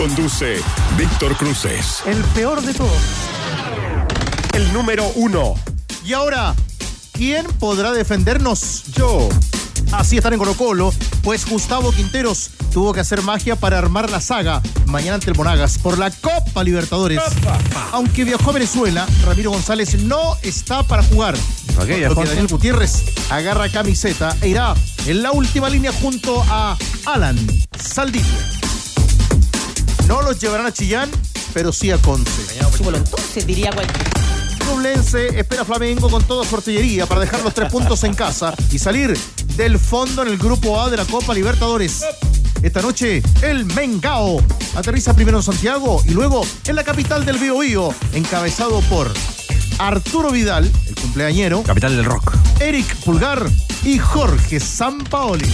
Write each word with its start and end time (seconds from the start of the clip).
Conduce 0.00 0.62
Víctor 0.96 1.36
Cruces. 1.36 1.98
El 2.06 2.16
peor 2.32 2.62
de 2.62 2.72
todos. 2.72 3.02
El 4.54 4.72
número 4.72 5.06
uno. 5.14 5.56
Y 6.06 6.14
ahora, 6.14 6.54
¿quién 7.12 7.44
podrá 7.58 7.92
defendernos? 7.92 8.84
Yo. 8.96 9.28
Así 9.92 10.16
están 10.16 10.32
en 10.32 10.38
Colo 10.38 10.54
Colo, 10.54 10.94
pues 11.22 11.46
Gustavo 11.46 11.92
Quinteros 11.92 12.48
tuvo 12.72 12.94
que 12.94 13.00
hacer 13.00 13.20
magia 13.20 13.56
para 13.56 13.76
armar 13.76 14.08
la 14.08 14.22
saga 14.22 14.62
mañana 14.86 15.16
ante 15.16 15.28
el 15.28 15.36
Monagas 15.36 15.76
por 15.76 15.98
la 15.98 16.10
Copa 16.10 16.64
Libertadores. 16.64 17.20
Aunque 17.92 18.24
viajó 18.24 18.48
a 18.48 18.54
Venezuela, 18.54 19.06
Ramiro 19.26 19.50
González 19.50 20.02
no 20.02 20.38
está 20.40 20.82
para 20.82 21.02
jugar. 21.02 21.36
¿Para 21.76 21.86
qué, 21.86 21.92
Por 21.92 21.92
lo 21.92 21.98
que 21.98 22.06
Alfonso? 22.06 22.30
Daniel 22.30 22.48
Gutiérrez 22.48 23.04
agarra 23.28 23.68
camiseta 23.68 24.34
e 24.40 24.48
irá 24.48 24.72
en 25.04 25.22
la 25.22 25.32
última 25.32 25.68
línea 25.68 25.92
junto 25.92 26.42
a 26.48 26.78
Alan 27.04 27.36
Saldivia. 27.78 28.69
No 30.10 30.22
los 30.22 30.40
llevarán 30.40 30.66
a 30.66 30.72
Chillán, 30.72 31.08
pero 31.54 31.70
sí 31.70 31.92
a 31.92 31.98
Conce. 31.98 32.42
Entonces, 32.58 33.46
diría 33.46 33.70
cualquiera. 33.70 34.10
Ñublense 34.66 35.38
espera 35.38 35.62
a 35.62 35.64
Flamengo 35.64 36.10
con 36.10 36.24
toda 36.24 36.44
su 36.44 36.56
artillería 36.56 37.06
para 37.06 37.20
dejar 37.20 37.42
los 37.44 37.54
tres 37.54 37.70
puntos 37.72 38.02
en 38.02 38.14
casa 38.14 38.52
y 38.72 38.80
salir 38.80 39.16
del 39.54 39.78
fondo 39.78 40.22
en 40.22 40.28
el 40.28 40.36
grupo 40.36 40.80
A 40.80 40.90
de 40.90 40.96
la 40.96 41.04
Copa 41.04 41.32
Libertadores. 41.32 42.04
Esta 42.60 42.82
noche, 42.82 43.22
el 43.42 43.64
Mengao 43.66 44.42
aterriza 44.74 45.14
primero 45.14 45.38
en 45.38 45.44
Santiago 45.44 46.02
y 46.04 46.10
luego 46.10 46.44
en 46.66 46.74
la 46.74 46.82
capital 46.82 47.24
del 47.24 47.38
Biobío, 47.38 47.94
encabezado 48.12 48.80
por 48.90 49.14
Arturo 49.78 50.32
Vidal, 50.32 50.68
el 50.88 50.94
cumpleañero, 50.96 51.62
Capital 51.62 51.94
del 51.94 52.04
rock. 52.04 52.32
Eric 52.58 52.96
Pulgar 53.04 53.48
y 53.84 53.98
Jorge 53.98 54.58
Sampaoli. 54.58 55.48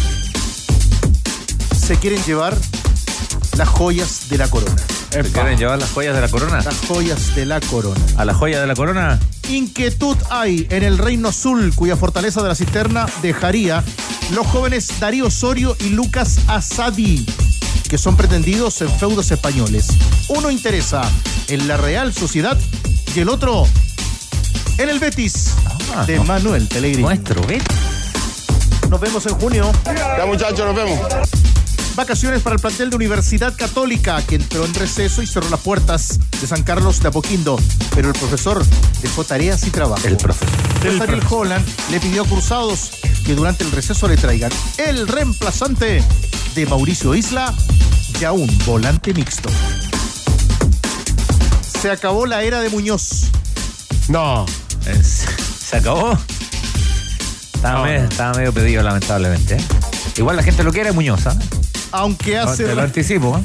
Se 1.78 1.98
quieren 1.98 2.22
llevar 2.24 2.56
las 3.56 3.68
joyas 3.68 4.28
de 4.28 4.38
la 4.38 4.48
corona. 4.48 4.76
¿Se 5.10 5.22
quieren 5.22 5.58
llevar 5.58 5.78
las 5.78 5.90
joyas 5.90 6.14
de 6.14 6.20
la 6.20 6.28
corona? 6.28 6.60
Las 6.62 6.78
joyas 6.86 7.34
de 7.34 7.46
la 7.46 7.60
corona. 7.60 8.00
¿A 8.16 8.24
la 8.24 8.34
joya 8.34 8.60
de 8.60 8.66
la 8.66 8.74
corona? 8.74 9.18
Inquietud 9.48 10.16
hay 10.30 10.66
en 10.70 10.82
el 10.82 10.98
Reino 10.98 11.28
Azul, 11.28 11.72
cuya 11.74 11.96
fortaleza 11.96 12.42
de 12.42 12.48
la 12.48 12.54
cisterna 12.54 13.06
dejaría 13.22 13.82
los 14.34 14.46
jóvenes 14.46 14.88
Darío 15.00 15.26
Osorio 15.26 15.76
y 15.80 15.90
Lucas 15.90 16.38
Asadi, 16.48 17.24
que 17.88 17.96
son 17.98 18.16
pretendidos 18.16 18.80
en 18.82 18.90
feudos 18.90 19.30
españoles. 19.30 19.86
Uno 20.28 20.50
interesa 20.50 21.02
en 21.48 21.68
la 21.68 21.76
Real 21.76 22.12
Sociedad 22.12 22.58
y 23.14 23.20
el 23.20 23.28
otro 23.28 23.66
en 24.78 24.88
el 24.90 24.98
Betis 24.98 25.50
Ah, 25.96 26.04
de 26.04 26.16
no. 26.16 26.24
Manuel 26.24 26.66
Pellegrini. 26.66 27.02
Nuestro, 27.04 27.40
¿ves? 27.46 27.62
Nos 28.90 29.00
vemos 29.00 29.24
en 29.26 29.34
junio. 29.36 29.72
Ya 29.86 30.26
muchachos, 30.26 30.58
nos 30.66 30.74
vemos. 30.76 31.00
Vacaciones 31.96 32.42
para 32.42 32.56
el 32.56 32.60
plantel 32.60 32.90
de 32.90 32.96
Universidad 32.96 33.56
Católica, 33.56 34.20
que 34.22 34.34
entró 34.36 34.66
en 34.66 34.74
receso 34.74 35.22
y 35.22 35.26
cerró 35.26 35.48
las 35.48 35.60
puertas 35.60 36.18
de 36.40 36.46
San 36.46 36.62
Carlos 36.62 37.00
de 37.00 37.08
Apoquindo. 37.08 37.58
Pero 37.94 38.08
el 38.08 38.14
profesor 38.14 38.62
dejó 39.00 39.24
tareas 39.24 39.66
y 39.66 39.70
trabajo. 39.70 40.06
El 40.06 40.18
profesor. 40.18 40.54
Pues 40.82 41.00
Ariel 41.00 41.22
Holland 41.28 41.66
le 41.90 41.98
pidió 41.98 42.22
a 42.22 42.26
Cruzados 42.26 42.90
que 43.24 43.34
durante 43.34 43.64
el 43.64 43.72
receso 43.72 44.06
le 44.08 44.16
traigan 44.18 44.52
el 44.76 45.08
reemplazante 45.08 46.04
de 46.54 46.66
Mauricio 46.66 47.14
Isla 47.14 47.54
y 48.20 48.24
a 48.24 48.32
un 48.32 48.46
volante 48.66 49.14
mixto. 49.14 49.48
Se 51.80 51.90
acabó 51.90 52.26
la 52.26 52.42
era 52.42 52.60
de 52.60 52.68
Muñoz. 52.68 53.30
No. 54.08 54.44
Eh, 54.86 55.02
¿Se 55.02 55.76
acabó? 55.78 56.16
Estaba, 57.54 57.78
No, 57.78 57.84
medio, 57.84 58.00
no. 58.02 58.08
estaba 58.08 58.34
medio 58.34 58.52
pedido, 58.52 58.82
lamentablemente. 58.82 59.56
¿eh? 59.56 59.64
Igual 60.18 60.36
la 60.36 60.42
gente 60.42 60.62
lo 60.62 60.72
quiere, 60.72 60.92
Muñoz, 60.92 61.26
¿ah? 61.26 61.36
Aunque 61.92 62.36
No, 62.36 62.42
hace 62.42 62.64
Te 62.64 62.74
lo 62.74 62.82
anticipo, 62.82 63.38
¿eh? 63.38 63.42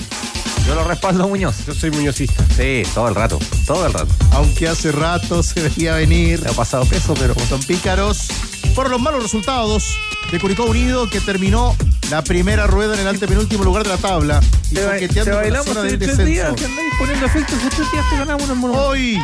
Yo 0.68 0.75
lo 0.75 0.84
respaldo 0.84 1.24
a 1.24 1.28
Muñoz. 1.28 1.56
Yo 1.66 1.74
soy 1.74 1.90
muñozista. 1.91 2.46
Sí, 2.56 2.84
todo 2.94 3.07
el 3.09 3.16
rato. 3.16 3.40
Todo 3.66 3.85
el 3.88 3.94
rato. 3.94 4.13
aunque 4.31 4.68
hace 4.68 4.91
rato 4.91 5.41
se 5.44 5.62
veía 5.62 5.96
venir. 5.96 6.41
Le 6.41 6.50
ha 6.50 6.53
pasado 6.53 6.85
peso, 6.85 7.13
pero. 7.16 7.34
Son 7.50 7.62
pícaros 7.63 8.28
por 8.75 8.90
los 8.90 9.02
malos 9.02 9.24
resultados 9.24 9.84
de 10.31 10.40
Curicó 10.40 10.63
Unido 10.66 11.09
que 11.09 11.19
terminó 11.19 11.75
la 12.09 12.24
primera 12.24 12.68
rueda 12.68 12.94
en 12.94 13.02
el 13.02 13.07
antepenúltimo 13.07 13.63
lugar 13.63 13.84
de 13.84 13.90
la 13.90 13.97
tabla 13.97 14.40
y 14.69 14.75
Te, 14.75 14.84
coqueteando 14.85 15.23
te 15.23 15.23
con 15.23 15.31
la 15.31 15.41
bailamos 15.41 15.66
zona 15.68 15.81
del 15.81 16.00
días. 16.00 16.18
descenso. 16.18 16.56
Que 16.56 16.66
andáis 16.66 16.94
poniendo 17.00 17.25
efectos. 17.25 17.56
Hace 17.58 17.69
tres 17.75 17.91
días 17.91 18.06
te 18.09 18.18
ganamos 18.18 18.44
una 18.44 18.53
mono. 18.53 18.73
Hoy, 18.73 19.19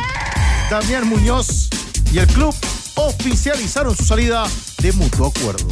Damián 0.70 1.06
Muñoz 1.08 1.68
y 2.12 2.18
el 2.18 2.26
club 2.26 2.54
oficializaron 2.96 3.96
su 3.96 4.04
salida 4.04 4.44
de 4.78 4.92
mutuo 4.92 5.28
acuerdo. 5.34 5.66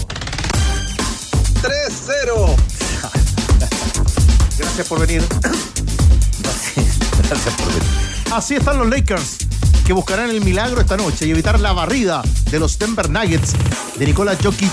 3-0. 1.63 2.57
Gracias 4.59 4.89
por 4.89 5.01
venir. 5.01 5.23
Gracias 7.29 7.55
por 7.55 7.67
venir. 7.67 7.83
Así 8.33 8.55
están 8.55 8.79
los 8.79 8.89
Lakers, 8.89 9.39
que 9.85 9.93
buscarán 9.93 10.31
el 10.31 10.41
milagro 10.41 10.81
esta 10.81 10.97
noche 10.97 11.27
y 11.27 11.31
evitar 11.31 11.61
la 11.61 11.73
barrida 11.73 12.23
de 12.51 12.59
los 12.59 12.79
Denver 12.79 13.11
Nuggets 13.11 13.53
de 13.99 14.07
Nikola 14.07 14.37
Jokic. 14.43 14.73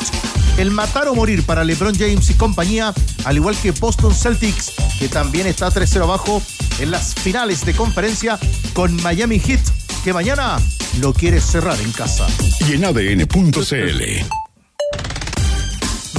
El 0.58 0.70
matar 0.70 1.08
o 1.08 1.16
morir 1.16 1.44
para 1.46 1.64
LeBron 1.64 1.96
James 1.96 2.30
y 2.30 2.36
compañía, 2.36 2.94
al 3.26 3.38
igual 3.38 3.56
que 3.58 3.72
Boston 3.72 4.14
Celtics, 4.14 4.74
que 5.00 5.10
también 5.10 5.48
está 5.48 5.70
3-0 5.70 6.04
abajo 6.04 6.44
en 6.80 6.92
las 6.92 7.16
finales 7.16 7.66
de 7.66 7.74
conferencia 7.74 8.38
con 8.74 8.96
Miami 9.02 9.40
Heat, 9.40 9.62
que 10.04 10.14
mañana 10.14 10.60
lo 11.00 11.14
quiere 11.14 11.42
cerrar 11.42 11.80
en 11.82 11.92
casa. 11.92 12.28
Y 12.68 12.74
en 12.74 12.86
ADN.cl. 12.86 14.43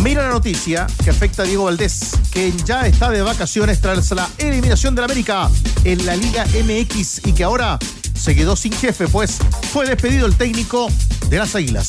Mira 0.04 0.22
la 0.24 0.28
noticia 0.28 0.86
que 1.02 1.08
afecta 1.08 1.44
a 1.44 1.46
Diego 1.46 1.64
Valdés, 1.64 2.10
que 2.30 2.52
ya 2.66 2.86
está 2.86 3.08
de 3.08 3.22
vacaciones 3.22 3.80
tras 3.80 4.10
la 4.10 4.28
eliminación 4.36 4.94
del 4.94 5.06
América 5.06 5.50
en 5.82 6.04
la 6.04 6.14
Liga 6.14 6.44
MX 6.44 7.26
y 7.26 7.32
que 7.32 7.42
ahora 7.42 7.78
se 8.14 8.34
quedó 8.34 8.54
sin 8.54 8.72
jefe, 8.74 9.08
pues 9.08 9.38
fue 9.72 9.86
despedido 9.86 10.26
el 10.26 10.36
técnico 10.36 10.90
de 11.30 11.38
las 11.38 11.54
Águilas. 11.54 11.88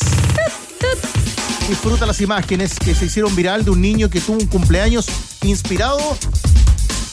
Disfruta 1.68 2.06
las 2.06 2.22
imágenes 2.22 2.80
que 2.80 2.96
se 2.96 3.08
hicieron 3.08 3.36
viral 3.36 3.66
de 3.66 3.72
un 3.72 3.82
niño 3.82 4.10
que 4.10 4.22
tuvo 4.22 4.38
un 4.38 4.48
cumpleaños 4.48 5.08
inspirado 5.44 6.00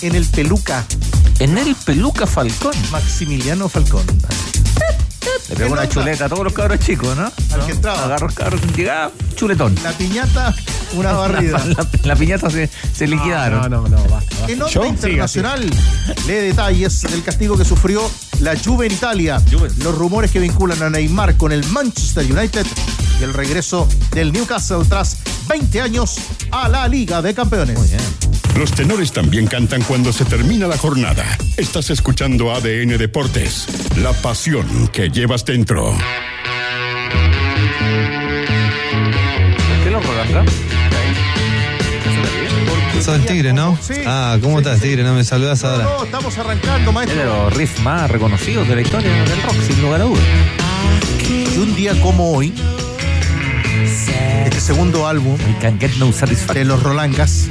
en 0.03 0.15
el 0.15 0.25
peluca 0.27 0.87
En 1.41 1.59
el 1.59 1.75
Peluca 1.75 2.29
Falcón. 2.29 2.75
Maximiliano 2.93 3.69
Falcón. 3.69 4.07
Le 5.49 5.57
pegó 5.57 5.73
una 5.73 5.89
chuleta 5.89 6.27
a 6.27 6.29
todos 6.29 6.45
los 6.45 6.53
cabros 6.53 6.79
chicos, 6.81 7.17
¿no? 7.17 7.25
Al 7.55 7.67
que 7.67 7.73
entraba. 7.73 8.05
Agarró 8.05 8.27
los 8.27 8.35
cabros, 8.35 8.61
llegaba, 8.77 9.11
chuletón. 9.37 9.75
La 9.83 9.93
piñata, 9.93 10.55
una 10.95 11.13
barrida. 11.15 11.59
La, 11.59 11.65
la- 11.83 11.89
la 12.03 12.17
piñata 12.17 12.51
se, 12.51 12.69
se 12.95 13.07
liquidaron. 13.07 13.61
No, 13.71 13.83
no, 13.83 13.89
no, 13.89 13.97
basta. 14.09 14.37
basta. 14.41 14.53
En 14.53 14.59
¿Yo? 14.67 14.85
internacional, 14.87 15.65
lee 16.27 16.33
detalles 16.35 17.03
del 17.03 17.23
castigo 17.23 17.57
que 17.57 17.65
sufrió 17.65 18.03
la 18.41 18.55
Juve 18.57 18.87
en 18.87 18.93
Italia, 18.93 19.41
Juve. 19.51 19.69
los 19.79 19.95
rumores 19.97 20.31
que 20.31 20.41
vinculan 20.41 20.83
a 20.83 20.91
Neymar 20.91 21.37
con 21.37 21.53
el 21.53 21.65
Manchester 21.67 22.25
United 22.31 22.67
y 23.21 23.25
el 23.25 23.33
regreso 23.35 23.87
del 24.13 24.33
Newcastle 24.33 24.85
tras 24.89 25.19
20 25.49 25.81
años 25.81 26.17
a 26.51 26.69
la 26.69 26.89
Liga 26.89 27.23
de 27.23 27.35
Campeones. 27.35 27.79
Muy 27.79 27.89
bien. 27.89 28.01
Los 28.57 28.73
tenores 28.73 29.13
también 29.13 29.47
cantan 29.47 29.83
cuando 29.83 30.13
se 30.13 30.25
termina 30.25 30.67
la 30.67 30.77
jornada. 30.77 31.25
Estás 31.57 31.91
escuchando 31.91 32.53
ADN 32.55 32.97
Deportes. 32.99 33.67
La 33.97 34.13
pasión 34.13 34.89
que 34.89 35.09
llevas 35.11 35.45
dentro. 35.45 35.93
¿Por 39.69 39.85
qué 39.85 39.91
lo 39.91 40.01
Sos 43.03 43.17
el 43.17 43.27
tigre, 43.27 43.53
¿no? 43.53 43.77
Sí. 43.81 43.95
Ah, 44.07 44.37
¿cómo 44.41 44.59
Sí, 44.59 44.65
estás, 44.65 44.79
sí. 44.79 44.87
tigre? 44.89 45.03
No 45.03 45.15
me 45.15 45.25
saludas 45.25 45.63
No, 45.65 45.69
ahora. 45.71 45.85
no, 45.85 46.05
estamos 46.05 46.39
arrancando, 46.39 46.79
Es 46.79 46.85
de 46.87 46.93
maestro. 46.93 47.25
los 47.45 47.57
riffs 47.57 47.81
más 47.81 48.09
reconocidos 48.11 48.69
de 48.69 48.75
la 48.77 48.81
historia 48.83 49.11
del 49.11 49.43
rock, 49.43 49.57
sin 49.67 49.83
lugar 49.83 50.03
a 50.03 50.05
dudas. 50.05 50.23
Y 51.29 51.59
un 51.59 51.75
día 51.75 52.01
como 52.01 52.31
hoy, 52.33 52.53
este 54.45 54.61
segundo 54.61 55.09
álbum 55.09 55.33
We 55.35 55.59
can 55.61 55.81
get 55.81 55.91
no 55.99 56.13
de 56.55 56.65
los 56.65 56.81
Rolangas 56.83 57.49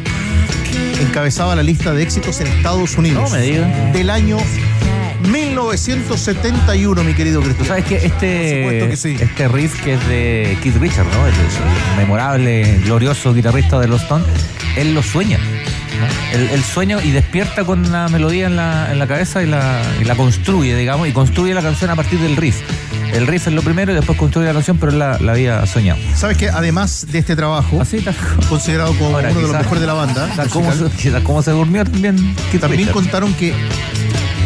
encabezaba 1.03 1.55
la 1.55 1.63
lista 1.63 1.93
de 1.93 2.03
éxitos 2.03 2.39
en 2.41 2.47
Estados 2.47 2.97
Unidos 2.97 3.29
No 3.31 3.37
me 3.37 3.41
digas. 3.43 3.93
del 3.93 4.09
año 4.09 4.37
1971, 5.29 7.03
mi 7.03 7.13
querido 7.13 7.41
Cristian. 7.41 7.67
sabes 7.67 7.85
que 7.85 7.95
este, 8.05 8.87
que 8.89 8.97
sí. 8.97 9.15
este 9.19 9.47
riff 9.47 9.81
que 9.83 9.93
es 9.93 10.07
de 10.07 10.57
Keith 10.63 10.75
Richards, 10.77 11.09
¿no? 11.15 11.27
El, 11.27 11.33
el 11.33 11.97
memorable, 11.97 12.79
glorioso 12.83 13.33
guitarrista 13.33 13.79
de 13.79 13.87
los 13.87 14.01
Stones, 14.01 14.27
él 14.77 14.93
lo 14.93 15.03
sueña. 15.03 15.37
¿no? 15.37 16.37
el, 16.39 16.49
el 16.49 16.63
sueño 16.63 16.99
y 17.03 17.11
despierta 17.11 17.63
con 17.63 17.91
la 17.91 18.07
melodía 18.09 18.47
en 18.47 18.55
la, 18.55 18.91
en 18.91 18.97
la 18.97 19.05
cabeza 19.05 19.43
y 19.43 19.45
la, 19.45 19.81
y 20.01 20.05
la 20.05 20.15
construye, 20.15 20.75
digamos, 20.75 21.07
y 21.07 21.11
construye 21.11 21.53
la 21.53 21.61
canción 21.61 21.91
a 21.91 21.95
partir 21.95 22.19
del 22.19 22.35
riff. 22.37 22.57
El 23.13 23.27
riff 23.27 23.47
es 23.47 23.53
lo 23.53 23.61
primero 23.61 23.91
y 23.91 23.95
después 23.95 24.17
construye 24.17 24.47
la 24.47 24.53
canción, 24.53 24.77
pero 24.77 24.91
él 24.91 24.99
la, 24.99 25.17
la 25.19 25.33
había 25.33 25.65
soñado. 25.65 25.99
¿Sabes 26.15 26.37
que 26.37 26.49
Además 26.49 27.07
de 27.11 27.19
este 27.19 27.35
trabajo, 27.35 27.81
Así 27.81 27.99
tal, 28.01 28.15
considerado 28.49 28.93
como 28.97 29.15
Ahora, 29.15 29.29
uno 29.31 29.35
de 29.39 29.41
los 29.41 29.51
quizás- 29.51 29.63
mejores 29.63 29.81
de 29.81 29.87
la 29.87 29.93
banda, 29.93 30.29
tal 30.35 30.49
como, 30.49 30.65
musical, 30.69 30.91
se, 30.91 30.97
quizás 30.97 31.21
como 31.23 31.41
se 31.43 31.51
durmió 31.51 31.83
también. 31.83 32.15
Keith 32.51 32.61
también 32.61 32.79
Richards. 32.87 32.93
contaron 32.93 33.33
que 33.33 33.53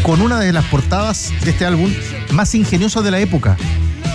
con 0.02 0.22
una 0.22 0.40
de 0.40 0.52
las 0.54 0.66
portadas 0.66 1.32
de 1.44 1.52
este 1.52 1.66
álbum 1.66 1.92
más 2.32 2.54
ingeniosas 2.56 3.04
de 3.04 3.12
la 3.12 3.20
época, 3.20 3.56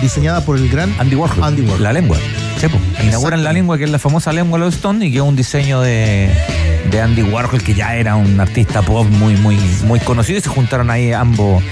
diseñada 0.01 0.43
por 0.45 0.57
el 0.57 0.69
gran 0.69 0.93
Andy 0.99 1.15
Warhol. 1.15 1.43
Andy 1.43 1.61
Warhol. 1.61 1.83
La 1.83 1.93
lengua. 1.93 2.17
Sí, 2.59 2.67
po. 2.67 2.77
Inauguran 3.03 3.43
la 3.43 3.53
lengua, 3.53 3.77
que 3.77 3.85
es 3.85 3.89
la 3.89 3.99
famosa 3.99 4.31
lengua 4.31 4.59
de 4.59 4.65
los 4.65 4.75
y 5.01 5.11
que 5.11 5.17
es 5.17 5.21
un 5.23 5.35
diseño 5.35 5.81
de, 5.81 6.29
de 6.91 7.01
Andy 7.01 7.23
Warhol, 7.23 7.61
que 7.63 7.73
ya 7.73 7.95
era 7.95 8.15
un 8.15 8.39
artista 8.39 8.81
pop 8.81 9.07
muy, 9.09 9.35
muy, 9.37 9.57
muy 9.85 9.99
conocido, 9.99 10.37
y 10.39 10.41
se 10.41 10.49
juntaron 10.49 10.89
ahí 10.91 11.11
ambos, 11.11 11.63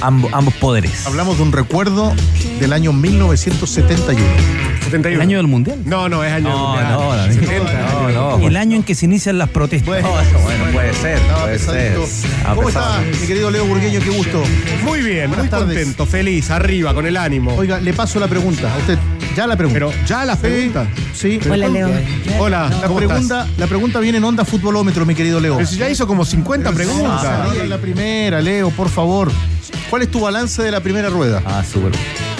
ambos, 0.00 0.32
ambos 0.32 0.54
poderes. 0.54 1.06
Hablamos 1.06 1.36
de 1.38 1.42
un 1.44 1.52
recuerdo 1.52 2.12
del 2.60 2.72
año 2.72 2.92
1971. 2.92 4.65
71. 4.86 5.14
El 5.16 5.20
año 5.20 5.36
del 5.38 5.46
mundial. 5.46 5.78
No, 5.84 6.08
no, 6.08 6.24
es 6.24 6.32
año 6.32 6.48
No, 6.48 6.68
mundial. 6.68 6.92
no. 6.92 7.32
70. 7.34 7.72
No, 8.12 8.38
no. 8.38 8.46
El 8.46 8.56
año 8.56 8.76
en 8.76 8.82
que 8.82 8.94
se 8.94 9.04
inician 9.06 9.36
las 9.38 9.48
protestas. 9.50 9.86
Bueno, 9.86 10.08
No, 10.08 10.72
puede 10.72 10.92
ser, 10.94 11.18
puede 11.20 11.58
ser. 11.58 11.98
Ah, 12.44 12.54
¿Cómo 12.54 12.66
pesado. 12.68 13.00
está, 13.02 13.20
mi 13.20 13.26
querido 13.26 13.50
Leo 13.50 13.64
Burgueño? 13.66 14.00
Qué 14.00 14.10
gusto. 14.10 14.42
Muy 14.84 15.00
bien, 15.02 15.28
Buenas 15.28 15.46
muy 15.46 15.48
tardes. 15.50 15.76
contento, 15.76 16.06
feliz, 16.06 16.50
arriba, 16.50 16.94
con 16.94 17.06
el 17.06 17.16
ánimo. 17.16 17.54
Oiga, 17.54 17.78
le 17.80 17.92
paso 17.92 18.18
la 18.20 18.28
pregunta 18.28 18.72
a 18.72 18.78
usted. 18.78 18.98
Ya 19.36 19.46
la 19.46 19.56
pregunta. 19.56 19.74
Pero 19.74 19.92
ya 20.06 20.24
la 20.24 20.34
Sí, 20.34 20.40
pregunta. 20.40 20.86
Sí. 21.14 21.38
Hola, 21.50 21.68
Leo. 21.68 21.90
Hola, 22.38 22.68
La 22.80 22.86
¿cómo 22.86 22.96
pregunta, 22.98 23.42
estás? 23.42 23.58
la 23.58 23.66
pregunta 23.66 24.00
viene 24.00 24.16
en 24.18 24.24
onda 24.24 24.44
futbolómetro, 24.46 25.04
mi 25.04 25.14
querido 25.14 25.40
Leo. 25.40 25.56
Pero 25.56 25.68
si 25.68 25.76
ya 25.76 25.90
hizo 25.90 26.06
como 26.06 26.24
50 26.24 26.72
preguntas. 26.72 27.22
Ah, 27.24 27.52
la 27.66 27.78
primera, 27.78 28.40
Leo, 28.40 28.70
por 28.70 28.88
favor. 28.88 29.30
¿Cuál 29.90 30.02
es 30.02 30.10
tu 30.10 30.20
balance 30.20 30.62
de 30.62 30.70
la 30.70 30.80
primera 30.80 31.10
rueda? 31.10 31.42
Ah, 31.44 31.62
súper. 31.70 31.92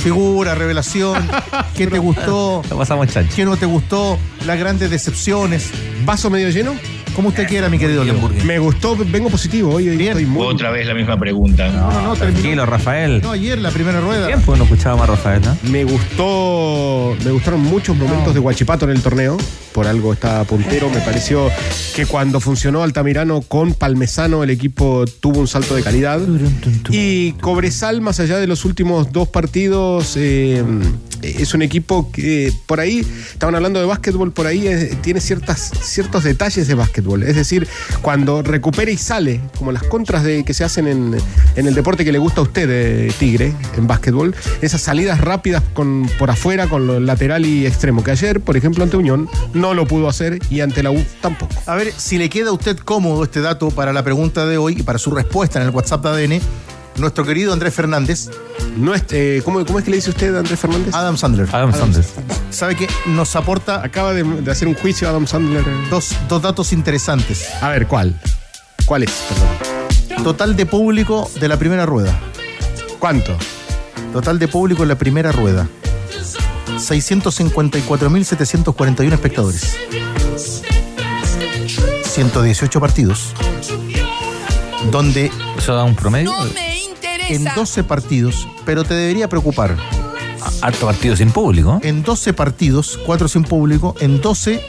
Figura, 0.06 0.54
revelación, 0.54 1.28
¿qué 1.76 1.88
te 1.88 1.98
gustó? 1.98 2.62
Lo 2.70 2.78
pasamos 2.78 3.08
chancho. 3.08 3.32
¿Qué 3.34 3.44
no 3.44 3.56
te 3.56 3.66
gustó? 3.66 4.16
Las 4.46 4.56
grandes 4.56 4.88
decepciones. 4.88 5.72
¿Vaso 6.04 6.30
medio 6.30 6.48
lleno? 6.50 6.76
Como 7.16 7.30
usted 7.30 7.48
quiera, 7.48 7.68
mi 7.68 7.76
querido 7.76 8.04
Leo. 8.04 8.30
Me 8.44 8.60
gustó, 8.60 8.96
vengo 8.96 9.30
positivo 9.30 9.74
hoy. 9.74 9.88
hoy 9.88 10.06
estoy 10.06 10.24
muy... 10.24 10.46
Otra 10.46 10.70
vez 10.70 10.86
la 10.86 10.94
misma 10.94 11.18
pregunta. 11.18 11.66
No, 11.70 11.90
no, 11.90 12.02
no, 12.02 12.14
terminó. 12.14 12.38
Tranquilo, 12.38 12.66
Rafael. 12.66 13.20
No, 13.20 13.32
ayer 13.32 13.58
la 13.58 13.72
primera 13.72 14.00
rueda. 14.00 14.28
Tiempo 14.28 14.54
no 14.54 14.62
escuchaba 14.62 14.94
más 14.94 15.08
a 15.08 15.12
Rafael, 15.16 15.42
¿no? 15.44 15.58
Me 15.72 15.82
gustó, 15.82 17.16
me 17.24 17.32
gustaron 17.32 17.62
muchos 17.62 17.96
momentos 17.96 18.32
de 18.32 18.38
Guachipato 18.38 18.84
en 18.84 18.92
el 18.92 19.02
torneo. 19.02 19.36
Por 19.76 19.86
algo 19.86 20.14
está 20.14 20.42
puntero. 20.44 20.88
Me 20.88 21.00
pareció 21.00 21.50
que 21.94 22.06
cuando 22.06 22.40
funcionó 22.40 22.82
Altamirano 22.82 23.42
con 23.42 23.74
Palmesano, 23.74 24.42
el 24.42 24.48
equipo 24.48 25.04
tuvo 25.20 25.38
un 25.38 25.46
salto 25.46 25.74
de 25.74 25.82
calidad. 25.82 26.18
Y 26.90 27.32
Cobresal, 27.42 28.00
más 28.00 28.18
allá 28.18 28.38
de 28.38 28.46
los 28.46 28.64
últimos 28.64 29.12
dos 29.12 29.28
partidos, 29.28 30.14
eh, 30.16 30.64
es 31.20 31.54
un 31.54 31.62
equipo 31.62 32.10
que 32.10 32.52
por 32.66 32.80
ahí, 32.80 33.06
estaban 33.32 33.54
hablando 33.54 33.80
de 33.80 33.86
básquetbol, 33.86 34.32
por 34.32 34.46
ahí 34.46 34.66
eh, 34.66 34.96
tiene 35.02 35.20
ciertas, 35.20 35.72
ciertos 35.82 36.24
detalles 36.24 36.66
de 36.68 36.74
básquetbol. 36.74 37.22
Es 37.22 37.36
decir, 37.36 37.68
cuando 38.02 38.42
recupera 38.42 38.90
y 38.90 38.96
sale, 38.96 39.40
como 39.58 39.72
las 39.72 39.82
contras 39.82 40.24
de, 40.24 40.44
que 40.44 40.54
se 40.54 40.64
hacen 40.64 40.86
en, 40.86 41.16
en 41.56 41.66
el 41.66 41.74
deporte 41.74 42.04
que 42.04 42.12
le 42.12 42.18
gusta 42.18 42.40
a 42.40 42.44
usted, 42.44 42.68
eh, 42.70 43.12
Tigre, 43.18 43.52
en 43.76 43.86
básquetbol, 43.86 44.34
esas 44.62 44.80
salidas 44.80 45.20
rápidas 45.20 45.62
con, 45.74 46.08
por 46.18 46.30
afuera, 46.30 46.66
con 46.66 46.86
lo 46.86 47.00
lateral 47.00 47.44
y 47.44 47.66
extremo, 47.66 48.02
que 48.02 48.12
ayer, 48.12 48.40
por 48.40 48.56
ejemplo, 48.56 48.84
ante 48.84 48.96
Unión, 48.96 49.28
no 49.52 49.65
lo 49.74 49.86
pudo 49.86 50.08
hacer 50.08 50.38
y 50.50 50.60
ante 50.60 50.82
la 50.82 50.90
U 50.90 51.04
tampoco. 51.20 51.54
A 51.66 51.74
ver, 51.74 51.92
si 51.96 52.18
le 52.18 52.28
queda 52.28 52.50
a 52.50 52.52
usted 52.52 52.76
cómodo 52.78 53.24
este 53.24 53.40
dato 53.40 53.70
para 53.70 53.92
la 53.92 54.02
pregunta 54.02 54.46
de 54.46 54.58
hoy 54.58 54.76
y 54.78 54.82
para 54.82 54.98
su 54.98 55.10
respuesta 55.10 55.60
en 55.60 55.66
el 55.66 55.70
WhatsApp 55.74 56.04
de 56.04 56.08
ADN, 56.36 56.40
nuestro 56.96 57.24
querido 57.24 57.52
Andrés 57.52 57.74
Fernández, 57.74 58.28
No 58.76 58.94
es, 58.94 59.04
eh, 59.10 59.42
¿cómo, 59.44 59.64
¿Cómo 59.66 59.78
es 59.78 59.84
que 59.84 59.90
le 59.90 59.96
dice 59.98 60.10
usted, 60.10 60.34
Andrés 60.34 60.58
Fernández? 60.58 60.94
Adam 60.94 61.16
Sandler, 61.16 61.48
Adam 61.52 61.72
Sanders. 61.74 62.08
sabe 62.50 62.74
que 62.76 62.88
nos 63.06 63.34
aporta 63.36 63.82
Acaba 63.84 64.12
de, 64.14 64.22
de 64.24 64.50
hacer 64.50 64.66
un 64.68 64.74
juicio 64.74 65.06
a 65.06 65.10
Adam 65.10 65.26
Sandler. 65.26 65.64
dos, 65.90 66.10
dos 66.28 66.40
datos 66.42 66.72
interesantes. 66.72 67.48
A 67.60 67.68
ver, 67.70 67.86
¿cuál? 67.86 68.18
¿Cuál 68.86 69.02
es? 69.02 69.10
Perdón. 69.28 70.24
Total 70.24 70.56
de 70.56 70.64
público 70.66 71.30
de 71.38 71.48
la 71.48 71.58
primera 71.58 71.84
rueda. 71.86 72.18
¿Cuánto? 72.98 73.36
Total 74.12 74.38
de 74.38 74.48
público 74.48 74.82
en 74.82 74.88
la 74.88 74.96
primera 74.96 75.30
rueda. 75.32 75.68
654.741 76.76 79.12
espectadores. 79.12 79.76
118 82.04 82.80
partidos. 82.80 83.32
Donde 84.90 85.30
¿Eso 85.58 85.74
da 85.74 85.84
un 85.84 85.94
promedio? 85.96 86.32
en 87.28 87.44
12 87.56 87.82
partidos, 87.84 88.46
pero 88.64 88.84
te 88.84 88.94
debería 88.94 89.28
preocupar, 89.28 89.76
Harto 90.62 90.86
partido 90.86 91.16
sin 91.16 91.32
público. 91.32 91.80
en 91.82 92.02
12 92.04 92.32
partidos, 92.32 92.98
4 93.04 93.26
sin 93.28 93.42
público, 93.42 93.96
en 94.00 94.20
12 94.20 94.62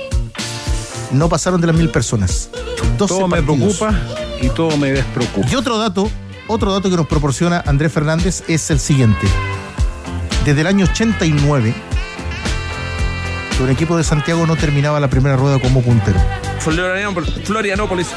no 1.12 1.30
pasaron 1.30 1.62
de 1.62 1.68
las 1.68 1.76
mil 1.76 1.90
personas. 1.90 2.50
12 2.98 3.14
Todo 3.14 3.28
me 3.28 3.44
preocupa 3.44 3.94
y 4.42 4.50
todo 4.50 4.76
me 4.78 4.92
despreocupa. 4.92 5.48
Y 5.52 5.56
otro 5.56 5.78
dato, 5.78 6.10
otro 6.48 6.74
dato 6.74 6.90
que 6.90 6.96
nos 6.98 7.06
proporciona 7.08 7.64
Andrés 7.66 7.92
Fernández 7.94 8.44
es 8.48 8.70
el 8.72 8.80
siguiente. 8.80 9.28
Desde 10.44 10.62
el 10.62 10.68
año 10.68 10.86
89, 10.86 11.76
que 13.58 13.64
un 13.64 13.70
equipo 13.70 13.98
de 13.98 14.04
Santiago 14.04 14.46
no 14.46 14.56
terminaba 14.56 15.00
la 15.00 15.10
primera 15.10 15.36
rueda 15.36 15.60
como 15.60 15.82
puntero. 15.82 16.20
Florianópolis. 16.60 18.08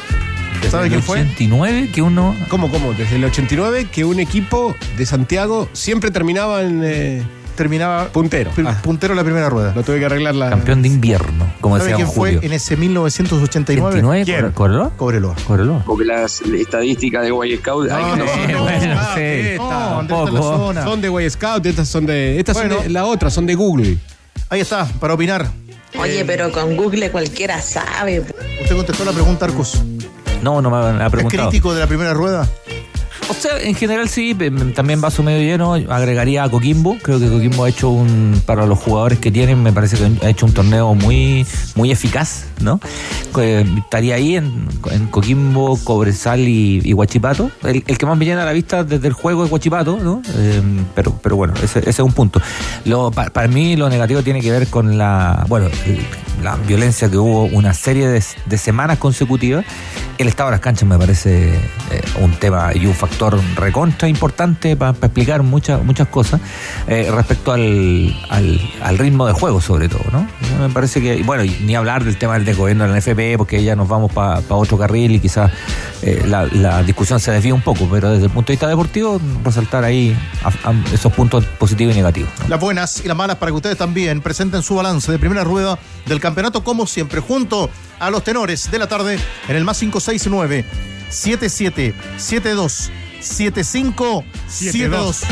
¿Sabe 0.70 0.84
Desde 0.84 0.88
quién 0.88 0.92
el 1.00 1.02
fue? 1.02 1.20
89 1.20 1.90
que 1.94 2.02
uno... 2.02 2.34
¿Cómo, 2.48 2.70
cómo? 2.70 2.92
Desde 2.92 3.16
el 3.16 3.24
89 3.24 3.86
que 3.90 4.04
un 4.04 4.20
equipo 4.20 4.76
de 4.98 5.06
Santiago 5.06 5.68
siempre 5.72 6.10
terminaba 6.10 6.62
en 6.62 6.82
eh, 6.84 7.22
Terminaba 7.56 8.08
puntero. 8.08 8.50
pu- 8.52 8.66
Ah, 8.66 8.78
puntero 8.82 9.14
la 9.14 9.24
primera 9.24 9.48
rueda. 9.48 9.72
lo 9.74 9.82
tuve 9.82 9.98
que 9.98 10.04
arreglar 10.06 10.34
la... 10.34 10.50
Campeón 10.50 10.82
de 10.82 10.88
invierno, 10.88 11.50
como 11.60 11.76
¿Sabe 11.78 11.90
decía 11.90 12.04
quién 12.04 12.14
fue 12.14 12.34
Julio. 12.34 12.46
en 12.48 12.52
ese 12.54 12.76
1989? 12.76 13.88
89, 14.00 14.24
¿Quién? 14.24 14.52
¿Cobreloa? 14.52 14.90
Cobreloa. 14.96 15.34
Cobreloa. 15.46 15.82
Porque 15.84 16.04
las 16.04 16.40
estadísticas 16.42 17.22
de 17.22 17.30
Boy 17.30 17.56
Scout 17.56 17.90
hay 17.90 18.02
No, 18.02 18.12
que 18.12 18.18
no, 18.18 18.24
decir. 18.24 18.50
no, 18.56 18.62
bueno, 18.62 18.96
Ah, 18.98 19.12
sí. 19.14 19.20
esta. 19.22 20.02
No, 20.08 20.30
la 20.30 20.42
zona. 20.42 20.82
Son 20.84 21.00
de 21.00 21.08
Way 21.08 21.30
Scout, 21.30 21.66
estas 21.66 21.88
son 21.88 22.06
de... 22.06 22.38
Estas 22.38 22.56
Bueno. 22.56 22.74
son 22.76 22.82
de... 22.84 22.90
La 22.90 23.04
otra, 23.06 23.30
son 23.30 23.46
de 23.46 23.54
Google. 23.54 23.96
Ahí 24.50 24.60
está, 24.60 24.84
para 25.00 25.14
opinar. 25.14 25.46
Oye, 25.98 26.24
pero 26.24 26.50
con 26.52 26.76
Google 26.76 27.10
cualquiera 27.10 27.60
sabe. 27.60 28.20
Usted 28.20 28.76
contestó 28.76 29.04
la 29.04 29.12
pregunta, 29.12 29.44
Arcos. 29.46 29.80
No, 30.42 30.60
no 30.60 30.70
me 30.70 30.76
ha 31.02 31.06
¿Es 31.06 31.10
preguntado. 31.12 31.48
crítico 31.48 31.74
de 31.74 31.80
la 31.80 31.86
primera 31.86 32.12
rueda? 32.14 32.48
O 33.30 33.34
sea, 33.34 33.58
en 33.60 33.74
general 33.76 34.08
sí, 34.08 34.36
también 34.74 35.00
vaso 35.00 35.22
medio 35.22 35.40
lleno. 35.40 35.74
Agregaría 35.74 36.42
a 36.42 36.48
Coquimbo. 36.50 36.96
Creo 37.00 37.20
que 37.20 37.28
Coquimbo 37.28 37.64
ha 37.64 37.68
hecho 37.68 37.88
un, 37.88 38.42
para 38.44 38.66
los 38.66 38.78
jugadores 38.78 39.18
que 39.20 39.30
tienen, 39.30 39.62
me 39.62 39.72
parece 39.72 39.96
que 39.96 40.26
ha 40.26 40.28
hecho 40.30 40.46
un 40.46 40.52
torneo 40.52 40.94
muy, 40.94 41.46
muy 41.76 41.90
eficaz, 41.92 42.46
¿no? 42.60 42.80
Que 43.34 43.60
estaría 43.78 44.16
ahí 44.16 44.36
en, 44.36 44.66
Coquimbo, 45.10 45.78
Cobresal 45.84 46.40
y, 46.40 46.80
y 46.84 46.92
Huachipato. 46.92 47.50
El, 47.62 47.82
que 47.84 48.04
más 48.06 48.18
me 48.18 48.24
llena 48.24 48.44
la 48.44 48.52
vista 48.52 48.82
desde 48.84 49.06
el 49.06 49.12
juego 49.14 49.44
es 49.44 49.50
Huachipato, 49.52 49.98
¿no? 50.02 50.22
Eh, 50.36 50.60
pero, 50.94 51.18
pero 51.22 51.36
bueno, 51.36 51.54
ese, 51.62 51.78
ese 51.80 51.90
es 51.90 51.98
un 52.00 52.12
punto. 52.12 52.42
Lo, 52.84 53.10
pa- 53.10 53.30
para 53.30 53.46
mí 53.48 53.76
lo 53.76 53.88
negativo 53.88 54.22
tiene 54.22 54.40
que 54.40 54.50
ver 54.50 54.66
con 54.66 54.98
la, 54.98 55.44
bueno, 55.48 55.68
la 56.42 56.56
violencia 56.56 57.10
que 57.10 57.18
hubo 57.18 57.44
una 57.44 57.74
serie 57.74 58.08
de, 58.08 58.58
semanas 58.58 58.98
consecutivas. 58.98 59.64
El 60.18 60.28
estado 60.28 60.50
de 60.50 60.52
las 60.52 60.60
canchas 60.60 60.86
me 60.86 60.98
parece 60.98 61.54
eh, 61.54 62.02
un 62.20 62.32
tema 62.32 62.72
y 62.74 62.84
un 62.84 62.94
factor 62.94 63.40
recontra 63.56 64.08
importante 64.08 64.76
para 64.76 64.90
explicar 64.90 65.42
muchas 65.42 65.82
muchas 65.82 66.08
cosas 66.08 66.40
eh, 66.88 67.10
respecto 67.10 67.52
al, 67.52 68.14
al, 68.28 68.98
ritmo 68.98 69.26
de 69.26 69.32
juego 69.32 69.60
sobre 69.62 69.88
todo, 69.88 70.04
¿no? 70.12 70.26
Me 70.60 70.68
parece 70.72 71.00
que, 71.00 71.22
bueno, 71.22 71.50
ni 71.62 71.74
hablar 71.74 72.04
del 72.04 72.18
tema 72.18 72.38
del 72.38 72.54
gobierno 72.54 72.84
de 72.84 72.90
la 72.90 72.98
NFP 72.98 73.38
porque 73.38 73.62
ya 73.64 73.76
nos 73.76 73.88
vamos 73.88 74.12
para 74.12 74.42
otro 74.50 74.76
carril 74.76 75.12
y 75.12 75.20
quizás 75.20 75.50
eh, 76.02 76.24
la, 76.26 76.82
discusión 76.82 77.20
se 77.20 77.30
desvía 77.30 77.54
un 77.54 77.60
poco, 77.60 77.86
pero 77.90 78.10
desde 78.10 78.24
el 78.24 78.30
punto 78.30 78.48
de 78.48 78.54
vista 78.54 78.66
deportivo 78.66 79.20
resaltar 79.44 79.84
ahí 79.84 80.16
esos 80.92 81.12
puntos 81.12 81.44
positivos 81.58 81.94
y 81.94 81.98
negativos. 81.98 82.30
Las 82.48 82.58
buenas 82.58 83.04
y 83.04 83.08
las 83.08 83.16
malas 83.16 83.36
para 83.36 83.50
que 83.50 83.56
ustedes 83.56 83.76
también 83.76 84.20
presenten 84.22 84.62
su 84.62 84.74
balance 84.76 85.10
de 85.12 85.18
primera 85.18 85.44
rueda 85.44 85.78
del 86.06 86.20
campeonato, 86.20 86.29
como 86.64 86.86
siempre, 86.86 87.20
junto 87.20 87.70
a 87.98 88.10
los 88.10 88.24
tenores 88.24 88.70
de 88.70 88.78
la 88.78 88.88
tarde 88.88 89.18
en 89.48 89.56
el 89.56 89.64
más 89.64 89.78
569 89.78 90.64
77 91.08 91.94
72 92.16 92.90
75 93.20 94.24
72. 94.48 95.22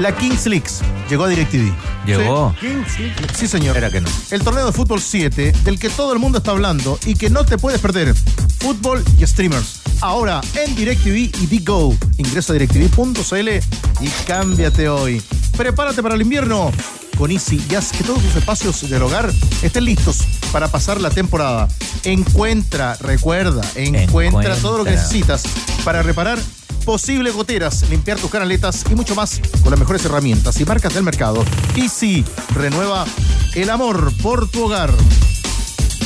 La 0.00 0.16
Kings 0.16 0.46
Leagues 0.46 0.80
llegó 1.10 1.24
a 1.24 1.28
DirecTV. 1.28 1.74
Llegó. 2.06 2.54
Sí, 2.58 3.12
sí, 3.34 3.46
señor. 3.46 3.76
Era 3.76 3.90
que 3.90 4.00
no. 4.00 4.08
El 4.30 4.42
torneo 4.42 4.64
de 4.64 4.72
fútbol 4.72 5.00
7, 5.00 5.52
del 5.64 5.78
que 5.78 5.90
todo 5.90 6.14
el 6.14 6.18
mundo 6.18 6.38
está 6.38 6.52
hablando 6.52 6.98
y 7.04 7.14
que 7.14 7.28
no 7.28 7.44
te 7.44 7.58
puedes 7.58 7.80
perder. 7.80 8.14
Fútbol 8.60 9.04
y 9.18 9.26
streamers. 9.26 9.82
Ahora 10.00 10.40
en 10.54 10.74
DirecTV 10.74 11.16
y 11.42 11.46
Digo. 11.46 11.94
Ingresa 12.16 12.52
a 12.52 12.54
directv.cl 12.54 13.48
y 14.00 14.08
cámbiate 14.26 14.88
hoy. 14.88 15.22
Prepárate 15.56 16.02
para 16.02 16.14
el 16.14 16.22
invierno 16.22 16.72
con 17.20 17.30
Easy 17.30 17.62
y 17.68 17.74
haz 17.74 17.92
que 17.92 18.02
todos 18.02 18.22
tus 18.22 18.34
espacios 18.36 18.88
del 18.88 19.02
hogar 19.02 19.30
estén 19.60 19.84
listos 19.84 20.20
para 20.52 20.68
pasar 20.68 20.98
la 21.02 21.10
temporada. 21.10 21.68
Encuentra, 22.02 22.96
recuerda, 22.98 23.60
encuentra, 23.74 24.24
Encuentra. 24.24 24.56
todo 24.56 24.78
lo 24.78 24.84
que 24.84 24.92
necesitas 24.92 25.42
para 25.84 26.02
reparar 26.02 26.38
posibles 26.86 27.34
goteras, 27.34 27.84
limpiar 27.90 28.18
tus 28.18 28.30
canaletas 28.30 28.86
y 28.90 28.94
mucho 28.94 29.14
más 29.14 29.38
con 29.60 29.70
las 29.70 29.78
mejores 29.78 30.02
herramientas 30.06 30.58
y 30.62 30.64
marcas 30.64 30.94
del 30.94 31.02
mercado. 31.02 31.44
Easy 31.76 32.24
renueva 32.54 33.04
el 33.54 33.68
amor 33.68 34.14
por 34.22 34.48
tu 34.48 34.64
hogar. 34.64 34.90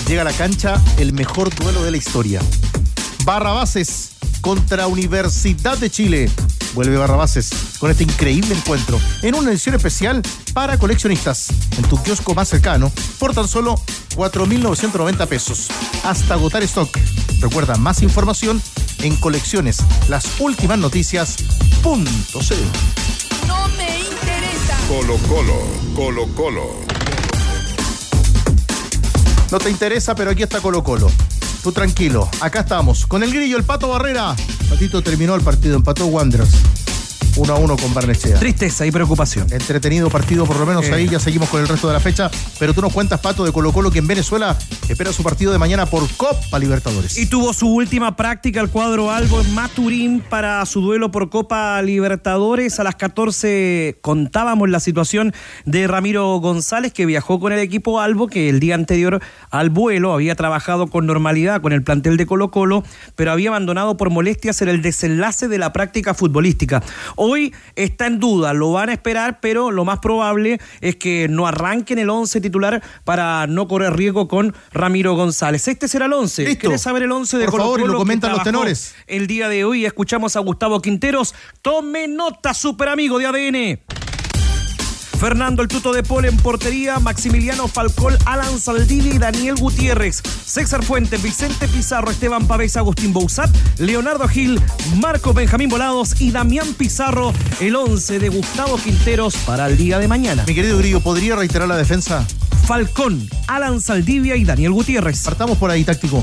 Llega 0.09 0.23
a 0.23 0.25
la 0.25 0.33
cancha 0.33 0.83
el 0.99 1.13
mejor 1.13 1.55
duelo 1.55 1.85
de 1.85 1.93
la 1.93 1.97
historia. 1.97 2.41
Barrabases 3.25 4.11
contra 4.41 4.89
Universidad 4.89 5.79
de 5.79 5.91
Chile. 5.91 6.31
Vuelve 6.75 6.97
Barrabases 6.97 7.51
con 7.79 7.91
este 7.91 8.03
increíble 8.03 8.55
encuentro 8.55 9.01
en 9.23 9.37
una 9.37 9.51
edición 9.51 9.77
especial 9.77 10.23
para 10.53 10.77
coleccionistas 10.77 11.49
en 11.79 11.85
tu 11.85 12.03
kiosco 12.03 12.35
más 12.35 12.49
cercano 12.49 12.91
por 13.21 13.33
tan 13.33 13.47
solo 13.47 13.77
4.990 14.17 15.27
pesos. 15.29 15.69
Hasta 16.03 16.35
agotar 16.35 16.65
stock. 16.65 16.91
Recuerda 17.41 17.77
más 17.77 18.03
información 18.03 18.61
en 18.99 19.15
colecciones 19.17 19.79
las 20.09 20.41
últimas 20.41 20.79
noticias 20.79 21.37
punto 21.83 22.41
cl. 22.41 22.57
No 23.47 23.69
me 23.77 24.01
interesa. 24.01 24.77
Colo 24.89 25.17
Colo, 25.29 25.61
Colo 25.95 26.35
Colo. 26.35 26.95
No 29.53 29.59
te 29.59 29.71
interesa, 29.71 30.17
pero 30.17 30.33
aquí 30.33 30.43
está 30.43 30.61
Colo 30.61 30.83
Colo. 30.83 31.09
Tú 31.65 31.73
tranquilo, 31.73 32.29
acá 32.43 32.61
estamos. 32.61 33.07
Con 33.07 33.23
el 33.23 33.33
grillo, 33.33 33.57
el 33.57 33.65
Pato 33.65 33.89
Barrera. 33.89 34.37
Patito 34.69 35.01
terminó 35.03 35.35
el 35.35 35.41
partido, 35.41 35.77
empató 35.77 36.05
Wanderers. 36.05 36.84
1 37.37 37.53
a 37.53 37.59
1 37.59 37.77
con 37.77 37.93
Barnechea. 37.95 38.39
Tristeza 38.39 38.87
y 38.87 38.93
preocupación. 38.93 39.53
Entretenido 39.53 40.09
partido, 40.09 40.47
por 40.47 40.57
lo 40.57 40.67
menos 40.67 40.87
Eh. 40.87 40.95
ahí 40.95 41.09
ya 41.09 41.19
seguimos 41.19 41.49
con 41.49 41.61
el 41.61 41.67
resto 41.69 41.89
de 41.89 41.95
la 41.95 42.01
fecha. 42.01 42.31
Pero 42.59 42.75
tú 42.75 42.81
nos 42.81 42.93
cuentas, 42.93 43.21
Pato, 43.21 43.45
de 43.45 43.51
Colo 43.53 43.73
Colo, 43.73 43.91
que 43.91 43.99
en 43.99 44.07
Venezuela 44.07 44.57
espera 44.89 45.13
su 45.13 45.23
partido 45.25 45.51
de 45.51 45.59
mañana 45.59 45.87
por 45.87 46.09
Copa 46.17 46.59
Libertadores. 46.59 47.19
Y 47.19 47.27
tuvo 47.27 47.53
su 47.53 47.69
última 47.69 48.15
práctica 48.17 48.61
el 48.61 48.71
cuadro 48.71 49.11
Albo 49.11 49.41
en 49.41 49.53
Maturín 49.55 50.21
para 50.21 50.65
su 50.67 50.81
duelo 50.81 51.11
por 51.11 51.29
Copa 51.29 51.81
Libertadores. 51.83 52.79
A 52.79 52.85
las 52.85 52.95
14 52.95 53.99
contábamos 54.01 54.69
la 54.69 54.79
situación 54.79 55.33
de 55.65 55.89
Ramiro 55.89 56.37
González, 56.39 56.93
que 56.93 57.05
viajó 57.07 57.41
con 57.41 57.53
el 57.53 57.59
equipo 57.59 58.01
Albo, 58.01 58.29
que 58.29 58.49
el 58.49 58.61
día 58.61 58.77
anterior 58.77 59.21
al 59.51 59.71
vuelo 59.71 60.13
había 60.13 60.37
trabajado 60.37 60.87
con 60.87 61.07
normalidad 61.07 61.61
con 61.61 61.73
el 61.73 61.83
plantel 61.83 62.17
de 62.17 62.27
Colo 62.27 62.51
Colo, 62.51 62.85
pero 63.17 63.33
había 63.33 63.49
abandonado 63.51 63.97
por 63.97 64.11
molestias 64.11 64.63
en 64.63 64.69
el 64.69 64.83
desenlace 64.83 65.49
de 65.49 65.59
la 65.59 65.73
práctica 65.73 66.15
futbolística. 66.15 66.83
Hoy 67.27 67.55
está 67.75 68.07
en 68.07 68.21
duda, 68.21 68.53
lo 68.53 68.73
van 68.73 68.91
a 68.91 68.93
esperar, 68.93 69.41
pero 69.41 69.71
lo 69.71 69.87
más 69.87 70.01
probable 70.01 70.61
es 70.83 70.97
que 70.97 71.27
no 71.31 71.47
arranquen 71.47 71.99
el 71.99 72.11
11 72.11 72.39
titular 72.43 72.83
para 73.05 73.47
no 73.47 73.67
correr 73.67 73.95
riesgo 73.97 74.29
con 74.29 74.55
Ramiro 74.73 75.15
González. 75.15 75.67
Este 75.67 75.89
será 75.89 76.05
el 76.05 76.13
11. 76.13 76.45
Listo. 76.45 76.69
¿Querés 76.69 76.83
saber 76.83 77.05
el 77.05 77.13
11 77.13 77.39
de 77.39 77.45
Por 77.47 77.53
Colo 77.53 77.65
favor, 77.65 77.81
y 77.81 77.85
lo 77.85 77.97
comentan 77.97 78.31
los 78.33 78.43
tenores. 78.43 78.95
El 79.07 79.27
día 79.27 79.49
de 79.49 79.65
hoy 79.65 79.87
escuchamos 79.87 80.37
a 80.37 80.41
Gustavo 80.41 80.83
Quinteros. 80.83 81.35
Tome 81.63 82.09
nota, 82.09 82.53
super 82.53 82.91
amigo 82.91 83.19
de 83.19 83.27
ADN. 83.27 84.04
Fernando 85.25 85.63
el 85.63 85.69
Tuto 85.69 85.95
de 85.95 86.03
Pol 86.03 86.27
en 86.27 86.37
portería, 86.37 86.99
Maximiliano 86.99 87.67
Falcón, 87.67 88.15
Alan 88.27 88.61
Saldivia 88.61 89.15
y 89.15 89.17
Daniel 89.17 89.55
Gutiérrez, 89.55 90.21
César 90.45 90.85
Fuentes, 90.85 91.23
Vicente 91.23 91.67
Pizarro, 91.67 92.11
Esteban 92.11 92.47
Pavés, 92.47 92.77
Agustín 92.77 93.15
Bouzat, 93.15 93.49
Leonardo 93.79 94.29
Gil, 94.29 94.61
Marco 95.01 95.33
Benjamín 95.33 95.71
Volados 95.71 96.21
y 96.21 96.31
Damián 96.31 96.75
Pizarro, 96.75 97.33
el 97.59 97.75
11 97.75 98.19
de 98.19 98.29
Gustavo 98.29 98.77
Quinteros 98.77 99.35
para 99.47 99.67
el 99.67 99.79
día 99.79 99.99
de 99.99 100.09
mañana. 100.09 100.45
Mi 100.47 100.55
querido 100.55 100.77
Grillo, 100.77 101.01
¿podría 101.01 101.37
reiterar 101.37 101.69
la 101.69 101.79
defensa? 101.79 102.27
Falcón, 102.67 103.27
Alan 103.47 103.81
Saldivia 103.81 104.37
y 104.37 104.45
Daniel 104.45 104.73
Gutiérrez. 104.73 105.23
Partamos 105.23 105.57
por 105.57 105.71
ahí, 105.71 105.85
táctico. 105.85 106.23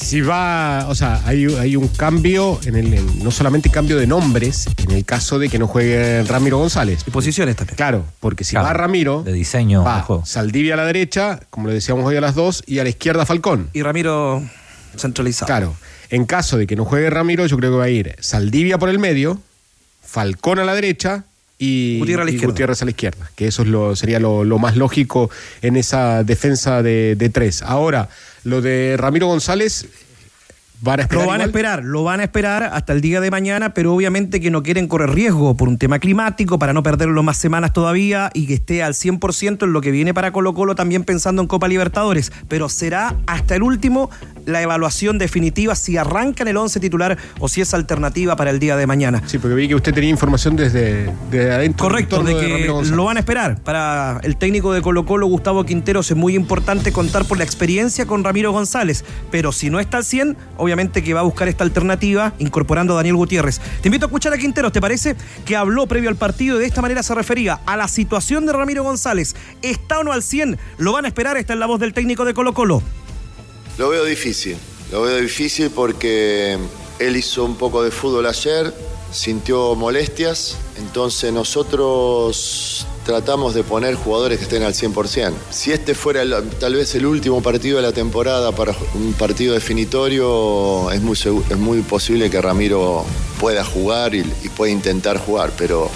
Si 0.00 0.22
va, 0.22 0.86
o 0.88 0.94
sea, 0.94 1.20
hay, 1.26 1.44
hay 1.56 1.76
un 1.76 1.86
cambio, 1.88 2.58
en 2.64 2.74
el, 2.74 2.94
en- 2.94 3.22
no 3.22 3.30
solamente 3.30 3.68
cambio 3.70 3.98
de 3.98 4.06
nombres, 4.06 4.66
en 4.78 4.90
el 4.92 5.04
caso 5.04 5.38
de 5.38 5.48
que 5.48 5.58
no 5.58 5.66
juegue 5.66 6.22
Ramiro 6.24 6.58
González. 6.58 7.04
Y 7.06 7.10
posiciones 7.10 7.54
también. 7.56 7.76
Claro, 7.76 8.04
porque 8.18 8.42
si 8.44 8.52
Claro, 8.52 8.66
va 8.66 8.72
Ramiro, 8.72 9.22
de 9.22 9.32
diseño 9.32 9.84
va 9.84 10.02
juego. 10.02 10.24
Saldivia 10.24 10.74
a 10.74 10.76
la 10.78 10.84
derecha, 10.86 11.40
como 11.50 11.68
le 11.68 11.74
decíamos 11.74 12.04
hoy 12.06 12.16
a 12.16 12.20
las 12.20 12.34
dos, 12.34 12.62
y 12.66 12.78
a 12.78 12.82
la 12.82 12.88
izquierda 12.88 13.26
Falcón. 13.26 13.68
Y 13.74 13.82
Ramiro 13.82 14.42
centralizado. 14.96 15.46
Claro, 15.46 15.74
en 16.08 16.24
caso 16.24 16.56
de 16.56 16.66
que 16.66 16.76
no 16.76 16.84
juegue 16.86 17.10
Ramiro, 17.10 17.46
yo 17.46 17.56
creo 17.58 17.70
que 17.70 17.76
va 17.76 17.84
a 17.84 17.90
ir 17.90 18.16
Saldivia 18.20 18.78
por 18.78 18.88
el 18.88 18.98
medio, 18.98 19.38
Falcón 20.02 20.58
a 20.58 20.64
la 20.64 20.74
derecha 20.74 21.24
y 21.58 21.98
Gutiérrez 21.98 22.22
a 22.22 22.24
la 22.24 22.30
izquierda. 22.30 22.52
Gutiérrez 22.52 22.82
a 22.82 22.84
la 22.86 22.90
izquierda. 22.90 23.30
Que 23.36 23.46
eso 23.46 23.62
es 23.62 23.68
lo, 23.68 23.94
sería 23.94 24.18
lo, 24.18 24.44
lo 24.44 24.58
más 24.58 24.76
lógico 24.76 25.30
en 25.60 25.76
esa 25.76 26.24
defensa 26.24 26.82
de, 26.82 27.14
de 27.16 27.28
tres. 27.28 27.62
Ahora, 27.62 28.08
lo 28.44 28.60
de 28.60 28.96
Ramiro 28.96 29.26
González, 29.26 29.86
van 30.80 31.00
a 31.00 31.02
esperar. 31.02 31.24
Lo 31.24 31.30
van 31.30 31.40
a 31.40 31.44
esperar, 31.44 31.84
lo 31.84 32.04
van 32.04 32.20
a 32.20 32.22
esperar 32.24 32.62
hasta 32.72 32.92
el 32.92 33.00
día 33.00 33.20
de 33.20 33.30
mañana, 33.30 33.74
pero 33.74 33.94
obviamente 33.94 34.40
que 34.40 34.50
no 34.50 34.62
quieren 34.62 34.88
correr 34.88 35.10
riesgo 35.10 35.56
por 35.56 35.68
un 35.68 35.78
tema 35.78 35.98
climático, 35.98 36.58
para 36.58 36.72
no 36.72 36.82
perderlo 36.82 37.22
más 37.22 37.36
semanas 37.36 37.72
todavía 37.72 38.30
y 38.34 38.46
que 38.46 38.54
esté 38.54 38.82
al 38.82 38.94
100% 38.94 39.64
en 39.64 39.72
lo 39.72 39.80
que 39.80 39.90
viene 39.90 40.14
para 40.14 40.32
Colo 40.32 40.54
Colo, 40.54 40.74
también 40.74 41.04
pensando 41.04 41.42
en 41.42 41.48
Copa 41.48 41.68
Libertadores. 41.68 42.32
Pero 42.48 42.68
será 42.68 43.16
hasta 43.26 43.56
el 43.56 43.62
último 43.62 44.10
la 44.46 44.62
evaluación 44.62 45.18
definitiva 45.18 45.74
si 45.74 45.96
arranca 45.96 46.42
en 46.42 46.48
el 46.48 46.56
11 46.56 46.80
titular 46.80 47.18
o 47.38 47.48
si 47.48 47.60
es 47.60 47.74
alternativa 47.74 48.36
para 48.36 48.50
el 48.50 48.58
día 48.58 48.76
de 48.76 48.86
mañana. 48.86 49.22
Sí, 49.26 49.38
porque 49.38 49.54
vi 49.54 49.68
que 49.68 49.74
usted 49.74 49.92
tenía 49.92 50.10
información 50.10 50.56
desde, 50.56 51.12
desde 51.30 51.52
adentro. 51.52 51.86
Correcto, 51.86 52.22
de 52.22 52.36
que 52.36 52.66
lo 52.90 53.04
van 53.04 53.18
a 53.18 53.20
esperar. 53.20 53.60
Para 53.62 54.20
el 54.22 54.36
técnico 54.36 54.72
de 54.72 54.80
Colo 54.80 55.04
Colo, 55.04 55.26
Gustavo 55.26 55.64
Quinteros, 55.64 56.10
es 56.10 56.16
muy 56.16 56.34
importante 56.34 56.92
contar 56.92 57.26
por 57.26 57.38
la 57.38 57.44
experiencia 57.44 58.06
con 58.06 58.24
Ramiro 58.24 58.52
González. 58.52 59.04
Pero 59.30 59.52
si 59.52 59.70
no 59.70 59.78
está 59.78 59.98
al 59.98 60.04
100, 60.04 60.36
obviamente 60.56 60.69
que 61.02 61.14
va 61.14 61.20
a 61.20 61.24
buscar 61.24 61.48
esta 61.48 61.64
alternativa 61.64 62.32
incorporando 62.38 62.94
a 62.94 62.96
Daniel 62.96 63.16
Gutiérrez. 63.16 63.60
Te 63.80 63.88
invito 63.88 64.06
a 64.06 64.08
escuchar 64.08 64.32
a 64.32 64.38
Quinteros, 64.38 64.72
¿te 64.72 64.80
parece? 64.80 65.16
Que 65.44 65.56
habló 65.56 65.86
previo 65.86 66.08
al 66.08 66.16
partido 66.16 66.56
y 66.56 66.60
de 66.60 66.66
esta 66.66 66.80
manera 66.80 67.02
se 67.02 67.14
refería 67.14 67.60
a 67.66 67.76
la 67.76 67.88
situación 67.88 68.46
de 68.46 68.52
Ramiro 68.52 68.84
González. 68.84 69.34
¿Está 69.62 69.98
o 69.98 70.04
no 70.04 70.12
al 70.12 70.22
100? 70.22 70.58
Lo 70.78 70.92
van 70.92 71.04
a 71.04 71.08
esperar, 71.08 71.36
está 71.36 71.52
en 71.54 71.60
la 71.60 71.66
voz 71.66 71.80
del 71.80 71.92
técnico 71.92 72.24
de 72.24 72.34
Colo 72.34 72.54
Colo. 72.54 72.82
Lo 73.78 73.88
veo 73.88 74.04
difícil, 74.04 74.56
lo 74.92 75.02
veo 75.02 75.18
difícil 75.18 75.70
porque 75.70 76.56
él 76.98 77.16
hizo 77.16 77.44
un 77.44 77.56
poco 77.56 77.82
de 77.82 77.90
fútbol 77.90 78.26
ayer, 78.26 78.72
sintió 79.10 79.74
molestias, 79.74 80.56
entonces 80.78 81.32
nosotros 81.32 82.86
tratamos 83.10 83.54
de 83.54 83.64
poner 83.64 83.96
jugadores 83.96 84.38
que 84.38 84.44
estén 84.44 84.62
al 84.62 84.72
100%. 84.72 85.32
Si 85.50 85.72
este 85.72 85.96
fuera 85.96 86.22
tal 86.60 86.74
vez 86.76 86.94
el 86.94 87.06
último 87.06 87.42
partido 87.42 87.78
de 87.78 87.82
la 87.82 87.90
temporada 87.90 88.52
para 88.52 88.72
un 88.94 89.14
partido 89.14 89.52
definitorio, 89.52 90.92
es 90.92 91.02
muy, 91.02 91.16
es 91.16 91.58
muy 91.58 91.80
posible 91.82 92.30
que 92.30 92.40
Ramiro 92.40 93.04
pueda 93.40 93.64
jugar 93.64 94.14
y, 94.14 94.22
pueda 94.56 94.70
intentar 94.70 95.18
jugar, 95.18 95.50
pero 95.58 95.90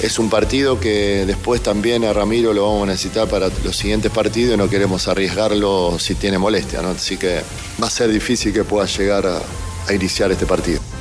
es 0.00 0.16
un 0.20 0.30
partido 0.30 0.78
que 0.78 1.24
después 1.26 1.60
también 1.60 2.04
a 2.04 2.12
Ramiro 2.12 2.52
lo 2.52 2.62
vamos 2.62 2.84
a 2.84 2.92
necesitar 2.92 3.26
para 3.26 3.48
los 3.64 3.76
siguientes 3.76 4.12
partidos 4.12 4.54
y 4.54 4.58
no 4.58 4.70
queremos 4.70 5.08
arriesgarlo 5.08 5.98
si 5.98 6.14
tiene 6.14 6.38
molestia, 6.38 6.82
¿no? 6.82 6.90
Así 6.90 7.16
que 7.16 7.42
va 7.82 7.88
a 7.88 7.90
ser 7.90 8.12
difícil 8.12 8.52
que 8.52 8.62
pueda 8.62 8.86
llegar 8.86 9.26
a 9.26 9.92
iniciar 9.92 10.30
este 10.30 10.46
partido. 10.46 10.97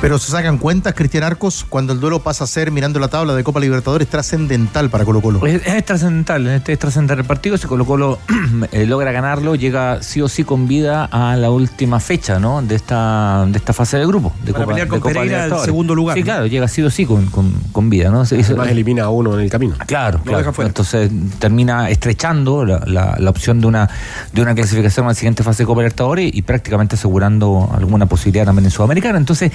Pero 0.00 0.18
se 0.18 0.32
sacan 0.32 0.56
cuentas, 0.56 0.94
Cristian 0.94 1.24
Arcos, 1.24 1.66
cuando 1.68 1.92
el 1.92 2.00
duelo 2.00 2.20
pasa 2.20 2.44
a 2.44 2.46
ser, 2.46 2.70
mirando 2.70 2.98
la 2.98 3.08
tabla 3.08 3.34
de 3.34 3.44
Copa 3.44 3.60
Libertadores, 3.60 4.08
trascendental 4.08 4.88
para 4.88 5.04
Colo 5.04 5.20
Colo. 5.20 5.44
Es, 5.46 5.60
es 5.66 5.84
trascendental, 5.84 6.46
en 6.46 6.54
este 6.54 6.72
es 6.72 6.78
trascendental 6.78 7.18
el 7.18 7.26
partido, 7.26 7.58
si 7.58 7.66
Colo 7.66 7.84
Colo 7.84 8.18
eh, 8.72 8.86
logra 8.86 9.12
ganarlo, 9.12 9.56
llega 9.56 10.02
sí 10.02 10.22
o 10.22 10.28
sí 10.28 10.42
con 10.42 10.66
vida 10.66 11.04
a 11.04 11.36
la 11.36 11.50
última 11.50 12.00
fecha, 12.00 12.38
¿no? 12.38 12.62
De 12.62 12.76
esta, 12.76 13.44
de 13.46 13.58
esta 13.58 13.74
fase 13.74 13.98
de 13.98 14.06
grupo. 14.06 14.32
De 14.42 14.54
Para 14.54 14.64
pelear 14.68 14.88
con 14.88 15.00
Pereira 15.02 15.20
el 15.22 15.28
Libertadores. 15.28 15.64
segundo 15.66 15.94
lugar, 15.94 16.14
Sí, 16.16 16.20
¿no? 16.20 16.24
claro, 16.24 16.46
llega 16.46 16.66
sí 16.66 16.80
o 16.80 16.88
sí 16.88 17.04
con, 17.04 17.26
con, 17.26 17.52
con 17.70 17.90
vida, 17.90 18.08
¿no? 18.10 18.24
Se 18.24 18.36
Además 18.40 18.68
elimina 18.68 19.04
a 19.04 19.10
uno 19.10 19.34
en 19.34 19.40
el 19.44 19.50
camino. 19.50 19.74
Claro, 19.84 20.20
claro. 20.22 20.38
deja 20.38 20.52
fuera. 20.54 20.68
Entonces 20.68 21.10
termina 21.38 21.90
estrechando 21.90 22.64
la, 22.64 22.78
la- 22.86 23.16
la 23.18 23.28
opción 23.30 23.60
de 23.60 23.66
una, 23.66 23.90
de 24.32 24.40
una 24.40 24.54
clasificación 24.54 25.04
a 25.04 25.08
la 25.10 25.14
siguiente 25.14 25.42
fase 25.42 25.64
de 25.64 25.66
Copa 25.66 25.82
Libertadores 25.82 26.30
y 26.34 26.40
prácticamente 26.40 26.94
asegurando 26.94 27.68
alguna 27.76 28.06
posibilidad 28.06 28.46
también 28.46 28.64
en 28.64 28.70
Sudamericana. 28.70 29.18
Entonces, 29.18 29.52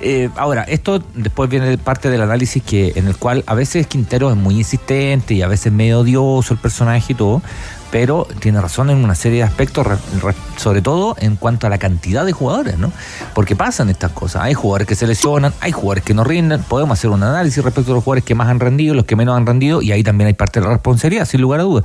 eh, 0.00 0.30
ahora, 0.36 0.62
esto 0.64 1.02
después 1.14 1.48
viene 1.50 1.76
parte 1.78 2.10
del 2.10 2.22
análisis 2.22 2.62
que 2.62 2.92
en 2.96 3.06
el 3.06 3.16
cual 3.16 3.44
a 3.46 3.54
veces 3.54 3.86
Quintero 3.86 4.30
es 4.30 4.36
muy 4.36 4.56
insistente 4.56 5.34
y 5.34 5.42
a 5.42 5.48
veces 5.48 5.72
medio 5.72 6.00
odioso 6.00 6.54
el 6.54 6.60
personaje 6.60 7.12
y 7.12 7.16
todo, 7.16 7.42
pero 7.90 8.26
tiene 8.38 8.60
razón 8.60 8.90
en 8.90 9.02
una 9.02 9.14
serie 9.14 9.38
de 9.38 9.44
aspectos, 9.44 9.86
re- 9.86 9.96
re- 10.22 10.34
sobre 10.56 10.82
todo 10.82 11.16
en 11.18 11.36
cuanto 11.36 11.66
a 11.66 11.70
la 11.70 11.78
cantidad 11.78 12.24
de 12.24 12.32
jugadores, 12.32 12.78
¿no? 12.78 12.92
Porque 13.34 13.56
pasan 13.56 13.90
estas 13.90 14.12
cosas. 14.12 14.42
Hay 14.42 14.54
jugadores 14.54 14.86
que 14.86 14.94
se 14.94 15.06
lesionan, 15.06 15.52
hay 15.60 15.72
jugadores 15.72 16.04
que 16.04 16.14
no 16.14 16.24
rinden. 16.24 16.62
Podemos 16.62 16.98
hacer 16.98 17.10
un 17.10 17.22
análisis 17.22 17.62
respecto 17.64 17.92
a 17.92 17.94
los 17.94 18.04
jugadores 18.04 18.24
que 18.24 18.34
más 18.34 18.48
han 18.48 18.60
rendido, 18.60 18.94
los 18.94 19.04
que 19.04 19.16
menos 19.16 19.36
han 19.36 19.46
rendido, 19.46 19.82
y 19.82 19.92
ahí 19.92 20.02
también 20.02 20.28
hay 20.28 20.34
parte 20.34 20.60
de 20.60 20.66
la 20.66 20.72
responsabilidad, 20.72 21.24
sin 21.24 21.40
lugar 21.40 21.60
a 21.60 21.62
dudas. 21.64 21.84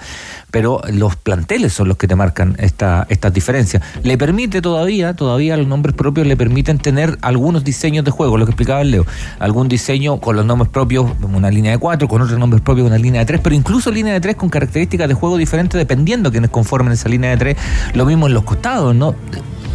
Pero 0.52 0.82
los 0.90 1.16
planteles 1.16 1.74
son 1.74 1.88
los 1.88 1.98
que 1.98 2.08
te 2.08 2.16
marcan 2.16 2.56
esta, 2.60 3.06
estas 3.10 3.34
diferencias. 3.34 3.82
Le 4.04 4.18
permite 4.18 4.62
todavía, 4.62 5.14
todavía 5.16 5.58
los 5.58 5.68
nombres 5.68 5.96
propios 5.96 6.28
le 6.28 6.38
permiten 6.38 6.78
tener 6.78 7.18
algunos 7.22 7.64
diseños 7.64 8.06
de 8.06 8.12
juego, 8.12 8.38
lo 8.38 8.46
que 8.46 8.52
explicaba 8.52 8.82
el 8.82 8.92
Leo. 8.92 9.06
Algún 9.40 9.68
diseño 9.68 10.20
con 10.20 10.36
los 10.36 10.46
nombres 10.46 10.70
propios, 10.70 11.08
una 11.22 11.50
línea 11.50 11.72
de 11.72 11.78
cuatro, 11.78 12.08
con 12.08 12.22
otros 12.22 12.38
nombres 12.40 12.62
propios, 12.62 12.88
una 12.88 12.98
línea 12.98 13.22
de 13.22 13.26
tres, 13.26 13.42
pero 13.44 13.56
incluso 13.56 13.92
línea 13.92 14.14
de 14.14 14.22
tres 14.22 14.36
con 14.36 14.50
características 14.50 15.08
de 15.08 15.14
juego 15.14 15.38
diferentes 15.38 15.80
dependiendo 15.96 16.30
quienes 16.30 16.50
conformen 16.50 16.92
esa 16.92 17.08
línea 17.08 17.30
de 17.30 17.38
tres. 17.38 17.58
Lo 17.94 18.06
mismo 18.06 18.28
en 18.28 18.34
los 18.34 18.44
costados, 18.44 18.94
¿no? 18.94 19.16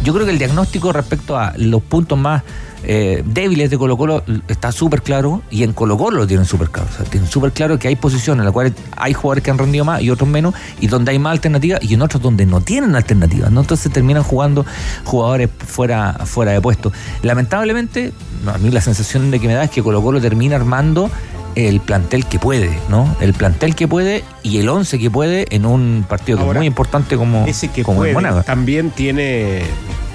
Yo 0.03 0.13
creo 0.13 0.25
que 0.25 0.31
el 0.31 0.37
diagnóstico 0.37 0.93
respecto 0.93 1.37
a 1.37 1.53
los 1.57 1.81
puntos 1.81 2.17
más 2.17 2.43
eh, 2.83 3.23
débiles 3.25 3.69
de 3.69 3.77
Colo 3.77 3.95
Colo 3.95 4.23
está 4.47 4.71
súper 4.71 5.03
claro 5.03 5.43
y 5.51 5.61
en 5.63 5.73
Colo 5.73 5.97
Colo 5.97 6.17
lo 6.17 6.27
tienen 6.27 6.45
súper 6.45 6.69
claro. 6.69 6.89
O 6.91 6.95
sea, 6.95 7.05
tienen 7.05 7.29
súper 7.29 7.51
claro 7.51 7.79
que 7.79 7.87
hay 7.87 7.95
posiciones 7.95 8.41
en 8.41 8.45
las 8.45 8.53
cuales 8.53 8.73
hay 8.97 9.13
jugadores 9.13 9.43
que 9.43 9.49
han 9.49 9.57
rendido 9.57 9.83
más 9.83 10.01
y 10.01 10.11
otros 10.11 10.29
menos 10.29 10.53
y 10.79 10.87
donde 10.87 11.11
hay 11.11 11.19
más 11.19 11.31
alternativas 11.31 11.83
y 11.83 11.93
en 11.95 12.01
otros 12.03 12.21
donde 12.21 12.45
no 12.45 12.61
tienen 12.61 12.95
alternativas. 12.95 13.49
Entonces 13.49 13.91
terminan 13.91 14.23
jugando 14.23 14.63
jugadores 15.03 15.49
fuera, 15.57 16.13
fuera 16.25 16.51
de 16.51 16.61
puesto. 16.61 16.91
Lamentablemente, 17.23 18.13
a 18.47 18.57
mí 18.59 18.69
la 18.69 18.81
sensación 18.81 19.31
de 19.31 19.39
que 19.39 19.47
me 19.47 19.53
da 19.53 19.63
es 19.63 19.71
que 19.71 19.81
Colo 19.81 20.01
Colo 20.01 20.21
termina 20.21 20.55
armando 20.55 21.09
el 21.55 21.79
plantel 21.81 22.25
que 22.25 22.39
puede, 22.39 22.69
¿no? 22.89 23.15
El 23.19 23.33
plantel 23.33 23.75
que 23.75 23.87
puede 23.87 24.23
y 24.43 24.57
el 24.59 24.69
11 24.69 24.99
que 24.99 25.11
puede 25.11 25.45
en 25.49 25.65
un 25.65 26.05
partido 26.07 26.37
que 26.39 26.49
es 26.49 26.55
muy 26.57 26.67
importante 26.67 27.17
como, 27.17 27.45
Ese 27.45 27.67
que 27.69 27.83
como 27.83 28.05
el 28.05 28.13
puede 28.13 28.43
también 28.43 28.91
tiene, 28.91 29.63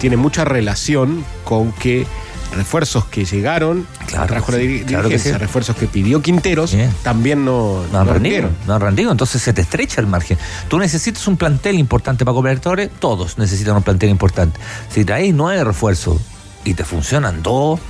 tiene 0.00 0.16
mucha 0.16 0.45
relación 0.45 1.25
con 1.45 1.73
que 1.73 2.07
refuerzos 2.55 3.05
que 3.07 3.25
llegaron, 3.25 3.87
Claro, 4.07 4.26
trajo 4.28 4.52
la 4.52 4.59
dir- 4.59 4.85
claro 4.87 5.09
que 5.09 5.19
sí. 5.19 5.33
refuerzos 5.33 5.75
que 5.76 5.87
pidió 5.87 6.23
Quinteros, 6.23 6.75
también 7.02 7.45
no, 7.45 7.83
No 7.93 7.99
han 8.00 8.07
no 8.07 8.12
rendido, 8.12 8.14
rindieron. 8.37 8.57
no 8.66 8.75
han 8.75 8.81
rendido, 8.81 9.11
entonces 9.11 9.43
se 9.43 9.52
te 9.52 9.62
estrecha 9.62 10.00
el 10.00 10.07
margen. 10.07 10.38
Tú 10.69 10.78
necesitas 10.78 11.26
un 11.26 11.37
plantel 11.37 11.76
importante 11.78 12.25
para 12.25 12.37
Libertadores, 12.37 12.88
todos 13.00 13.37
necesitan 13.37 13.76
un 13.76 13.83
plantel 13.83 14.11
importante. 14.11 14.59
Si 14.90 15.05
traes 15.05 15.35
nueve 15.35 15.64
refuerzos 15.64 16.21
y 16.64 16.75
te 16.75 16.85
funcionan 16.85 17.43
dos, 17.43 17.81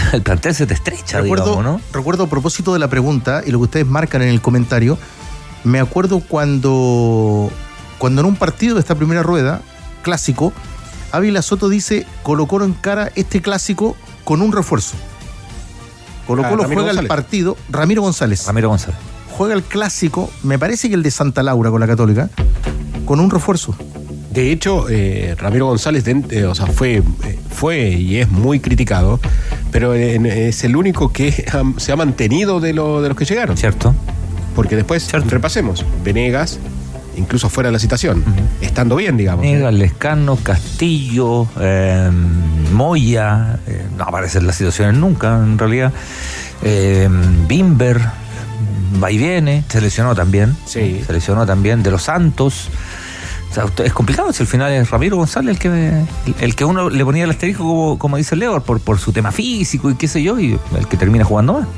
el 0.12 0.22
plantel 0.22 0.54
se 0.54 0.66
te 0.66 0.74
estrecha, 0.74 1.20
Recuerdo, 1.20 1.44
digamos, 1.56 1.64
¿no? 1.64 1.80
recuerdo 1.92 2.24
a 2.24 2.26
propósito 2.28 2.72
de 2.72 2.78
la 2.78 2.88
pregunta 2.88 3.42
y 3.46 3.50
lo 3.50 3.58
que 3.58 3.64
ustedes 3.64 3.86
marcan 3.86 4.22
en 4.22 4.28
el 4.28 4.40
comentario, 4.40 4.98
me 5.64 5.78
acuerdo 5.80 6.20
cuando, 6.20 7.50
cuando 7.98 8.20
en 8.22 8.26
un 8.26 8.36
partido 8.36 8.74
de 8.74 8.80
esta 8.80 8.94
primera 8.94 9.22
rueda, 9.22 9.62
clásico, 10.02 10.52
Ávila 11.12 11.42
Soto 11.42 11.68
dice, 11.68 12.06
Colo 12.22 12.46
Colo 12.46 12.64
encara 12.64 13.10
este 13.14 13.42
clásico 13.42 13.96
con 14.24 14.40
un 14.42 14.52
refuerzo. 14.52 14.94
Colo 16.26 16.42
Ah, 16.44 16.48
Colo 16.50 16.62
Ramiro 16.62 16.80
juega 16.82 16.90
el 16.90 16.96
González. 16.96 17.08
partido, 17.08 17.56
Ramiro 17.68 18.02
González. 18.02 18.46
Ramiro 18.46 18.68
González. 18.68 18.98
Juega 19.36 19.54
el 19.54 19.62
clásico, 19.62 20.30
me 20.42 20.58
parece 20.58 20.88
que 20.88 20.94
el 20.94 21.02
de 21.02 21.10
Santa 21.10 21.42
Laura 21.42 21.70
con 21.70 21.80
la 21.80 21.86
Católica, 21.86 22.30
con 23.04 23.20
un 23.20 23.30
refuerzo. 23.30 23.74
De 24.30 24.50
hecho, 24.50 24.86
eh, 24.88 25.34
Ramiro 25.38 25.66
González 25.66 26.04
eh, 26.06 26.44
o 26.46 26.54
sea, 26.54 26.66
fue, 26.66 27.02
eh, 27.24 27.38
fue 27.50 27.90
y 27.90 28.16
es 28.18 28.30
muy 28.30 28.60
criticado, 28.60 29.20
pero 29.72 29.94
en- 29.96 30.26
es 30.26 30.62
el 30.62 30.76
único 30.76 31.12
que 31.12 31.44
ha- 31.52 31.80
se 31.80 31.90
ha 31.90 31.96
mantenido 31.96 32.60
de, 32.60 32.72
lo- 32.72 33.02
de 33.02 33.08
los 33.08 33.18
que 33.18 33.24
llegaron. 33.24 33.56
Cierto. 33.56 33.92
Porque 34.54 34.76
después, 34.76 35.10
repasemos, 35.12 35.84
Venegas, 36.04 36.58
incluso 37.16 37.48
fuera 37.48 37.68
de 37.68 37.72
la 37.72 37.78
citación, 37.78 38.22
estando 38.60 38.96
bien, 38.96 39.16
digamos. 39.16 39.44
Nega, 39.44 39.70
Lescano, 39.72 40.36
Castillo, 40.36 41.48
eh, 41.60 42.10
Moya, 42.72 43.58
eh, 43.66 43.86
no 43.96 44.04
aparecen 44.04 44.46
las 44.46 44.56
situaciones 44.56 44.96
nunca, 44.96 45.36
en 45.36 45.58
realidad. 45.58 45.92
Eh, 46.62 47.08
Bimber, 47.48 47.98
va 49.02 49.10
y 49.10 49.18
viene, 49.18 49.64
se 49.68 49.80
lesionó 49.80 50.14
también. 50.14 50.54
Sí. 50.66 51.02
Se 51.06 51.12
lesionó 51.12 51.44
también 51.46 51.82
de 51.82 51.90
los 51.90 52.02
Santos. 52.04 52.68
Sea, 53.52 53.66
es 53.84 53.92
complicado 53.92 54.32
si 54.32 54.42
al 54.42 54.46
final 54.46 54.72
es 54.72 54.90
Ramiro 54.90 55.16
González 55.18 55.56
el 55.56 55.58
que 55.58 56.04
el 56.40 56.56
que 56.56 56.64
uno 56.64 56.88
le 56.88 57.04
ponía 57.04 57.24
el 57.24 57.30
asterisco 57.30 57.64
como, 57.64 57.98
como 57.98 58.16
dice 58.16 58.34
Leo, 58.34 58.62
por, 58.62 58.80
por 58.80 58.98
su 58.98 59.12
tema 59.12 59.30
físico 59.30 59.90
y 59.90 59.94
qué 59.94 60.08
sé 60.08 60.22
yo, 60.22 60.38
y 60.40 60.58
el 60.76 60.88
que 60.88 60.96
termina 60.96 61.24
jugando 61.24 61.54
más. 61.54 61.68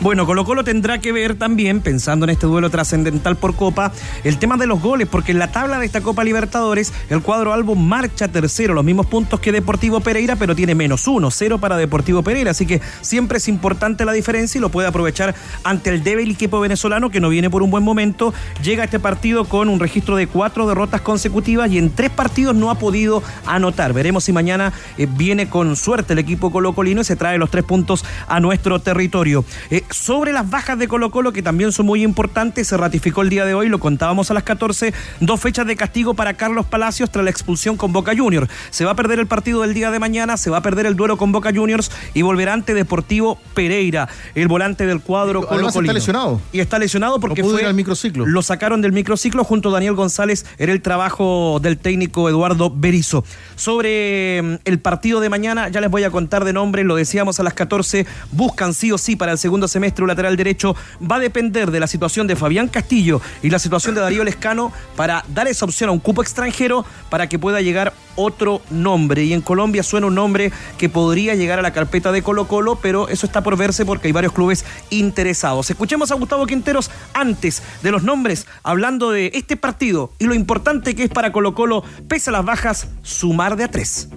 Bueno, 0.00 0.26
Colo 0.26 0.44
Colo 0.44 0.62
tendrá 0.62 1.00
que 1.00 1.10
ver 1.10 1.36
también, 1.36 1.80
pensando 1.80 2.26
en 2.26 2.30
este 2.30 2.46
duelo 2.46 2.68
trascendental 2.68 3.34
por 3.36 3.56
Copa, 3.56 3.92
el 4.24 4.38
tema 4.38 4.56
de 4.58 4.66
los 4.66 4.80
goles, 4.80 5.08
porque 5.08 5.32
en 5.32 5.38
la 5.38 5.50
tabla 5.50 5.78
de 5.78 5.86
esta 5.86 6.02
Copa 6.02 6.22
Libertadores, 6.22 6.92
el 7.08 7.22
cuadro 7.22 7.52
Albo 7.52 7.74
marcha 7.74 8.28
tercero, 8.28 8.74
los 8.74 8.84
mismos 8.84 9.06
puntos 9.06 9.40
que 9.40 9.52
Deportivo 9.52 10.00
Pereira, 10.00 10.36
pero 10.36 10.54
tiene 10.54 10.74
menos 10.74 11.08
uno, 11.08 11.30
cero 11.30 11.58
para 11.58 11.78
Deportivo 11.78 12.22
Pereira, 12.22 12.50
así 12.50 12.66
que 12.66 12.82
siempre 13.00 13.38
es 13.38 13.48
importante 13.48 14.04
la 14.04 14.12
diferencia 14.12 14.58
y 14.58 14.60
lo 14.60 14.68
puede 14.68 14.86
aprovechar 14.86 15.34
ante 15.64 15.90
el 15.90 16.04
débil 16.04 16.30
equipo 16.30 16.60
venezolano 16.60 17.10
que 17.10 17.18
no 17.18 17.30
viene 17.30 17.48
por 17.48 17.62
un 17.62 17.70
buen 17.70 17.82
momento. 17.82 18.34
Llega 18.62 18.82
a 18.82 18.84
este 18.84 19.00
partido 19.00 19.46
con 19.46 19.70
un 19.70 19.80
registro 19.80 20.14
de 20.16 20.26
cuatro 20.26 20.68
derrotas 20.68 21.00
consecutivas 21.00 21.70
y 21.70 21.78
en 21.78 21.90
tres 21.90 22.10
partidos 22.10 22.54
no 22.54 22.70
ha 22.70 22.78
podido 22.78 23.22
anotar. 23.46 23.94
Veremos 23.94 24.24
si 24.24 24.32
mañana 24.32 24.74
eh, 24.98 25.08
viene 25.10 25.48
con 25.48 25.74
suerte 25.74 26.12
el 26.12 26.18
equipo 26.18 26.52
colocolino 26.52 27.00
y 27.00 27.04
se 27.04 27.16
trae 27.16 27.38
los 27.38 27.50
tres 27.50 27.64
puntos 27.64 28.04
a 28.28 28.40
nuestro 28.40 28.78
territorio. 28.80 29.44
Eh, 29.70 29.84
sobre 29.90 30.32
las 30.32 30.48
bajas 30.48 30.78
de 30.78 30.88
Colo 30.88 31.10
Colo, 31.10 31.32
que 31.32 31.42
también 31.42 31.72
son 31.72 31.86
muy 31.86 32.02
importantes, 32.02 32.68
se 32.68 32.76
ratificó 32.76 33.22
el 33.22 33.28
día 33.28 33.44
de 33.44 33.54
hoy, 33.54 33.68
lo 33.68 33.78
contábamos 33.78 34.30
a 34.30 34.34
las 34.34 34.42
14, 34.42 34.92
dos 35.20 35.40
fechas 35.40 35.66
de 35.66 35.76
castigo 35.76 36.14
para 36.14 36.34
Carlos 36.34 36.66
Palacios 36.66 37.10
tras 37.10 37.24
la 37.24 37.30
expulsión 37.30 37.76
con 37.76 37.92
Boca 37.92 38.12
Juniors. 38.16 38.48
Se 38.70 38.84
va 38.84 38.92
a 38.92 38.96
perder 38.96 39.18
el 39.18 39.26
partido 39.26 39.62
del 39.62 39.74
día 39.74 39.90
de 39.90 39.98
mañana, 39.98 40.36
se 40.36 40.50
va 40.50 40.58
a 40.58 40.62
perder 40.62 40.86
el 40.86 40.96
duelo 40.96 41.16
con 41.16 41.32
Boca 41.32 41.52
Juniors 41.54 41.90
y 42.14 42.22
volverá 42.22 42.52
ante 42.52 42.74
Deportivo 42.74 43.38
Pereira, 43.54 44.08
el 44.34 44.48
volante 44.48 44.86
del 44.86 45.00
cuadro 45.00 45.42
Colo 45.42 45.54
Además 45.54 45.76
está 45.76 45.92
lesionado. 45.92 46.40
Y 46.52 46.60
está 46.60 46.78
lesionado 46.78 47.20
porque 47.20 47.42
No 47.42 47.46
pudo 47.46 47.54
fue 47.56 47.62
ir 47.62 47.68
al 47.68 47.74
microciclo. 47.74 48.26
lo 48.26 48.42
sacaron 48.42 48.82
del 48.82 48.92
microciclo 48.92 49.44
junto 49.44 49.68
a 49.70 49.72
Daniel 49.72 49.94
González. 49.94 50.46
Era 50.58 50.72
el 50.72 50.82
trabajo 50.82 51.58
del 51.62 51.78
técnico 51.78 52.28
Eduardo 52.28 52.70
Berizo. 52.70 53.24
Sobre 53.54 54.42
mm, 54.42 54.54
el 54.64 54.78
partido 54.80 55.20
de 55.20 55.28
mañana, 55.28 55.68
ya 55.68 55.80
les 55.80 55.90
voy 55.90 56.04
a 56.04 56.10
contar 56.10 56.44
de 56.44 56.52
nombre, 56.52 56.84
lo 56.84 56.96
decíamos 56.96 57.40
a 57.40 57.42
las 57.42 57.54
14. 57.54 58.06
Buscan 58.32 58.74
sí 58.74 58.92
o 58.92 58.98
sí 58.98 59.16
para 59.16 59.32
el 59.32 59.38
segundo 59.38 59.68
semestre 59.68 59.75
un 59.76 60.08
lateral 60.08 60.36
derecho. 60.36 60.74
Va 61.00 61.16
a 61.16 61.20
depender 61.20 61.70
de 61.70 61.80
la 61.80 61.86
situación 61.86 62.26
de 62.26 62.36
Fabián 62.36 62.68
Castillo 62.68 63.20
y 63.42 63.50
la 63.50 63.58
situación 63.58 63.94
de 63.94 64.00
Darío 64.00 64.24
Lescano 64.24 64.72
para 64.96 65.24
dar 65.28 65.48
esa 65.48 65.64
opción 65.64 65.90
a 65.90 65.92
un 65.92 65.98
cupo 65.98 66.22
extranjero 66.22 66.84
para 67.10 67.28
que 67.28 67.38
pueda 67.38 67.60
llegar 67.60 67.92
otro 68.16 68.62
nombre. 68.70 69.24
Y 69.24 69.32
en 69.32 69.42
Colombia 69.42 69.82
suena 69.82 70.06
un 70.06 70.14
nombre 70.14 70.52
que 70.78 70.88
podría 70.88 71.34
llegar 71.34 71.58
a 71.58 71.62
la 71.62 71.72
carpeta 71.72 72.12
de 72.12 72.22
Colo 72.22 72.48
Colo, 72.48 72.78
pero 72.80 73.08
eso 73.08 73.26
está 73.26 73.42
por 73.42 73.56
verse 73.56 73.84
porque 73.84 74.08
hay 74.08 74.12
varios 74.12 74.32
clubes 74.32 74.64
interesados. 74.90 75.70
Escuchemos 75.70 76.10
a 76.10 76.14
Gustavo 76.14 76.46
Quinteros 76.46 76.90
antes 77.14 77.62
de 77.82 77.90
los 77.90 78.02
nombres, 78.02 78.46
hablando 78.62 79.10
de 79.10 79.30
este 79.34 79.56
partido 79.56 80.12
y 80.18 80.24
lo 80.24 80.34
importante 80.34 80.94
que 80.94 81.04
es 81.04 81.10
para 81.10 81.32
Colo 81.32 81.54
Colo, 81.54 81.84
pese 82.08 82.30
a 82.30 82.32
las 82.32 82.44
bajas, 82.44 82.88
sumar 83.02 83.56
de 83.56 83.64
a 83.64 83.68
tres. 83.68 84.08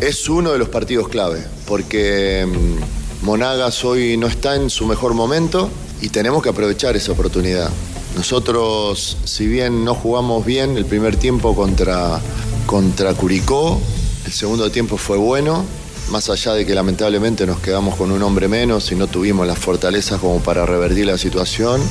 Es 0.00 0.28
uno 0.28 0.52
de 0.52 0.58
los 0.58 0.68
partidos 0.68 1.08
clave, 1.08 1.44
porque 1.66 2.46
mm, 2.46 3.07
Monagas 3.22 3.84
hoy 3.84 4.16
no 4.16 4.28
está 4.28 4.54
en 4.54 4.70
su 4.70 4.86
mejor 4.86 5.12
momento 5.12 5.68
y 6.00 6.08
tenemos 6.10 6.42
que 6.42 6.50
aprovechar 6.50 6.96
esa 6.96 7.12
oportunidad. 7.12 7.68
Nosotros, 8.16 9.16
si 9.24 9.46
bien 9.46 9.84
no 9.84 9.94
jugamos 9.94 10.46
bien 10.46 10.76
el 10.76 10.84
primer 10.84 11.16
tiempo 11.16 11.54
contra, 11.54 12.20
contra 12.66 13.14
Curicó, 13.14 13.80
el 14.24 14.32
segundo 14.32 14.70
tiempo 14.70 14.96
fue 14.96 15.16
bueno, 15.16 15.64
más 16.10 16.30
allá 16.30 16.54
de 16.54 16.64
que 16.64 16.74
lamentablemente 16.74 17.44
nos 17.44 17.58
quedamos 17.58 17.96
con 17.96 18.12
un 18.12 18.22
hombre 18.22 18.46
menos 18.46 18.92
y 18.92 18.94
no 18.94 19.08
tuvimos 19.08 19.46
las 19.46 19.58
fortalezas 19.58 20.20
como 20.20 20.40
para 20.40 20.64
revertir 20.64 21.06
la 21.06 21.18
situación, 21.18 21.82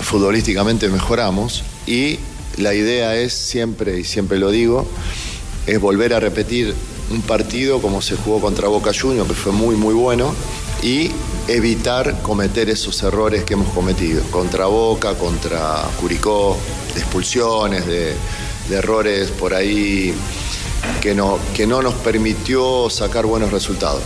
futbolísticamente 0.00 0.88
mejoramos 0.88 1.64
y 1.88 2.18
la 2.56 2.72
idea 2.72 3.16
es 3.16 3.32
siempre, 3.32 3.98
y 3.98 4.04
siempre 4.04 4.38
lo 4.38 4.50
digo, 4.50 4.86
es 5.66 5.80
volver 5.80 6.14
a 6.14 6.20
repetir 6.20 6.72
un 7.10 7.22
partido 7.22 7.80
como 7.80 8.02
se 8.02 8.16
jugó 8.16 8.40
contra 8.40 8.68
Boca 8.68 8.92
Juniors, 8.98 9.28
que 9.28 9.34
fue 9.34 9.52
muy, 9.52 9.76
muy 9.76 9.94
bueno, 9.94 10.34
y 10.82 11.10
evitar 11.48 12.20
cometer 12.22 12.68
esos 12.68 13.02
errores 13.02 13.44
que 13.44 13.54
hemos 13.54 13.72
cometido, 13.72 14.22
contra 14.30 14.66
Boca, 14.66 15.14
contra 15.14 15.82
Curicó, 16.00 16.56
de 16.94 17.00
expulsiones, 17.00 17.86
de, 17.86 18.14
de 18.68 18.76
errores 18.76 19.30
por 19.30 19.54
ahí 19.54 20.14
que 21.00 21.14
no, 21.14 21.38
que 21.54 21.66
no 21.66 21.82
nos 21.82 21.94
permitió 21.94 22.90
sacar 22.90 23.26
buenos 23.26 23.52
resultados. 23.52 24.02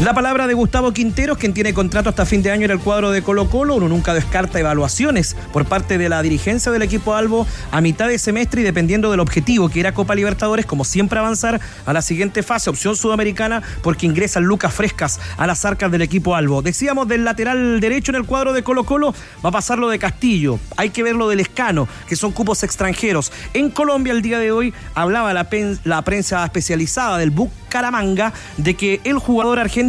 La 0.00 0.14
palabra 0.14 0.46
de 0.46 0.54
Gustavo 0.54 0.92
Quinteros, 0.92 1.38
quien 1.38 1.52
tiene 1.52 1.74
contrato 1.74 2.08
hasta 2.08 2.24
fin 2.24 2.40
de 2.40 2.52
año 2.52 2.66
en 2.66 2.70
el 2.70 2.78
cuadro 2.78 3.10
de 3.10 3.20
Colo 3.20 3.50
Colo. 3.50 3.74
Uno 3.74 3.88
nunca 3.88 4.14
descarta 4.14 4.60
evaluaciones 4.60 5.34
por 5.52 5.64
parte 5.64 5.98
de 5.98 6.08
la 6.08 6.22
dirigencia 6.22 6.70
del 6.70 6.82
equipo 6.82 7.16
Albo 7.16 7.48
a 7.72 7.80
mitad 7.80 8.06
de 8.06 8.16
semestre 8.20 8.60
y 8.60 8.64
dependiendo 8.64 9.10
del 9.10 9.18
objetivo 9.18 9.68
que 9.68 9.80
era 9.80 9.94
Copa 9.94 10.14
Libertadores, 10.14 10.66
como 10.66 10.84
siempre 10.84 11.18
avanzar 11.18 11.60
a 11.84 11.92
la 11.92 12.00
siguiente 12.00 12.44
fase, 12.44 12.70
opción 12.70 12.94
sudamericana, 12.94 13.60
porque 13.82 14.06
ingresan 14.06 14.44
Lucas 14.44 14.72
Frescas 14.72 15.18
a 15.36 15.48
las 15.48 15.64
arcas 15.64 15.90
del 15.90 16.02
equipo 16.02 16.36
Albo. 16.36 16.62
Decíamos 16.62 17.08
del 17.08 17.24
lateral 17.24 17.80
derecho 17.80 18.12
en 18.12 18.16
el 18.16 18.24
cuadro 18.24 18.52
de 18.52 18.62
Colo 18.62 18.84
Colo, 18.84 19.12
va 19.44 19.48
a 19.48 19.52
pasar 19.52 19.80
lo 19.80 19.88
de 19.88 19.98
Castillo. 19.98 20.60
Hay 20.76 20.90
que 20.90 21.02
ver 21.02 21.16
lo 21.16 21.28
del 21.28 21.40
Escano, 21.40 21.88
que 22.08 22.14
son 22.14 22.30
cupos 22.30 22.62
extranjeros. 22.62 23.32
En 23.52 23.68
Colombia 23.68 24.12
el 24.12 24.22
día 24.22 24.38
de 24.38 24.52
hoy 24.52 24.72
hablaba 24.94 25.34
la, 25.34 26.02
prensa 26.04 26.44
especializada 26.44 27.18
del 27.18 27.32
Bucaramanga 27.32 28.32
de 28.58 28.74
que 28.74 29.00
el 29.02 29.18
jugador 29.18 29.58
argentino 29.58 29.87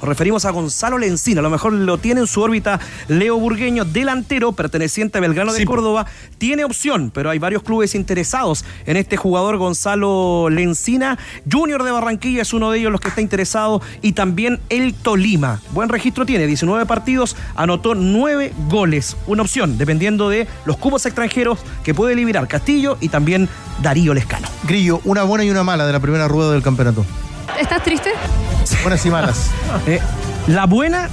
nos 0.00 0.08
referimos 0.08 0.44
a 0.44 0.50
Gonzalo 0.50 0.96
Lencina, 0.96 1.40
a 1.40 1.42
lo 1.42 1.50
mejor 1.50 1.72
lo 1.72 1.98
tiene 1.98 2.20
en 2.20 2.26
su 2.26 2.40
órbita 2.40 2.80
Leo 3.08 3.38
Burgueño, 3.38 3.84
delantero 3.84 4.52
perteneciente 4.52 5.18
a 5.18 5.20
Belgrano 5.20 5.52
de 5.52 5.64
Córdoba. 5.64 6.06
Tiene 6.38 6.64
opción, 6.64 7.10
pero 7.12 7.30
hay 7.30 7.38
varios 7.38 7.62
clubes 7.62 7.94
interesados 7.94 8.64
en 8.86 8.96
este 8.96 9.16
jugador 9.16 9.56
Gonzalo 9.58 10.48
Lencina. 10.50 11.18
Junior 11.50 11.82
de 11.82 11.90
Barranquilla 11.90 12.42
es 12.42 12.52
uno 12.52 12.70
de 12.70 12.78
ellos 12.78 12.92
los 12.92 13.00
que 13.00 13.08
está 13.08 13.20
interesado 13.20 13.82
y 14.00 14.12
también 14.12 14.60
el 14.68 14.94
Tolima. 14.94 15.60
Buen 15.72 15.88
registro 15.88 16.24
tiene, 16.24 16.46
19 16.46 16.86
partidos, 16.86 17.36
anotó 17.54 17.94
9 17.94 18.52
goles. 18.68 19.16
Una 19.26 19.42
opción, 19.42 19.78
dependiendo 19.78 20.30
de 20.30 20.46
los 20.64 20.76
cubos 20.76 21.06
extranjeros 21.06 21.58
que 21.82 21.92
puede 21.92 22.14
liberar 22.14 22.48
Castillo 22.48 22.96
y 23.00 23.08
también 23.08 23.48
Darío 23.82 24.14
Lescano. 24.14 24.48
Grillo, 24.66 25.00
una 25.04 25.24
buena 25.24 25.44
y 25.44 25.50
una 25.50 25.64
mala 25.64 25.86
de 25.86 25.92
la 25.92 26.00
primera 26.00 26.28
rueda 26.28 26.52
del 26.52 26.62
campeonato. 26.62 27.04
¿Estás 27.60 27.82
triste? 27.82 28.10
Buenas 28.82 29.04
y 29.06 29.10
malas. 29.10 29.50
Eh, 29.86 30.00
la 30.48 30.66
buena 30.66 31.08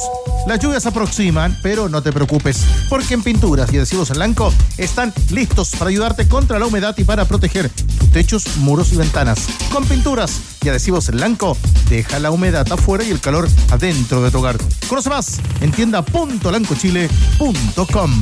Las 0.47 0.59
lluvias 0.59 0.83
se 0.83 0.89
aproximan, 0.89 1.57
pero 1.61 1.89
no 1.89 2.01
te 2.01 2.13
preocupes, 2.13 2.65
porque 2.89 3.15
en 3.15 3.23
Pinturas 3.23 3.73
y 3.73 3.77
Adhesivos 3.77 4.09
en 4.11 4.15
Blanco 4.15 4.53
están 4.77 5.13
listos 5.31 5.71
para 5.71 5.89
ayudarte 5.89 6.25
contra 6.27 6.57
la 6.57 6.65
humedad 6.65 6.95
y 6.97 7.03
para 7.03 7.25
proteger 7.25 7.69
tus 7.69 8.11
techos, 8.11 8.55
muros 8.57 8.93
y 8.93 8.95
ventanas. 8.95 9.45
Con 9.71 9.83
Pinturas 9.85 10.32
y 10.63 10.69
Adhesivos 10.69 11.09
en 11.09 11.17
Blanco, 11.17 11.57
deja 11.89 12.19
la 12.19 12.31
humedad 12.31 12.65
afuera 12.71 13.03
y 13.03 13.11
el 13.11 13.19
calor 13.19 13.49
adentro 13.71 14.23
de 14.23 14.31
tu 14.31 14.39
hogar. 14.39 14.57
Conoce 14.87 15.09
más 15.09 15.41
en 15.61 15.71
tienda.lancochile.com. 15.71 18.21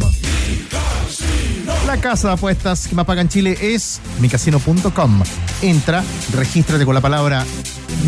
La 1.87 1.99
casa 1.99 2.27
de 2.29 2.33
apuestas 2.33 2.87
que 2.87 2.95
más 2.95 3.05
paga 3.05 3.21
en 3.21 3.29
Chile 3.29 3.57
es 3.61 4.01
micasino.com. 4.19 5.23
Entra, 5.61 6.03
regístrate 6.33 6.85
con 6.85 6.95
la 6.95 7.01
palabra 7.01 7.45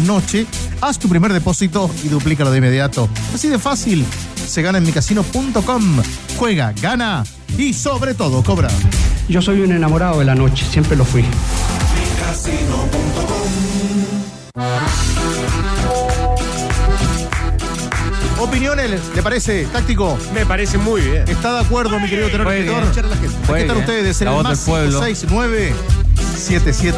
noche, 0.05 0.45
haz 0.81 0.99
tu 0.99 1.07
primer 1.07 1.33
depósito 1.33 1.89
y 2.03 2.07
duplícalo 2.07 2.51
de 2.51 2.57
inmediato. 2.57 3.09
Así 3.33 3.49
de 3.49 3.59
fácil. 3.59 4.05
Se 4.47 4.61
gana 4.61 4.77
en 4.77 4.85
micasino.com. 4.85 6.01
Juega, 6.37 6.73
gana 6.81 7.23
y 7.57 7.73
sobre 7.73 8.13
todo 8.13 8.43
cobra. 8.43 8.69
Yo 9.29 9.41
soy 9.41 9.61
un 9.61 9.71
enamorado 9.71 10.19
de 10.19 10.25
la 10.25 10.35
noche, 10.35 10.65
siempre 10.69 10.97
lo 10.97 11.05
fui. 11.05 11.23
Opiniones, 18.39 19.01
¿le 19.15 19.23
parece 19.23 19.65
táctico? 19.65 20.17
Me 20.33 20.45
parece 20.45 20.77
muy 20.77 21.01
bien. 21.01 21.27
¿Está 21.27 21.53
de 21.53 21.59
acuerdo, 21.65 21.99
mi 21.99 22.09
querido 22.09 22.29
tenor 22.29 22.45
Muy 22.47 22.55
escritor? 22.57 22.75
bien. 22.81 22.89
Escuchar 22.89 23.05
a 23.05 23.09
la 23.09 23.15
gente. 23.15 23.35
Muy 23.47 23.53
Aquí 23.55 23.61
están 23.61 23.77
bien. 23.77 23.89
ustedes 23.89 24.21
en 24.21 24.25
La 24.25 24.31
el 24.31 24.35
voz 24.37 24.43
más 24.43 24.65
del 24.65 24.73
pueblo. 24.73 24.99
569 25.05 25.73
77 26.37 26.97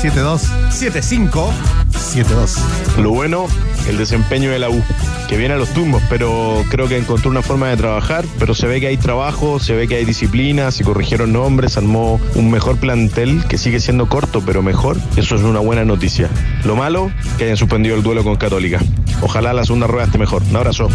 72 0.00 0.42
7-5. 0.70 1.50
72. 1.98 2.56
Lo 2.98 3.10
bueno, 3.10 3.46
el 3.88 3.96
desempeño 3.98 4.50
de 4.50 4.58
la 4.58 4.68
U, 4.68 4.82
que 5.32 5.38
viene 5.38 5.54
a 5.54 5.56
los 5.56 5.70
tumbos, 5.70 6.02
pero 6.10 6.62
creo 6.68 6.88
que 6.88 6.98
encontró 6.98 7.30
una 7.30 7.40
forma 7.40 7.70
de 7.70 7.78
trabajar, 7.78 8.26
pero 8.38 8.54
se 8.54 8.66
ve 8.66 8.82
que 8.82 8.88
hay 8.88 8.98
trabajo, 8.98 9.58
se 9.58 9.74
ve 9.74 9.88
que 9.88 9.94
hay 9.94 10.04
disciplina, 10.04 10.70
se 10.70 10.84
corrigieron 10.84 11.32
nombres, 11.32 11.78
armó 11.78 12.20
un 12.34 12.50
mejor 12.50 12.76
plantel 12.76 13.42
que 13.48 13.56
sigue 13.56 13.80
siendo 13.80 14.10
corto, 14.10 14.42
pero 14.44 14.60
mejor. 14.60 14.98
Eso 15.16 15.36
es 15.36 15.40
una 15.40 15.60
buena 15.60 15.86
noticia. 15.86 16.28
Lo 16.66 16.76
malo, 16.76 17.10
que 17.38 17.44
hayan 17.44 17.56
suspendido 17.56 17.96
el 17.96 18.02
duelo 18.02 18.24
con 18.24 18.36
Católica. 18.36 18.80
Ojalá 19.22 19.54
la 19.54 19.64
segunda 19.64 19.86
rueda 19.86 20.04
esté 20.04 20.18
mejor. 20.18 20.42
Un 20.42 20.56
abrazo. 20.56 20.90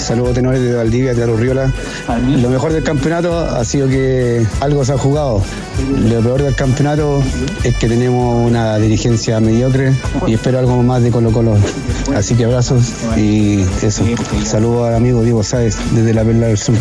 Saludos 0.00 0.34
tenores 0.34 0.62
de 0.62 0.74
Valdivia, 0.74 1.14
de 1.14 1.26
Riola. 1.26 1.72
Lo 2.40 2.48
mejor 2.50 2.72
del 2.72 2.82
campeonato 2.82 3.38
ha 3.38 3.64
sido 3.64 3.88
que 3.88 4.44
algo 4.60 4.84
se 4.84 4.92
ha 4.92 4.98
jugado. 4.98 5.42
Lo 6.08 6.20
peor 6.20 6.42
del 6.42 6.54
campeonato 6.54 7.22
es 7.62 7.76
que 7.76 7.88
tenemos 7.88 8.48
una 8.48 8.76
dirigencia 8.78 9.38
mediocre 9.40 9.92
y 10.26 10.34
espero 10.34 10.58
algo 10.58 10.82
más 10.82 11.02
de 11.02 11.10
Colo 11.10 11.30
Colo. 11.32 11.56
Así 12.16 12.34
que 12.34 12.46
abrazos 12.46 12.92
y 13.16 13.60
eso. 13.82 14.04
Saludos 14.44 14.88
al 14.88 14.94
amigo 14.96 15.22
Diego 15.22 15.42
Sáez 15.42 15.76
desde 15.92 16.14
la 16.14 16.24
Perla 16.24 16.46
del 16.46 16.58
Sur. 16.58 16.76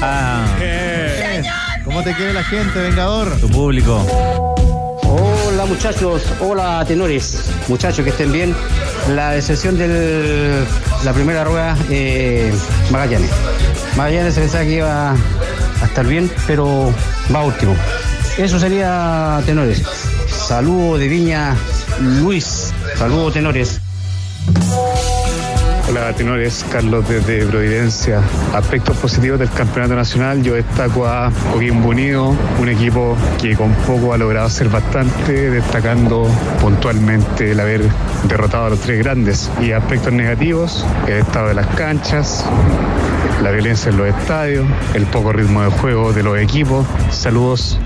Ah, 0.00 0.46
¿Cómo 1.84 2.02
te 2.02 2.14
quiere 2.14 2.32
la 2.32 2.42
gente, 2.42 2.78
Vengador? 2.80 3.38
tu 3.40 3.48
público. 3.48 4.04
Muchachos, 5.74 6.22
hola 6.40 6.84
tenores, 6.86 7.36
muchachos 7.66 8.04
que 8.04 8.10
estén 8.10 8.30
bien. 8.30 8.54
La 9.08 9.36
excepción 9.36 9.76
de 9.76 10.64
la 11.04 11.12
primera 11.12 11.42
rueda, 11.42 11.76
eh, 11.90 12.54
Magallanes. 12.92 13.30
Magallanes 13.96 14.34
pensaba 14.36 14.64
que 14.64 14.76
iba 14.76 15.10
a 15.10 15.84
estar 15.84 16.06
bien, 16.06 16.30
pero 16.46 16.94
va 17.34 17.42
último. 17.42 17.74
Eso 18.38 18.58
sería 18.60 19.42
tenores. 19.44 19.82
Saludo 20.28 20.96
de 20.96 21.08
Viña 21.08 21.56
Luis. 22.00 22.72
Saludos 22.96 23.34
tenores. 23.34 23.80
Hola, 25.96 26.12
tenores. 26.12 26.66
Carlos 26.72 27.08
desde 27.08 27.46
Providencia. 27.46 28.20
Aspectos 28.52 28.96
positivos 28.96 29.38
del 29.38 29.48
campeonato 29.48 29.94
nacional. 29.94 30.42
Yo 30.42 30.54
destaco 30.54 31.06
a 31.06 31.30
Coquimbo 31.52 31.90
Unido, 31.90 32.34
un 32.58 32.68
equipo 32.68 33.16
que 33.40 33.54
con 33.54 33.72
poco 33.86 34.12
ha 34.12 34.18
logrado 34.18 34.50
ser 34.50 34.70
bastante, 34.70 35.50
destacando 35.52 36.26
puntualmente 36.60 37.52
el 37.52 37.60
haber 37.60 37.82
derrotado 38.26 38.66
a 38.66 38.70
los 38.70 38.80
tres 38.80 39.04
grandes. 39.04 39.48
Y 39.62 39.70
aspectos 39.70 40.12
negativos, 40.12 40.84
el 41.06 41.18
estado 41.18 41.46
de 41.46 41.54
las 41.54 41.68
canchas, 41.76 42.44
la 43.40 43.52
violencia 43.52 43.90
en 43.90 43.98
los 43.98 44.08
estadios, 44.08 44.66
el 44.94 45.06
poco 45.06 45.32
ritmo 45.32 45.62
de 45.62 45.70
juego 45.70 46.12
de 46.12 46.24
los 46.24 46.36
equipos. 46.40 46.84
Saludos. 47.12 47.78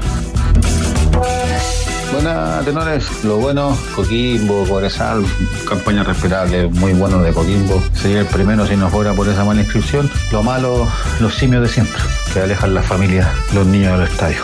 Buenas, 2.12 2.64
tenores. 2.64 3.24
Lo 3.24 3.36
bueno, 3.36 3.76
Coquimbo, 3.94 4.64
Cobresal, 4.66 5.24
campaña 5.68 6.02
respetable, 6.02 6.66
muy 6.68 6.92
bueno 6.94 7.22
de 7.22 7.32
Coquimbo. 7.32 7.82
Sería 7.92 8.20
el 8.20 8.26
primero 8.26 8.66
si 8.66 8.76
no 8.76 8.88
fuera 8.88 9.12
por 9.12 9.28
esa 9.28 9.44
mala 9.44 9.60
inscripción. 9.60 10.10
Lo 10.32 10.42
malo, 10.42 10.88
los 11.20 11.34
simios 11.34 11.62
de 11.62 11.68
siempre, 11.68 12.00
que 12.32 12.40
alejan 12.40 12.74
las 12.74 12.86
familias, 12.86 13.28
los 13.52 13.66
niños 13.66 13.98
del 13.98 14.08
estadio. 14.08 14.38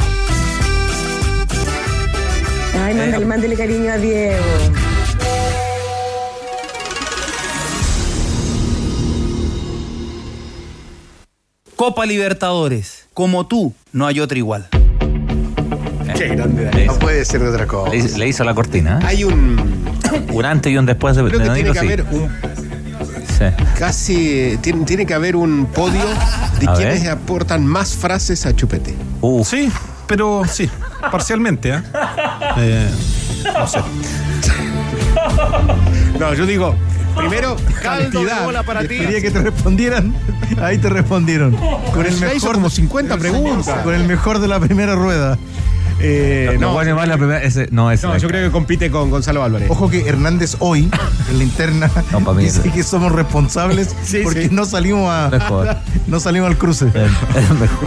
Ay, 2.85 2.95
mándale, 2.95 3.27
mándale 3.27 3.57
cariño 3.57 3.93
a 3.93 3.97
Diego. 3.97 4.45
Copa 11.77 12.07
Libertadores. 12.07 13.07
Como 13.15 13.47
tú, 13.47 13.75
no 13.93 14.07
hay 14.07 14.21
otra 14.21 14.39
igual. 14.39 14.69
Qué 16.15 16.29
grande. 16.29 16.85
No 16.87 16.95
puede 16.99 17.25
ser 17.25 17.41
de 17.43 17.49
otra 17.49 17.67
cosa. 17.67 17.91
le 17.91 17.97
hizo- 17.99 18.19
le 18.19 18.29
hizo 18.29 18.45
la 18.45 18.55
cortina. 18.55 18.99
¿eh? 19.03 19.07
Hay 19.07 19.25
un. 19.25 19.85
Un 20.33 20.45
antes 20.45 20.73
y 20.73 20.77
un 20.77 20.87
después 20.87 21.17
de, 21.17 21.23
Creo 21.25 21.39
de 21.39 21.45
que 21.45 21.49
Danilo, 21.49 21.73
tiene 21.73 21.89
que 21.89 21.97
sí. 21.97 22.03
haber 22.03 22.15
un. 22.15 22.31
Sí. 23.39 23.45
Casi. 23.79 24.59
Tiene, 24.61 24.85
tiene 24.85 25.07
que 25.07 25.15
haber 25.15 25.35
un 25.37 25.67
podio 25.67 26.03
de 26.61 26.69
A 26.69 26.75
quienes 26.75 27.03
ver. 27.03 27.11
aportan 27.13 27.67
más 27.67 27.95
frases 27.97 28.47
a 28.47 28.55
Chupete. 28.55 28.95
Uh, 29.21 29.45
Sí, 29.45 29.71
pero 30.07 30.43
sí, 30.49 30.71
parcialmente, 31.11 31.71
¿eh? 31.71 31.83
Eh, 32.59 32.91
no 33.53 33.67
sé. 33.67 33.81
No, 36.19 36.35
yo 36.35 36.47
digo. 36.47 36.75
Primero, 37.17 37.57
cantidad. 37.81 38.45
bola 38.45 38.65
para 38.65 38.81
ti. 38.83 38.99
Quería 38.99 39.21
que 39.21 39.31
te 39.31 39.41
respondieran. 39.41 40.13
Ahí 40.61 40.79
te 40.79 40.89
respondieron. 40.89 41.53
Con 41.93 42.05
el 42.07 42.17
mejor. 42.19 42.55
como 42.55 42.69
50 42.71 43.17
preguntas. 43.19 43.83
Con 43.85 43.95
el 43.95 44.05
mejor 44.05 44.41
de 44.41 44.49
la 44.49 44.59
primera 44.59 44.95
rueda. 44.97 45.39
Eh, 46.01 46.51
no, 46.55 46.69
no, 46.69 46.73
bueno, 46.75 46.91
igual 46.91 47.09
la 47.09 47.17
primera. 47.17 47.43
Ese, 47.43 47.69
no, 47.71 47.91
ese 47.91 48.07
no, 48.07 48.17
yo 48.19 48.29
creo 48.29 48.47
que 48.47 48.53
compite 48.53 48.91
con 48.91 49.11
Gonzalo 49.11 49.43
Álvarez. 49.43 49.71
Ojo 49.71 49.89
que 49.89 50.07
Hernández 50.09 50.57
hoy, 50.59 50.89
en 51.31 51.39
la 51.39 51.45
interna, 51.45 51.91
No, 52.13 52.21
pa' 52.21 52.33
mí 52.35 52.45
dice 52.45 52.63
que 52.71 52.83
somos 52.83 53.13
responsables 53.13 53.95
Sí, 54.05 54.21
porque 54.23 54.49
sí. 54.49 54.49
no 54.53 54.65
salimos 54.65 55.09
a 55.11 55.31
no 56.07 56.21
salimos 56.21 56.49
al 56.51 56.59
cruce. 56.59 56.87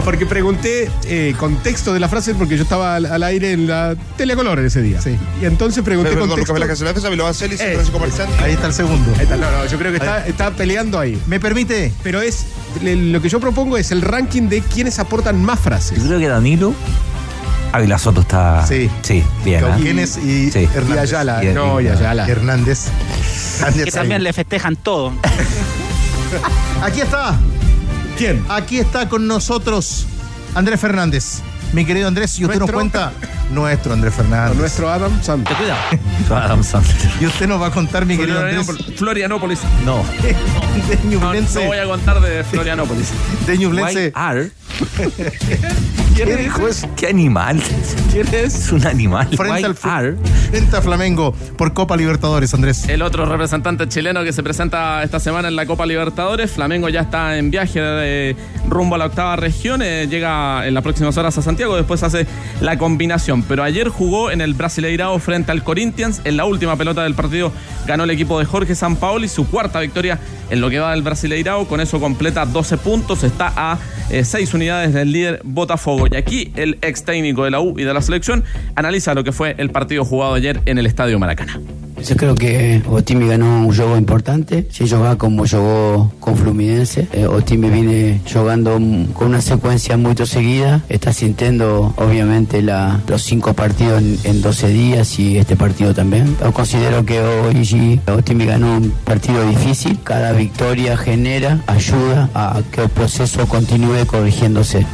Porque 0.04 0.26
pregunté 0.26 0.90
eh, 1.06 1.34
contexto 1.38 1.92
de 1.92 2.00
la 2.00 2.08
frase 2.08 2.34
porque 2.34 2.56
yo 2.56 2.62
estaba 2.62 2.96
al, 2.96 3.06
al 3.06 3.22
aire 3.22 3.52
en 3.52 3.66
la 3.66 3.94
telecolor 4.16 4.58
ese 4.60 4.82
día. 4.82 5.00
Sí. 5.00 5.16
Y 5.40 5.44
entonces 5.44 5.82
pregunté 5.82 6.10
Lucas 6.12 6.28
contexto. 6.28 6.58
La 6.58 6.66
Eh. 7.60 7.76
Ahí 8.42 8.52
está 8.52 8.66
el 8.66 8.72
segundo. 8.72 9.10
Ahí 9.16 9.22
está, 9.22 9.36
no, 9.36 9.50
no, 9.50 9.66
yo 9.66 9.78
creo 9.78 9.90
que 9.92 9.98
está, 9.98 10.26
está 10.26 10.50
peleando 10.50 10.98
ahí. 10.98 11.20
¿Me 11.26 11.38
permite? 11.40 11.92
Pero 12.02 12.20
es 12.20 12.46
le- 12.82 12.96
lo 12.96 13.20
que 13.22 13.28
yo 13.28 13.40
propongo 13.40 13.76
es 13.76 13.90
el 13.90 14.02
ranking 14.02 14.48
de 14.48 14.60
quienes 14.62 14.98
aportan 14.98 15.42
más 15.42 15.60
frases. 15.60 15.98
Yo 16.00 16.06
creo 16.08 16.18
que 16.20 16.28
Danilo. 16.28 16.72
Ávila 17.72 17.98
Soto 17.98 18.22
está. 18.22 18.66
Sí. 18.66 18.90
Sí, 19.02 19.22
bien. 19.44 19.64
¿ah? 19.64 19.68
Cauquenes 19.70 20.16
y 20.16 20.50
Sí. 20.50 20.68
Hernández. 20.74 20.96
Y 20.96 20.98
Ayala. 21.14 21.44
Y- 21.44 21.48
no, 21.48 21.80
y- 21.80 21.88
Ayala. 21.88 22.26
Hernández. 22.26 22.86
Hernández 23.60 23.84
Que 23.84 23.90
también 23.90 24.18
ahí. 24.20 24.24
le 24.24 24.32
festejan 24.32 24.76
todo. 24.76 25.12
Aquí 26.82 27.00
está. 27.00 27.36
¿Quién? 28.16 28.44
Aquí 28.48 28.78
está 28.78 29.08
con 29.08 29.26
nosotros 29.26 30.06
Andrés 30.54 30.80
Fernández. 30.80 31.40
Mi 31.72 31.84
querido 31.84 32.08
Andrés, 32.08 32.38
y 32.38 32.46
usted 32.46 32.58
nos 32.60 32.70
cuenta 32.70 33.12
nuestro 33.50 33.92
Andrés 33.92 34.14
Fernández. 34.14 34.56
Nuestro 34.56 34.90
Adam 34.90 35.22
Santos. 35.22 35.54
Cuidado. 35.54 35.78
Adam 36.34 36.64
Sandler. 36.64 36.96
Y 37.20 37.26
usted 37.26 37.46
nos 37.46 37.60
va 37.60 37.66
a 37.66 37.70
contar, 37.70 38.06
mi 38.06 38.16
querido 38.16 38.38
Andrés, 38.40 38.66
Florianópolis. 38.96 39.58
No. 39.84 39.96
de 40.22 40.34
No, 41.04 41.10
Ñublense. 41.10 41.60
no 41.60 41.66
voy 41.66 41.76
a 41.78 41.84
contar 41.84 42.20
de 42.22 42.42
Florianópolis. 42.44 43.08
De 43.46 43.58
Ñublense. 43.58 44.12
Ar. 46.22 46.28
¿Qué 46.28 46.36
dijo 46.36 46.68
eso? 46.68 46.88
¿Qué 46.96 47.06
animal? 47.06 47.60
¿Quién 48.10 48.26
es? 48.28 48.54
Es 48.54 48.72
un 48.72 48.86
animal. 48.86 49.28
Frente 49.36 49.66
al. 49.82 50.16
Frente 50.50 50.76
a 50.76 50.82
Flamengo 50.82 51.32
por 51.56 51.72
Copa 51.74 51.96
Libertadores, 51.96 52.52
Andrés. 52.54 52.88
El 52.88 53.02
otro 53.02 53.24
representante 53.26 53.88
chileno 53.88 54.24
que 54.24 54.32
se 54.32 54.42
presenta 54.42 55.02
esta 55.02 55.20
semana 55.20 55.48
en 55.48 55.56
la 55.56 55.66
Copa 55.66 55.86
Libertadores, 55.86 56.50
Flamengo 56.50 56.88
ya 56.88 57.02
está 57.02 57.38
en 57.38 57.50
viaje 57.50 57.80
de 57.80 58.36
rumbo 58.70 58.94
a 58.94 58.98
la 58.98 59.06
octava 59.06 59.36
región, 59.36 59.82
eh, 59.82 60.06
llega 60.08 60.66
en 60.66 60.74
las 60.74 60.82
próximas 60.82 61.16
horas 61.16 61.36
a 61.38 61.42
Santiago, 61.42 61.76
después 61.76 62.02
hace 62.02 62.26
la 62.60 62.78
combinación. 62.78 63.42
Pero 63.42 63.62
ayer 63.62 63.88
jugó 63.88 64.30
en 64.30 64.40
el 64.40 64.54
Brasileirao 64.54 65.18
frente 65.18 65.52
al 65.52 65.64
Corinthians, 65.64 66.20
en 66.24 66.36
la 66.36 66.44
última 66.44 66.76
pelota 66.76 67.02
del 67.02 67.14
partido 67.14 67.52
ganó 67.86 68.04
el 68.04 68.10
equipo 68.10 68.38
de 68.38 68.44
Jorge 68.44 68.74
Sampaoli, 68.74 69.28
su 69.28 69.48
cuarta 69.48 69.80
victoria 69.80 70.18
en 70.50 70.60
lo 70.60 70.70
que 70.70 70.78
va 70.78 70.92
del 70.92 71.02
Brasileirao, 71.02 71.66
con 71.66 71.80
eso 71.80 72.00
completa 72.00 72.46
12 72.46 72.78
puntos, 72.78 73.24
está 73.24 73.52
a 73.56 73.78
6 74.10 74.54
unidades 74.54 74.92
del 74.92 75.12
líder 75.12 75.40
Botafogo. 75.44 76.06
Y 76.10 76.16
aquí 76.16 76.52
el 76.56 76.78
ex 76.82 77.04
técnico 77.04 77.44
de 77.44 77.50
la 77.50 77.60
U 77.60 77.78
y 77.78 77.84
de 77.84 77.94
la 77.94 78.02
selección 78.02 78.44
analiza 78.74 79.14
lo 79.14 79.24
que 79.24 79.32
fue 79.32 79.54
el 79.58 79.70
partido 79.70 80.04
jugado 80.04 80.34
ayer 80.34 80.60
en 80.66 80.78
el 80.78 80.86
Estadio 80.86 81.18
Maracaná. 81.18 81.60
Yo 82.04 82.16
creo 82.16 82.34
que 82.34 82.82
Otimi 82.88 83.26
ganó 83.26 83.66
un 83.66 83.74
juego 83.74 83.96
importante. 83.96 84.66
Si 84.70 84.88
jugaba 84.88 85.16
como 85.16 85.46
jugó 85.46 86.12
con 86.20 86.36
Fluminense, 86.36 87.08
eh, 87.12 87.26
Otimi 87.26 87.70
viene 87.70 88.20
jugando 88.32 88.74
con 89.14 89.28
una 89.28 89.40
secuencia 89.40 89.96
muy 89.96 90.14
seguida. 90.26 90.82
Está 90.88 91.12
sintiendo, 91.12 91.94
obviamente, 91.96 92.62
la, 92.62 93.00
los 93.06 93.22
cinco 93.22 93.54
partidos 93.54 94.00
en, 94.00 94.18
en 94.24 94.42
12 94.42 94.68
días 94.68 95.18
y 95.18 95.38
este 95.38 95.56
partido 95.56 95.94
también. 95.94 96.36
Yo 96.40 96.52
considero 96.52 97.04
que 97.04 97.20
hoy 97.20 98.00
Otimi 98.06 98.46
ganó 98.46 98.78
un 98.78 98.90
partido 99.04 99.46
difícil. 99.46 99.98
Cada 100.02 100.32
victoria 100.32 100.96
genera, 100.96 101.62
ayuda 101.66 102.30
a 102.34 102.60
que 102.72 102.82
el 102.82 102.88
proceso 102.88 103.46
continúe 103.46 104.06
corrigiéndose. 104.06 104.86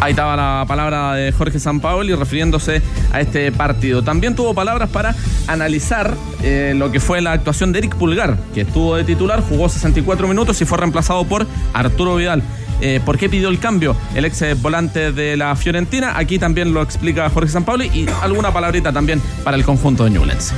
Ahí 0.00 0.12
estaba 0.12 0.36
la 0.36 0.64
palabra 0.68 1.14
de 1.14 1.32
Jorge 1.32 1.58
Sampaoli 1.58 2.14
refiriéndose 2.14 2.82
a 3.12 3.20
este 3.20 3.50
partido. 3.50 4.02
También 4.02 4.36
tuvo 4.36 4.54
palabras 4.54 4.88
para 4.90 5.14
analizar 5.48 6.14
eh, 6.42 6.72
lo 6.76 6.92
que 6.92 7.00
fue 7.00 7.20
la 7.20 7.32
actuación 7.32 7.72
de 7.72 7.80
Eric 7.80 7.96
Pulgar, 7.96 8.36
que 8.54 8.60
estuvo 8.60 8.94
de 8.94 9.02
titular, 9.02 9.42
jugó 9.42 9.68
64 9.68 10.28
minutos 10.28 10.60
y 10.62 10.64
fue 10.64 10.78
reemplazado 10.78 11.24
por 11.24 11.46
Arturo 11.74 12.14
Vidal. 12.14 12.42
Eh, 12.80 13.00
¿Por 13.04 13.18
qué 13.18 13.28
pidió 13.28 13.48
el 13.48 13.58
cambio 13.58 13.96
el 14.14 14.24
ex 14.24 14.42
eh, 14.42 14.54
volante 14.54 15.12
de 15.12 15.36
la 15.36 15.54
Fiorentina? 15.56 16.16
Aquí 16.16 16.38
también 16.38 16.72
lo 16.72 16.82
explica 16.82 17.28
Jorge 17.30 17.50
Sampaoli 17.50 17.86
y 17.86 18.06
alguna 18.22 18.52
palabrita 18.52 18.92
también 18.92 19.20
para 19.44 19.56
el 19.56 19.64
conjunto 19.64 20.04
de 20.04 20.10
Newlands. 20.10 20.52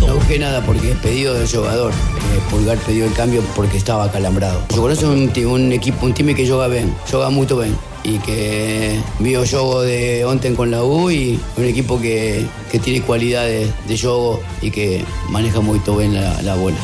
No 0.00 0.14
busqué 0.14 0.38
nada 0.38 0.60
porque 0.64 0.92
es 0.92 0.96
pedido 0.98 1.34
del 1.34 1.48
jugador. 1.48 1.92
Eh, 1.92 2.40
Pulgar 2.50 2.78
pidió 2.78 3.06
el 3.06 3.12
cambio 3.12 3.42
porque 3.56 3.76
estaba 3.76 4.04
acalambrado. 4.04 4.62
Yo 4.74 4.82
conozco 4.82 5.08
un, 5.08 5.30
un 5.46 5.72
equipo, 5.72 6.06
un 6.06 6.14
time 6.14 6.34
que 6.34 6.46
juega 6.46 6.68
bien, 6.68 6.94
juega 7.10 7.30
muy 7.30 7.46
bien. 7.46 7.76
Y 8.06 8.18
que 8.18 9.00
vio 9.18 9.46
juego 9.46 9.80
de 9.80 10.26
ontem 10.26 10.54
con 10.54 10.70
la 10.70 10.84
U 10.84 11.10
y 11.10 11.40
un 11.56 11.64
equipo 11.64 11.98
que, 11.98 12.44
que 12.70 12.78
tiene 12.78 13.00
cualidades 13.00 13.70
de 13.88 13.98
juego 13.98 14.42
y 14.60 14.70
que 14.70 15.02
maneja 15.30 15.60
muy 15.60 15.80
bien 15.96 16.14
la 16.14 16.54
bola. 16.54 16.76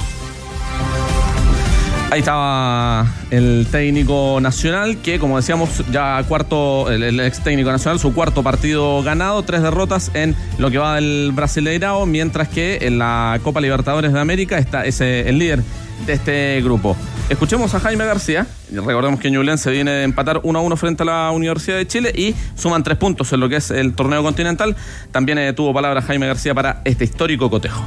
Ahí 2.10 2.18
estaba 2.18 3.06
el 3.30 3.68
técnico 3.70 4.40
nacional, 4.40 4.96
que 4.96 5.20
como 5.20 5.36
decíamos, 5.36 5.84
ya 5.92 6.20
cuarto, 6.24 6.90
el, 6.90 7.20
ex 7.20 7.38
técnico 7.44 7.70
nacional, 7.70 8.00
su 8.00 8.12
cuarto 8.12 8.42
partido 8.42 9.00
ganado, 9.04 9.44
tres 9.44 9.62
derrotas 9.62 10.10
en 10.14 10.34
lo 10.58 10.72
que 10.72 10.78
va 10.78 10.96
del 10.96 11.30
Brasileirao, 11.32 12.06
mientras 12.06 12.48
que 12.48 12.78
en 12.82 12.98
la 12.98 13.38
Copa 13.44 13.60
Libertadores 13.60 14.12
de 14.12 14.18
América 14.18 14.58
está 14.58 14.82
el 14.84 15.38
líder 15.38 15.62
de 16.04 16.12
este 16.12 16.60
grupo. 16.62 16.96
Escuchemos 17.28 17.72
a 17.76 17.80
Jaime 17.80 18.04
García. 18.04 18.44
Recordemos 18.72 19.20
que 19.20 19.30
Ñublense 19.30 19.70
viene 19.70 19.92
de 19.92 20.02
empatar 20.02 20.40
1 20.42 20.58
a 20.58 20.62
1 20.62 20.76
frente 20.76 21.04
a 21.04 21.06
la 21.06 21.30
Universidad 21.30 21.76
de 21.76 21.86
Chile 21.86 22.12
y 22.12 22.34
suman 22.56 22.82
tres 22.82 22.98
puntos 22.98 23.32
en 23.32 23.38
lo 23.38 23.48
que 23.48 23.56
es 23.56 23.70
el 23.70 23.94
torneo 23.94 24.24
continental. 24.24 24.74
También 25.12 25.38
eh, 25.38 25.52
tuvo 25.52 25.72
palabras 25.72 26.04
Jaime 26.06 26.26
García 26.26 26.56
para 26.56 26.82
este 26.84 27.04
histórico 27.04 27.48
cotejo. 27.48 27.84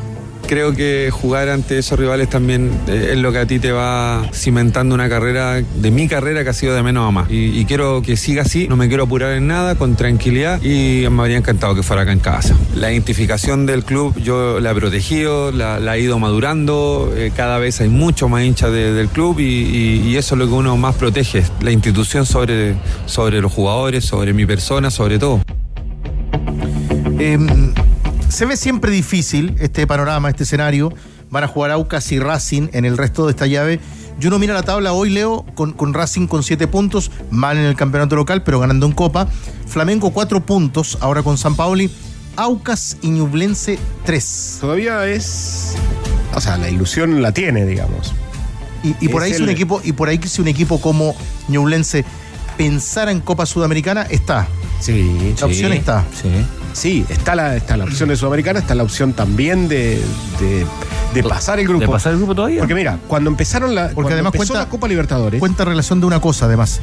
Creo 0.54 0.72
que 0.76 1.10
jugar 1.12 1.50
ante 1.50 1.80
esos 1.80 1.98
rivales 1.98 2.30
también 2.30 2.70
eh, 2.88 3.10
es 3.14 3.18
lo 3.18 3.32
que 3.32 3.40
a 3.40 3.48
ti 3.48 3.58
te 3.58 3.72
va 3.72 4.24
cimentando 4.36 4.94
una 4.94 5.10
carrera, 5.10 5.56
de 5.56 5.90
mi 5.90 6.08
carrera 6.08 6.44
que 6.44 6.52
ha 6.52 6.54
sido 6.54 6.76
de 6.76 6.84
menos 6.84 7.08
a 7.08 7.10
más. 7.10 7.28
Y, 7.32 7.66
quiero 7.66 8.04
que 8.04 8.18
siga 8.18 8.44
así, 8.44 8.68
no 8.68 8.76
me 8.76 8.88
quiero 8.88 9.06
apurar 9.06 9.34
en 9.34 9.48
nada, 9.48 9.74
con 9.74 9.96
tranquilidad 9.96 10.62
y 10.62 11.08
me 11.10 11.24
habría 11.24 11.38
encantado 11.38 11.74
que 11.74 11.82
fuera 11.82 12.04
acá 12.04 12.12
en 12.12 12.20
casa. 12.20 12.56
La 12.76 12.92
identificación 12.92 13.66
del 13.66 13.84
club 13.84 14.16
yo 14.22 14.60
la 14.60 14.70
he 14.70 14.76
protegido, 14.76 15.52
la, 15.52 15.98
he 15.98 16.02
ido 16.02 16.20
madurando, 16.20 17.12
eh, 17.18 17.32
cada 17.36 17.58
vez 17.58 17.82
hay 17.82 17.90
mucho 17.90 18.30
más 18.30 18.44
hinchas 18.44 18.72
de- 18.72 18.94
del 18.94 19.08
club 19.08 19.40
y 19.40 20.16
eso 20.18 20.36
es 20.36 20.40
lo 20.40 20.46
que 20.46 20.54
uno 20.54 20.78
más 20.78 20.94
protege, 20.94 21.42
la 21.62 21.72
institución 21.72 22.28
sobre, 22.28 22.76
sobre 23.08 23.42
los 23.42 23.52
jugadores, 23.52 24.06
sobre 24.06 24.34
mi 24.34 24.46
persona, 24.46 24.92
sobre 24.92 25.18
todo. 25.18 25.42
Em, 27.18 27.74
se 28.34 28.46
ve 28.46 28.58
siempre 28.58 28.92
difícil 28.92 29.56
este 29.60 29.86
panorama, 29.88 30.30
este 30.30 30.44
escenario. 30.44 30.92
Van 31.30 31.44
a 31.44 31.48
jugar 31.48 31.72
Aucas 31.72 32.12
y 32.12 32.20
Racing 32.20 32.70
en 32.74 32.86
el 32.86 32.98
resto 32.98 33.26
de 33.26 33.32
esta 33.32 33.48
llave. 33.48 33.80
Yo 34.20 34.30
no 34.30 34.38
mira 34.38 34.54
la 34.54 34.62
tabla 34.64 34.94
hoy, 34.94 35.10
Leo, 35.10 35.46
con, 35.56 35.74
con 35.74 35.94
Racing 35.94 36.28
con 36.28 36.44
7 36.44 36.68
puntos, 36.68 37.10
mal 37.32 37.58
en 37.58 37.66
el 37.66 37.76
campeonato 37.76 38.16
local, 38.16 38.44
pero 38.44 38.60
ganando 38.60 38.86
en 38.86 38.92
Copa. 38.92 39.28
Flamengo 39.68 40.12
4 40.12 40.46
puntos, 40.46 40.98
ahora 41.02 41.24
con 41.24 41.38
San 41.38 41.56
Paoli. 41.56 41.90
Aucas 42.36 42.98
y 43.02 43.10
Ñublense 43.10 43.80
3. 44.06 44.58
Todavía 44.62 45.06
es. 45.08 45.74
O 46.36 46.42
sea, 46.42 46.58
la 46.58 46.70
ilusión 46.70 47.22
la 47.22 47.32
tiene, 47.32 47.66
digamos. 47.66 48.14
Y, 48.84 48.96
y 49.06 49.10
por 49.10 49.24
ahí 49.24 49.32
si 49.32 49.38
el- 49.38 49.44
un 49.44 49.50
equipo, 49.50 49.82
y 49.84 49.94
por 49.94 50.10
ahí 50.10 50.20
si 50.24 50.42
un 50.42 50.48
equipo 50.48 50.80
como 50.82 51.16
Ñublense 51.48 52.06
pensara 52.58 53.12
en 53.12 53.22
Copa 53.22 53.46
Sudamericana, 53.48 54.04
está. 54.04 54.48
Sí, 54.80 55.34
La 55.40 55.46
opción 55.48 55.74
está. 55.74 56.04
Sí, 56.22 56.30
está 57.10 57.36
la, 57.36 57.56
está 57.56 57.78
la 57.78 57.86
opción 57.86 58.10
de 58.10 58.16
Sudamericana, 58.18 58.60
está 58.60 58.76
la 58.76 58.84
opción 58.84 59.14
también 59.14 59.68
de, 59.68 60.02
de- 60.40 60.66
de 61.14 61.24
pasar 61.24 61.60
el 61.60 61.68
grupo. 61.68 61.82
¿De 61.82 61.88
pasar 61.88 62.12
el 62.14 62.18
grupo 62.18 62.34
todavía? 62.34 62.60
Porque 62.60 62.74
mira, 62.74 62.98
cuando 63.08 63.30
empezaron 63.30 63.76
la, 63.76 63.84
Porque 63.84 63.94
cuando 63.94 64.14
además 64.14 64.34
empezó 64.34 64.54
cuenta- 64.54 64.66
la 64.66 64.70
Copa 64.70 64.88
Libertadores. 64.88 65.40
Cuenta 65.40 65.64
relación 65.66 66.00
de 66.00 66.08
una 66.08 66.20
cosa, 66.20 66.46
además. 66.46 66.82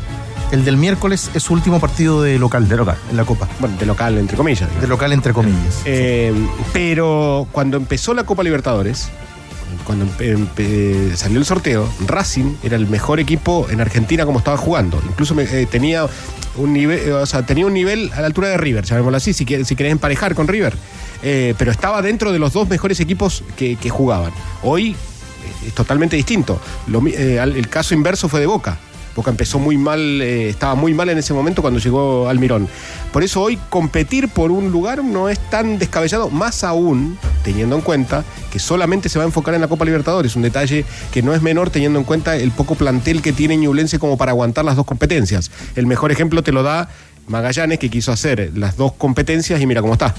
El 0.53 0.65
del 0.65 0.77
miércoles 0.77 1.31
es 1.35 1.43
su 1.45 1.53
último 1.53 1.79
partido 1.81 2.23
de 2.23 2.39
local. 2.39 2.69
De 2.69 2.77
local. 2.77 2.97
En 3.11 3.17
la 3.17 3.25
Copa. 3.25 3.49
Bueno, 3.61 3.77
de 3.79 3.87
local, 3.87 4.19
entre 4.19 4.37
comillas. 4.37 4.69
De 4.81 4.87
local, 4.87 5.13
entre 5.13 5.33
comillas. 5.33 5.81
Eh, 5.85 6.33
pero 6.73 7.47
cuando 7.53 7.77
empezó 7.77 8.15
la 8.15 8.25
Copa 8.25 8.43
Libertadores, 8.43 9.09
cuando 9.85 10.07
salió 11.17 11.39
el 11.39 11.45
sorteo, 11.45 11.89
Racing 12.07 12.57
era 12.63 12.77
el 12.77 12.87
mejor 12.87 13.21
equipo 13.21 13.67
en 13.71 13.81
Argentina 13.81 14.25
como 14.25 14.39
estaba 14.39 14.57
jugando. 14.57 15.01
Incluso 15.09 15.39
eh, 15.41 15.67
tenía 15.71 16.07
un 16.57 16.73
nivel, 16.73 16.99
eh, 16.99 17.43
tenía 17.47 17.67
un 17.67 17.75
nivel 17.75 18.11
a 18.15 18.21
la 18.21 18.27
altura 18.27 18.49
de 18.49 18.57
River, 18.57 18.85
llamémoslo 18.85 19.17
así, 19.17 19.33
si, 19.33 19.45
querés 19.45 19.71
emparejar 19.71 20.35
con 20.35 20.49
River. 20.49 20.75
Eh, 21.23 21.55
pero 21.59 21.71
estaba 21.71 22.01
dentro 22.03 22.33
de 22.33 22.39
los 22.39 22.53
dos 22.53 22.69
mejores 22.69 23.01
equipos 23.01 23.43
que, 23.57 23.77
jugaban. 23.91 24.33
Hoy 24.63 24.97
es 25.67 25.75
totalmente 25.75 26.17
distinto. 26.17 26.61
El 26.87 27.69
caso 27.69 27.95
inverso 27.95 28.29
fue 28.29 28.41
de 28.41 28.47
Boca. 28.47 28.79
Boca 29.15 29.31
empezó 29.31 29.59
muy 29.59 29.77
mal, 29.77 30.01
eh, 30.23 30.49
estaba 30.51 30.75
muy 30.75 30.95
mal 30.95 31.09
en 31.09 31.19
ese 31.19 31.35
momento 31.35 31.63
cuando 31.63 31.81
llegó 31.81 32.29
Almirón. 32.29 32.69
Por 33.13 33.23
eso 33.23 33.43
hoy 33.43 33.59
competir 33.69 34.29
por 34.29 34.51
un 34.51 34.71
lugar 34.71 35.03
no 35.03 35.29
es 35.29 35.39
tan 35.51 35.79
descabellado, 35.79 36.31
más 36.31 36.65
aún 36.65 37.19
teniendo 37.43 37.77
en 37.77 37.83
cuenta 37.83 38.25
que 38.53 38.59
solamente 38.59 39.09
se 39.09 39.19
va 39.19 39.25
a 39.25 39.27
enfocar 39.27 39.55
en 39.55 39.61
la 39.61 39.69
Copa 39.69 39.85
Libertadores, 39.85 40.37
un 40.37 40.43
detalle 40.43 40.85
que 41.13 41.23
no 41.23 41.35
es 41.35 41.43
menor 41.43 41.71
teniendo 41.71 41.99
en 41.99 42.05
cuenta 42.05 42.37
el 42.37 42.51
poco 42.51 42.75
plantel 42.75 43.23
que 43.23 43.33
tiene 43.33 43.57
Ñublense 43.57 43.99
como 43.99 44.17
para 44.17 44.33
aguantar 44.33 44.65
las 44.65 44.77
dos 44.77 44.87
competencias. 44.87 45.51
El 45.77 45.87
mejor 45.87 46.13
ejemplo 46.13 46.43
te 46.43 46.53
lo 46.53 46.63
da 46.63 46.89
Magallanes 47.27 47.79
que 47.79 47.91
quiso 47.91 48.13
hacer 48.13 48.53
las 48.55 48.77
dos 48.77 48.93
competencias 48.93 49.61
y 49.61 49.67
mira 49.67 49.81
cómo 49.81 49.93
está. 49.93 50.15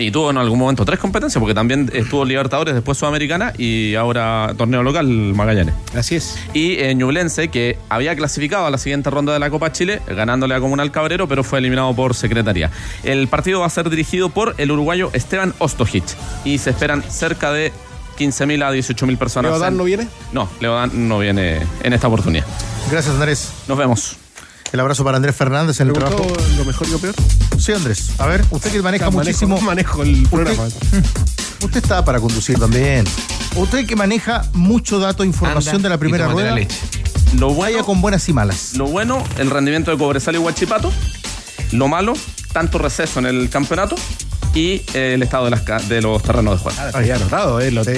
Y 0.00 0.10
tuvo 0.10 0.30
en 0.30 0.38
algún 0.38 0.58
momento 0.58 0.84
tres 0.84 0.98
competencias, 0.98 1.38
porque 1.38 1.54
también 1.54 1.90
estuvo 1.92 2.24
Libertadores, 2.24 2.74
después 2.74 2.96
Sudamericana 2.96 3.52
y 3.58 3.94
ahora 3.94 4.54
torneo 4.56 4.82
local 4.82 5.06
Magallanes. 5.06 5.74
Así 5.94 6.16
es. 6.16 6.38
Y 6.54 6.74
eh, 6.78 6.94
Ñublense, 6.94 7.48
que 7.48 7.78
había 7.90 8.16
clasificado 8.16 8.66
a 8.66 8.70
la 8.70 8.78
siguiente 8.78 9.10
ronda 9.10 9.32
de 9.32 9.38
la 9.38 9.50
Copa 9.50 9.72
Chile, 9.72 10.00
ganándole 10.08 10.54
a 10.54 10.60
Comunal 10.60 10.90
Cabrero, 10.90 11.28
pero 11.28 11.44
fue 11.44 11.58
eliminado 11.58 11.94
por 11.94 12.14
Secretaría. 12.14 12.70
El 13.04 13.28
partido 13.28 13.60
va 13.60 13.66
a 13.66 13.70
ser 13.70 13.90
dirigido 13.90 14.30
por 14.30 14.54
el 14.56 14.70
uruguayo 14.70 15.10
Esteban 15.12 15.54
Ostojic 15.58 16.04
y 16.44 16.58
se 16.58 16.70
esperan 16.70 17.02
cerca 17.02 17.52
de 17.52 17.70
15.000 18.18 18.64
a 18.64 18.72
18.000 18.72 19.18
personas. 19.18 19.52
¿Leodán 19.52 19.76
no 19.76 19.84
viene? 19.84 20.08
No, 20.32 20.48
Leodán 20.60 21.08
no 21.08 21.18
viene 21.18 21.60
en 21.82 21.92
esta 21.92 22.08
oportunidad. 22.08 22.46
Gracias, 22.90 23.14
Andrés. 23.14 23.52
Nos 23.68 23.76
vemos. 23.76 24.19
El 24.72 24.80
abrazo 24.80 25.02
para 25.04 25.16
Andrés 25.16 25.34
Fernández 25.34 25.80
en 25.80 25.88
el 25.88 25.94
¿Te 25.94 26.00
trabajo. 26.00 26.26
lo 26.56 26.64
mejor 26.64 26.86
y 26.86 26.90
lo 26.92 26.98
peor? 26.98 27.14
Sí, 27.58 27.72
Andrés. 27.72 28.10
A 28.18 28.26
ver, 28.26 28.44
usted 28.50 28.70
que 28.70 28.80
maneja 28.82 29.06
Ya, 29.06 29.10
manejo- 29.10 29.24
muchísimo. 29.24 29.60
manejo 29.60 30.02
el 30.02 30.28
programa. 30.28 30.64
Usted 31.62 31.82
está 31.82 32.02
para 32.04 32.20
conducir 32.20 32.58
también. 32.58 33.04
Usted 33.54 33.84
que 33.86 33.94
maneja 33.94 34.44
mucho 34.54 34.98
dato, 34.98 35.24
información 35.24 35.76
Anda 35.76 35.88
de 35.88 35.94
la 35.94 35.98
primera 35.98 36.28
rueda. 36.28 36.50
la 36.50 36.54
leche. 36.56 36.78
Lo 37.36 37.48
Vaya 37.54 37.56
bueno, 37.76 37.84
con 37.84 38.00
buenas 38.00 38.26
y 38.28 38.32
malas. 38.32 38.74
lo 38.76 38.86
bueno, 38.86 39.22
el 39.38 39.50
rendimiento 39.50 39.90
de 39.90 39.98
Cobresal 39.98 40.36
y 40.36 40.38
Huachipato. 40.38 40.90
Lo 41.72 41.86
malo, 41.86 42.14
tanto 42.52 42.78
receso 42.78 43.18
en 43.18 43.26
el 43.26 43.50
campeonato 43.50 43.94
y 44.54 44.82
eh, 44.94 45.12
el 45.14 45.22
estado 45.22 45.44
de, 45.44 45.50
las, 45.52 45.60
ca- 45.62 45.78
de 45.80 46.02
los 46.02 46.22
terrenos 46.22 46.56
de 46.56 46.62
juego. 46.72 46.78
Había 46.94 47.16
anotado, 47.16 47.60
¿eh? 47.60 47.70
Lo 47.70 47.84
Sí. 47.84 47.90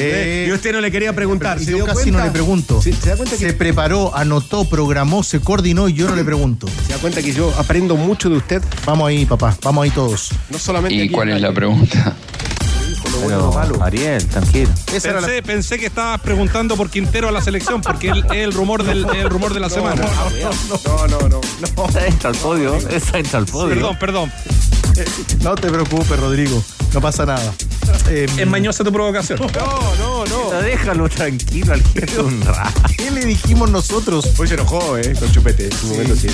Y 0.48 0.52
usted 0.52 0.72
no 0.72 0.80
le 0.80 0.90
quería 0.90 1.12
preguntar. 1.14 1.54
Pero 1.56 1.64
¿Se 1.64 1.70
yo 1.70 1.76
dio 1.78 1.86
casi 1.86 2.02
cuenta? 2.02 2.18
no 2.18 2.24
le 2.26 2.30
pregunto. 2.30 2.82
Sí, 2.82 2.92
¿Se 2.92 3.10
da 3.10 3.16
cuenta 3.16 3.36
que 3.36 3.46
Se 3.46 3.52
preparó, 3.54 4.14
anotó, 4.14 4.64
programó, 4.68 5.22
se 5.22 5.40
coordinó 5.40 5.88
y 5.88 5.94
yo 5.94 6.08
no 6.08 6.16
le 6.16 6.24
pregunto. 6.24 6.66
se 6.86 6.92
da 6.92 6.98
cuenta 6.98 7.22
que 7.22 7.32
yo 7.32 7.52
aprendo 7.58 7.96
mucho 7.96 8.28
de 8.28 8.36
usted? 8.36 8.62
Vamos 8.84 9.08
ahí, 9.08 9.24
papá. 9.26 9.56
Vamos 9.62 9.84
ahí 9.84 9.90
todos. 9.90 10.30
No 10.50 10.58
solamente 10.58 10.94
¿Y 10.96 11.00
aquí 11.02 11.08
cuál 11.10 11.30
es 11.30 11.40
la 11.40 11.52
pregunta? 11.52 12.14
Malo. 13.54 13.82
Ariel, 13.82 14.24
tranquilo. 14.26 14.70
Era 14.92 15.20
la- 15.20 15.26
Pensé, 15.26 15.42
pensé 15.42 15.78
que 15.78 15.86
estabas 15.86 16.20
preguntando 16.20 16.76
por 16.76 16.90
Quintero 16.90 17.28
a 17.28 17.32
la 17.32 17.40
selección, 17.42 17.80
porque 17.82 18.08
es 18.10 18.16
el 18.34 18.52
rumor 18.52 18.82
del 18.84 19.06
el 19.14 19.28
rumor 19.30 19.52
de 19.54 19.60
la 19.60 19.68
semana. 19.70 20.02
No, 20.68 21.06
no, 21.08 21.28
no. 21.28 21.40
Esa 21.88 22.06
entra 22.06 22.30
al 22.30 22.36
podio. 22.36 22.74
Esa 22.90 23.18
entra 23.18 23.38
al 23.38 23.46
podio. 23.46 23.74
Perdón, 23.74 23.96
perdón. 23.98 24.32
No 25.42 25.55
te 25.55 25.68
preocupes, 25.70 26.18
Rodrigo. 26.18 26.62
No 26.92 27.00
pasa 27.00 27.24
nada. 27.26 27.52
Eh, 28.09 28.26
Es 28.37 28.46
mañosa 28.46 28.85
tu 28.85 28.92
provocación. 28.92 29.38
No, 29.40 29.94
no, 29.98 30.24
no. 30.26 30.61
Déjalo 30.62 31.09
tranquilo 31.09 31.72
al 31.72 31.83
jefe 31.83 32.20
un 32.20 32.40
rato. 32.42 32.83
¿Qué 32.96 33.11
le 33.11 33.24
dijimos 33.24 33.70
nosotros? 33.70 34.28
Hoy 34.38 34.48
se 34.48 34.55
enojó, 34.55 34.96
¿eh? 34.98 35.14
Con 35.18 35.31
Chupete. 35.33 35.64
En 35.66 35.72
su 35.72 35.87
momento 35.87 36.14
sí. 36.16 36.28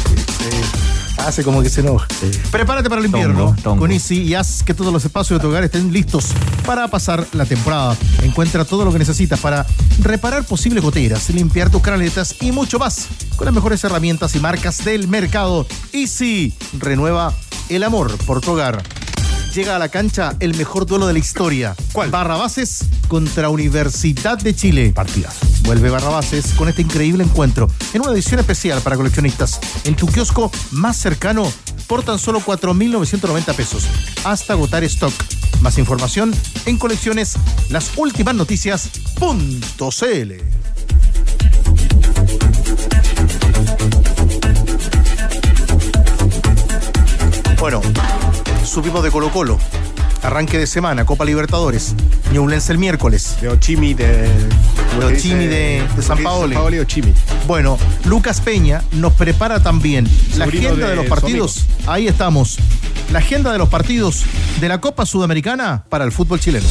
Hace 1.19 1.43
como 1.45 1.63
que 1.63 1.69
se 1.69 1.81
enoja. 1.81 2.07
Prepárate 2.51 2.89
para 2.89 3.01
el 3.01 3.07
invierno 3.07 3.47
Tongo, 3.47 3.63
tongo. 3.63 3.81
con 3.81 3.93
Easy 3.93 4.23
y 4.23 4.35
haz 4.35 4.63
que 4.63 4.73
todos 4.75 4.93
los 4.93 5.05
espacios 5.05 5.39
de 5.39 5.43
tu 5.43 5.49
hogar 5.49 5.65
estén 5.65 5.93
listos 5.93 6.27
para 6.65 6.89
pasar 6.89 7.27
la 7.33 7.45
temporada. 7.45 7.97
Encuentra 8.23 8.65
todo 8.65 8.85
lo 8.85 8.93
que 8.93 8.99
necesitas 8.99 9.39
para 9.41 9.67
reparar 10.01 10.45
posibles 10.45 10.83
goteras, 10.83 11.29
limpiar 11.31 11.71
tus 11.71 11.83
canaletas 11.83 12.37
y 12.41 12.53
mucho 12.53 12.79
más 12.79 13.09
con 13.37 13.45
las 13.45 13.55
mejores 13.55 13.83
herramientas 13.85 14.35
y 14.37 14.41
marcas 14.41 14.85
del 14.85 15.09
mercado. 15.09 15.67
Easy 15.93 16.55
renueva 16.79 17.33
el 17.69 17.83
amor 17.83 18.17
por 18.25 18.41
tu 18.41 18.53
hogar. 18.53 18.83
Llega 19.55 19.77
a 19.77 19.79
la 19.79 19.89
cancha 19.89 20.37
el 20.41 20.55
mejor 20.57 20.87
duelo 20.87 21.07
de 21.07 21.15
la 21.15 21.19
historia. 21.19 21.75
¿Cuál? 21.93 22.11
Barrabases 22.11 22.85
contra 23.09 23.49
Universidad 23.49 24.39
de 24.39 24.55
Chile. 24.55 24.93
Partidas. 24.95 25.37
Vuelve 25.63 25.91
Barrabases 25.91 26.53
con 26.55 26.69
este 26.69 26.83
increíble 26.83 27.25
encuentro 27.25 27.69
en 27.93 28.03
una 28.03 28.13
edición 28.13 28.41
especial 28.41 28.81
para 28.83 28.97
coleccionistas 28.97 29.59
en 29.85 29.97
tu 29.97 30.07
kiosco 30.07 30.51
más 30.71 30.97
cercano 30.97 31.51
por 31.87 32.03
tan 32.03 32.19
solo 32.19 32.41
4.990 32.41 33.55
pesos 33.55 33.85
hasta 34.25 34.53
agotar 34.53 34.85
stock. 34.85 35.13
Más 35.61 35.79
información 35.79 36.33
en 36.67 36.79
colecciones 36.79 37.35
las 37.71 37.93
últimas 37.97 38.35
noticias.cl. 38.35 40.33
Bueno, 47.59 47.83
subimos 48.69 49.03
de 49.03 49.11
Colo 49.11 49.31
Colo. 49.31 49.59
Arranque 50.23 50.59
de 50.59 50.67
semana, 50.67 51.07
Copa 51.07 51.25
Libertadores. 51.25 51.95
Ñublense 52.33 52.73
el 52.73 52.79
miércoles. 52.79 53.37
De 53.41 53.49
Ochimi 53.49 53.95
de. 53.95 54.29
De 54.99 55.05
Ochimi 55.05 55.47
de- 55.47 55.85
de 55.97 56.03
San 56.03 56.23
Paoli. 56.23 56.55
San 56.55 56.63
Paoli 56.63 56.79
Ochimi. 56.81 57.13
Bueno, 57.47 57.79
Lucas 58.05 58.41
Peña 58.41 58.83
nos 58.93 59.13
prepara 59.13 59.63
también 59.63 60.09
la 60.37 60.45
Sobrino 60.45 60.69
agenda 60.69 60.87
de, 60.87 60.91
de 60.91 60.97
los 60.97 61.07
partidos. 61.07 61.65
Ahí 61.87 62.09
estamos. 62.09 62.59
La 63.13 63.21
agenda 63.21 63.53
de 63.53 63.59
los 63.59 63.69
partidos 63.69 64.25
de 64.61 64.69
la 64.69 64.81
Copa 64.81 65.07
Sudamericana 65.07 65.85
para 65.89 66.05
el 66.05 66.13
fútbol 66.13 66.41
chileno. 66.41 66.67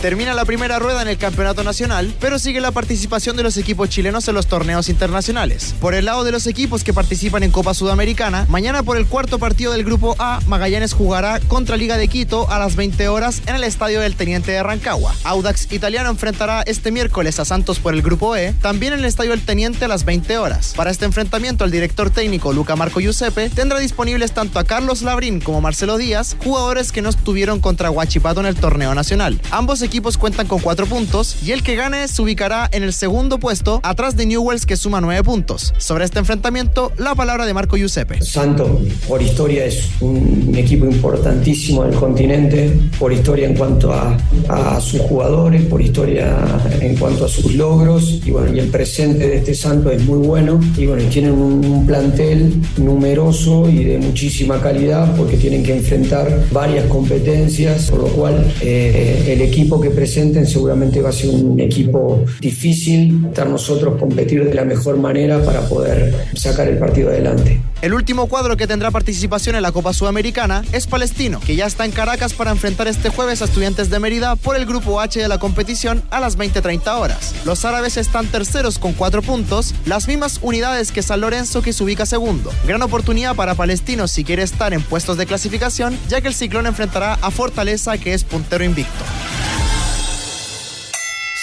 Termina 0.00 0.32
la 0.32 0.44
primera 0.44 0.78
rueda 0.78 1.02
en 1.02 1.08
el 1.08 1.18
campeonato 1.18 1.64
nacional, 1.64 2.14
pero 2.20 2.38
sigue 2.38 2.60
la 2.60 2.70
participación 2.70 3.36
de 3.36 3.42
los 3.42 3.56
equipos 3.56 3.88
chilenos 3.88 4.28
en 4.28 4.36
los 4.36 4.46
torneos 4.46 4.88
internacionales. 4.88 5.74
Por 5.80 5.92
el 5.92 6.04
lado 6.04 6.22
de 6.22 6.30
los 6.30 6.46
equipos 6.46 6.84
que 6.84 6.92
participan 6.92 7.42
en 7.42 7.50
Copa 7.50 7.74
Sudamericana, 7.74 8.46
mañana 8.48 8.84
por 8.84 8.96
el 8.96 9.08
cuarto 9.08 9.40
partido 9.40 9.72
del 9.72 9.82
Grupo 9.82 10.14
A, 10.20 10.38
Magallanes 10.46 10.92
jugará 10.92 11.40
contra 11.48 11.76
Liga 11.76 11.96
de 11.96 12.06
Quito 12.06 12.48
a 12.48 12.60
las 12.60 12.76
20 12.76 13.08
horas 13.08 13.42
en 13.46 13.56
el 13.56 13.64
estadio 13.64 14.00
del 14.00 14.14
Teniente 14.14 14.52
de 14.52 14.62
Rancagua. 14.62 15.16
Audax 15.24 15.72
Italiano 15.72 16.10
enfrentará 16.10 16.62
este 16.62 16.92
miércoles 16.92 17.40
a 17.40 17.44
Santos 17.44 17.80
por 17.80 17.92
el 17.92 18.02
Grupo 18.02 18.36
E, 18.36 18.52
también 18.62 18.92
en 18.92 19.00
el 19.00 19.04
estadio 19.04 19.32
del 19.32 19.44
Teniente 19.44 19.84
a 19.84 19.88
las 19.88 20.04
20 20.04 20.38
horas. 20.38 20.74
Para 20.76 20.92
este 20.92 21.06
enfrentamiento, 21.06 21.64
el 21.64 21.72
director 21.72 22.10
técnico 22.10 22.52
Luca 22.52 22.76
Marco 22.76 23.00
Giuseppe 23.00 23.50
tendrá 23.50 23.80
disponibles 23.80 24.30
tanto 24.30 24.60
a 24.60 24.64
Carlos 24.64 25.02
Labrín 25.02 25.40
como 25.40 25.60
Marcelo 25.60 25.96
Díaz, 25.96 26.36
jugadores 26.44 26.92
que 26.92 27.02
no 27.02 27.08
estuvieron 27.08 27.58
contra 27.58 27.90
Huachipato 27.90 28.38
en 28.38 28.46
el 28.46 28.54
torneo 28.54 28.94
nacional. 28.94 29.40
Ambos 29.50 29.87
equipos 29.88 30.18
cuentan 30.18 30.46
con 30.46 30.60
cuatro 30.60 30.84
puntos 30.84 31.36
y 31.42 31.52
el 31.52 31.62
que 31.62 31.74
gane 31.74 32.08
se 32.08 32.20
ubicará 32.20 32.68
en 32.72 32.82
el 32.82 32.92
segundo 32.92 33.38
puesto 33.38 33.80
atrás 33.82 34.16
de 34.16 34.26
Newells 34.26 34.66
que 34.66 34.76
suma 34.76 35.00
nueve 35.00 35.22
puntos. 35.22 35.72
Sobre 35.78 36.04
este 36.04 36.18
enfrentamiento, 36.18 36.92
la 36.98 37.14
palabra 37.14 37.46
de 37.46 37.54
Marco 37.54 37.78
Giuseppe. 37.78 38.22
Santos, 38.22 38.68
por 39.08 39.22
historia, 39.22 39.64
es 39.64 39.88
un 40.00 40.52
equipo 40.54 40.84
importantísimo 40.84 41.84
del 41.84 41.94
continente, 41.94 42.70
por 42.98 43.14
historia 43.14 43.48
en 43.48 43.54
cuanto 43.54 43.90
a, 43.90 44.14
a 44.50 44.78
sus 44.78 45.00
jugadores, 45.00 45.62
por 45.62 45.80
historia 45.80 46.36
en 46.82 46.94
cuanto 46.96 47.24
a 47.24 47.28
sus 47.28 47.54
logros, 47.54 48.20
y 48.26 48.30
bueno, 48.30 48.54
y 48.54 48.58
el 48.58 48.68
presente 48.68 49.26
de 49.26 49.38
este 49.38 49.54
Santos 49.54 49.94
es 49.94 50.04
muy 50.04 50.18
bueno, 50.18 50.60
y 50.76 50.84
bueno, 50.84 51.02
tienen 51.08 51.32
un, 51.32 51.64
un 51.64 51.86
plantel 51.86 52.60
numeroso 52.76 53.70
y 53.70 53.84
de 53.84 53.96
muchísima 53.96 54.60
calidad, 54.60 55.16
porque 55.16 55.38
tienen 55.38 55.62
que 55.62 55.74
enfrentar 55.78 56.44
varias 56.52 56.84
competencias, 56.88 57.90
por 57.90 58.00
lo 58.00 58.08
cual 58.08 58.54
eh, 58.60 59.24
el 59.28 59.40
equipo 59.40 59.77
que 59.80 59.90
presenten 59.90 60.46
seguramente 60.46 61.00
va 61.00 61.10
a 61.10 61.12
ser 61.12 61.30
un 61.30 61.58
equipo 61.60 62.24
difícil, 62.40 63.26
estar 63.26 63.48
nosotros 63.48 63.98
competir 63.98 64.44
de 64.44 64.54
la 64.54 64.64
mejor 64.64 64.96
manera 64.96 65.42
para 65.42 65.68
poder 65.68 66.28
sacar 66.34 66.68
el 66.68 66.78
partido 66.78 67.10
adelante. 67.10 67.60
El 67.80 67.94
último 67.94 68.26
cuadro 68.26 68.56
que 68.56 68.66
tendrá 68.66 68.90
participación 68.90 69.54
en 69.54 69.62
la 69.62 69.70
Copa 69.70 69.92
Sudamericana 69.92 70.64
es 70.72 70.88
Palestino, 70.88 71.38
que 71.38 71.54
ya 71.54 71.66
está 71.66 71.84
en 71.84 71.92
Caracas 71.92 72.34
para 72.34 72.50
enfrentar 72.50 72.88
este 72.88 73.08
jueves 73.08 73.40
a 73.40 73.44
Estudiantes 73.44 73.88
de 73.88 74.00
Mérida 74.00 74.34
por 74.34 74.56
el 74.56 74.66
grupo 74.66 75.00
H 75.00 75.20
de 75.20 75.28
la 75.28 75.38
competición 75.38 76.02
a 76.10 76.18
las 76.18 76.36
20:30 76.36 76.98
horas. 76.98 77.36
Los 77.44 77.64
árabes 77.64 77.96
están 77.96 78.26
terceros 78.26 78.80
con 78.80 78.94
cuatro 78.94 79.22
puntos, 79.22 79.76
las 79.86 80.08
mismas 80.08 80.40
unidades 80.42 80.90
que 80.90 81.02
San 81.02 81.20
Lorenzo 81.20 81.62
que 81.62 81.72
se 81.72 81.84
ubica 81.84 82.04
segundo. 82.04 82.50
Gran 82.66 82.82
oportunidad 82.82 83.36
para 83.36 83.54
Palestino 83.54 84.08
si 84.08 84.24
quiere 84.24 84.42
estar 84.42 84.72
en 84.72 84.82
puestos 84.82 85.16
de 85.16 85.26
clasificación, 85.26 85.96
ya 86.08 86.20
que 86.20 86.28
el 86.28 86.34
Ciclón 86.34 86.66
enfrentará 86.66 87.14
a 87.14 87.30
Fortaleza 87.30 87.96
que 87.96 88.12
es 88.12 88.24
puntero 88.24 88.64
invicto. 88.64 89.04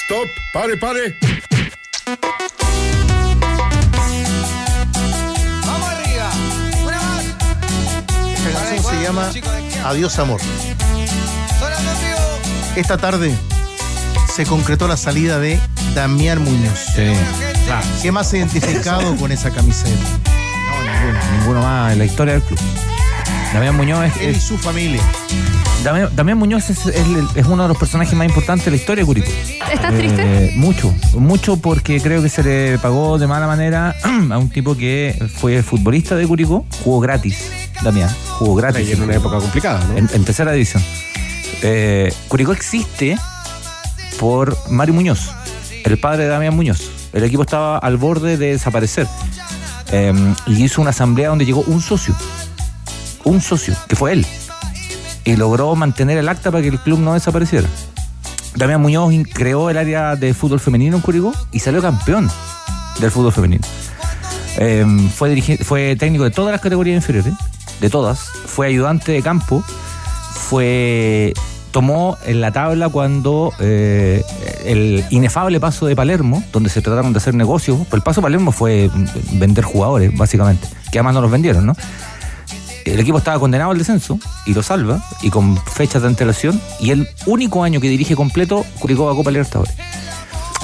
Stop, 0.08 0.30
pare, 0.54 0.78
pare. 0.78 1.18
¡Vamos 5.66 5.90
arriba! 5.90 6.30
¡Una 6.84 7.02
más! 7.02 7.26
Esta 8.38 8.52
canción 8.52 8.84
se 8.84 9.04
llama 9.04 9.32
Adiós 9.84 10.20
Amor. 10.20 10.40
Esta 12.76 12.98
tarde 13.00 13.36
se 14.32 14.46
concretó 14.46 14.88
la 14.88 14.96
salida 14.96 15.40
de 15.40 15.60
Damián 15.96 16.44
Muñoz. 16.44 16.86
¿Qué 18.04 18.12
más 18.12 18.32
identificado 18.32 19.16
con 19.16 19.32
esa 19.32 19.50
camiseta? 19.50 19.90
Ninguno, 21.02 21.20
ninguno 21.40 21.62
más 21.64 21.94
en 21.94 21.98
la 21.98 22.06
historia 22.06 22.34
del 22.36 22.44
club. 22.44 22.60
Damián 23.56 23.76
Muñoz 23.76 24.06
es, 24.06 24.18
Él 24.22 24.36
y 24.36 24.40
su 24.40 24.60
familia. 24.60 25.02
Damián, 25.84 26.10
Damián 26.16 26.38
Muñoz 26.40 26.70
es, 26.72 26.86
es 26.88 26.96
el- 27.06 27.28
es 27.36 27.46
uno 27.46 27.64
de 27.64 27.70
los 27.70 27.78
personajes 27.78 28.14
más 28.16 28.28
importantes 28.28 28.66
de 28.66 28.72
la 28.72 28.78
historia 28.78 29.04
de 29.04 29.06
Curicó. 29.06 29.30
¿Estás 29.72 29.94
Eh, 29.94 29.98
triste? 29.98 30.54
Mucho, 30.56 30.94
mucho 31.14 31.58
porque 31.58 32.02
creo 32.02 32.24
que 32.24 32.30
se 32.30 32.42
le 32.44 32.80
pagó 32.80 33.20
de 33.20 33.28
mala 33.28 33.46
manera 33.46 33.96
a 34.32 34.38
un 34.40 34.50
tipo 34.50 34.76
que 34.76 35.16
fue 35.40 35.62
futbolista 35.62 36.16
de 36.16 36.26
Curicó, 36.28 36.66
jugó 36.84 37.00
gratis, 37.02 37.38
Damián, 37.84 38.10
jugó 38.40 38.56
gratis. 38.56 38.88
Y 38.90 38.94
en 38.94 39.04
una 39.04 39.16
época 39.16 39.38
complicada, 39.38 39.80
¿no? 39.86 39.98
En, 39.98 40.10
en 40.12 40.24
tercera 40.26 40.52
división. 40.54 40.84
Eh, 41.62 42.12
Curicó 42.30 42.52
existe 42.52 43.16
por 44.20 44.58
Mario 44.72 44.96
Muñoz, 44.96 45.30
el 45.84 46.00
padre 46.00 46.24
de 46.24 46.30
Damián 46.30 46.56
Muñoz. 46.56 46.82
El 47.14 47.24
equipo 47.24 47.44
estaba 47.44 47.78
al 47.78 47.98
borde 47.98 48.38
de 48.38 48.54
desaparecer. 48.54 49.08
Eh, 49.92 50.12
y 50.48 50.64
hizo 50.64 50.82
una 50.82 50.90
asamblea 50.90 51.30
donde 51.30 51.46
llegó 51.46 51.62
un 51.68 51.80
socio. 51.80 52.16
un 53.24 53.40
socio, 53.42 53.74
que 53.88 53.96
fue 53.96 54.14
él. 54.14 54.26
Y 55.26 55.36
logró 55.36 55.76
mantener 55.76 56.18
el 56.18 56.30
acta 56.30 56.52
para 56.52 56.62
que 56.62 56.70
el 56.70 56.80
club 56.80 57.00
no 57.00 57.14
desapareciera. 57.14 57.68
Damián 58.56 58.82
Muñoz 58.82 59.14
creó 59.34 59.70
el 59.70 59.78
área 59.78 60.16
de 60.16 60.34
fútbol 60.34 60.62
femenino 60.62 60.96
en 60.96 61.02
Curicó 61.02 61.34
y 61.52 61.60
salió 61.60 61.82
campeón 61.82 62.32
del 63.00 63.12
fútbol 63.12 63.34
femenino. 63.34 63.64
Eh, 64.58 64.86
fue, 65.14 65.96
técnico 65.98 66.24
de 66.24 66.32
todas 66.32 66.52
las 66.52 66.62
categorías 66.62 66.96
inferiores, 66.96 67.34
de 67.82 67.90
todas. 67.90 68.20
Fue 68.20 68.68
ayudante 68.68 69.12
de 69.12 69.22
campo. 69.22 69.64
Fue 70.34 71.34
tomó 71.72 72.18
en 72.26 72.40
la 72.40 72.54
tabla 72.54 72.88
cuando 72.88 73.52
eh, 73.60 74.24
el 74.64 75.04
inefable 75.10 75.60
paso 75.60 75.86
de 75.86 75.94
Palermo, 75.94 76.42
donde 76.54 76.70
se 76.70 76.82
trataron 76.82 77.12
de 77.12 77.18
hacer 77.18 77.36
negocios. 77.36 77.80
pues 77.80 77.94
El 77.96 78.02
paso 78.02 78.22
de 78.22 78.24
Palermo 78.24 78.54
fue 78.54 78.90
vender 79.34 79.66
jugadores, 79.66 80.16
básicamente, 80.16 80.70
que 80.90 81.00
además 81.00 81.16
no 81.16 81.22
los 81.22 81.32
vendieron, 81.32 81.66
¿no? 81.66 81.76
El 82.86 83.00
equipo 83.00 83.18
estaba 83.18 83.40
condenado 83.40 83.72
al 83.72 83.78
descenso 83.78 84.20
y 84.46 84.54
lo 84.54 84.62
salva, 84.62 85.04
y 85.22 85.32
con 85.32 85.58
fechas 85.58 86.04
de 86.04 86.08
antelación, 86.08 86.62
y 86.80 86.92
el 86.92 87.10
único 87.26 87.64
año 87.64 87.82
que 87.82 87.90
dirige 87.90 88.16
completo, 88.16 88.64
Curicó 88.80 89.10
a 89.10 89.16
Copa 89.16 89.32
Libertadores. 89.32 89.74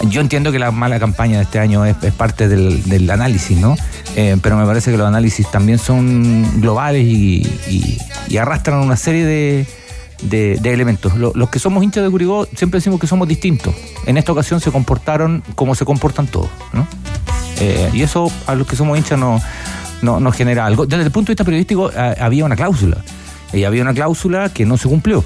Yo 0.08 0.22
entiendo 0.22 0.52
que 0.52 0.60
la 0.60 0.72
mala 0.72 1.00
campaña 1.00 1.38
de 1.38 1.44
este 1.44 1.60
año 1.60 1.84
es, 1.86 1.96
parte 2.14 2.48
del, 2.48 3.10
análisis, 3.10 3.58
¿no? 3.58 3.76
Eh, 4.16 4.38
pero 4.42 4.56
me 4.58 4.66
parece 4.66 4.92
que 4.92 4.98
los 4.98 5.08
análisis 5.08 5.50
también 5.50 5.80
son 5.80 6.62
globales 6.62 7.06
y, 7.06 7.98
arrastran 8.40 8.80
una 8.80 8.98
serie 8.98 9.26
de, 10.22 10.60
elementos. 10.64 11.16
Lo- 11.16 11.34
los 11.36 11.50
que 11.50 11.60
somos 11.60 11.84
hinchas 11.84 12.04
de 12.04 12.10
Curicó 12.10 12.48
siempre 12.56 12.80
decimos 12.80 13.00
que 13.00 13.08
somos 13.08 13.28
distintos. 13.28 13.74
En 14.06 14.18
esta 14.18 14.32
ocasión 14.32 14.60
se 14.60 14.72
comportaron 14.72 15.44
como 15.56 15.76
se 15.76 15.86
comportan 15.86 16.28
todos, 16.28 16.50
¿no? 16.74 16.88
Eh, 17.60 17.90
y 17.94 18.02
eso 18.02 18.32
a 18.48 18.56
los 18.56 18.66
que 18.66 18.76
somos 18.76 18.98
hinchas 18.98 19.20
no, 19.20 19.40
no- 20.02 20.20
nos 20.20 20.36
genera 20.36 20.66
algo. 20.66 20.86
Desde 20.86 21.04
el 21.04 21.12
punto 21.12 21.28
de 21.30 21.34
vista 21.34 21.44
periodístico 21.44 21.92
había 22.20 22.46
una 22.46 22.56
cláusula. 22.56 22.98
Y 23.54 23.64
había 23.66 23.82
una 23.82 23.94
cláusula 23.94 24.50
que 24.50 24.66
no 24.66 24.78
se 24.78 24.88
cumplió. 24.88 25.24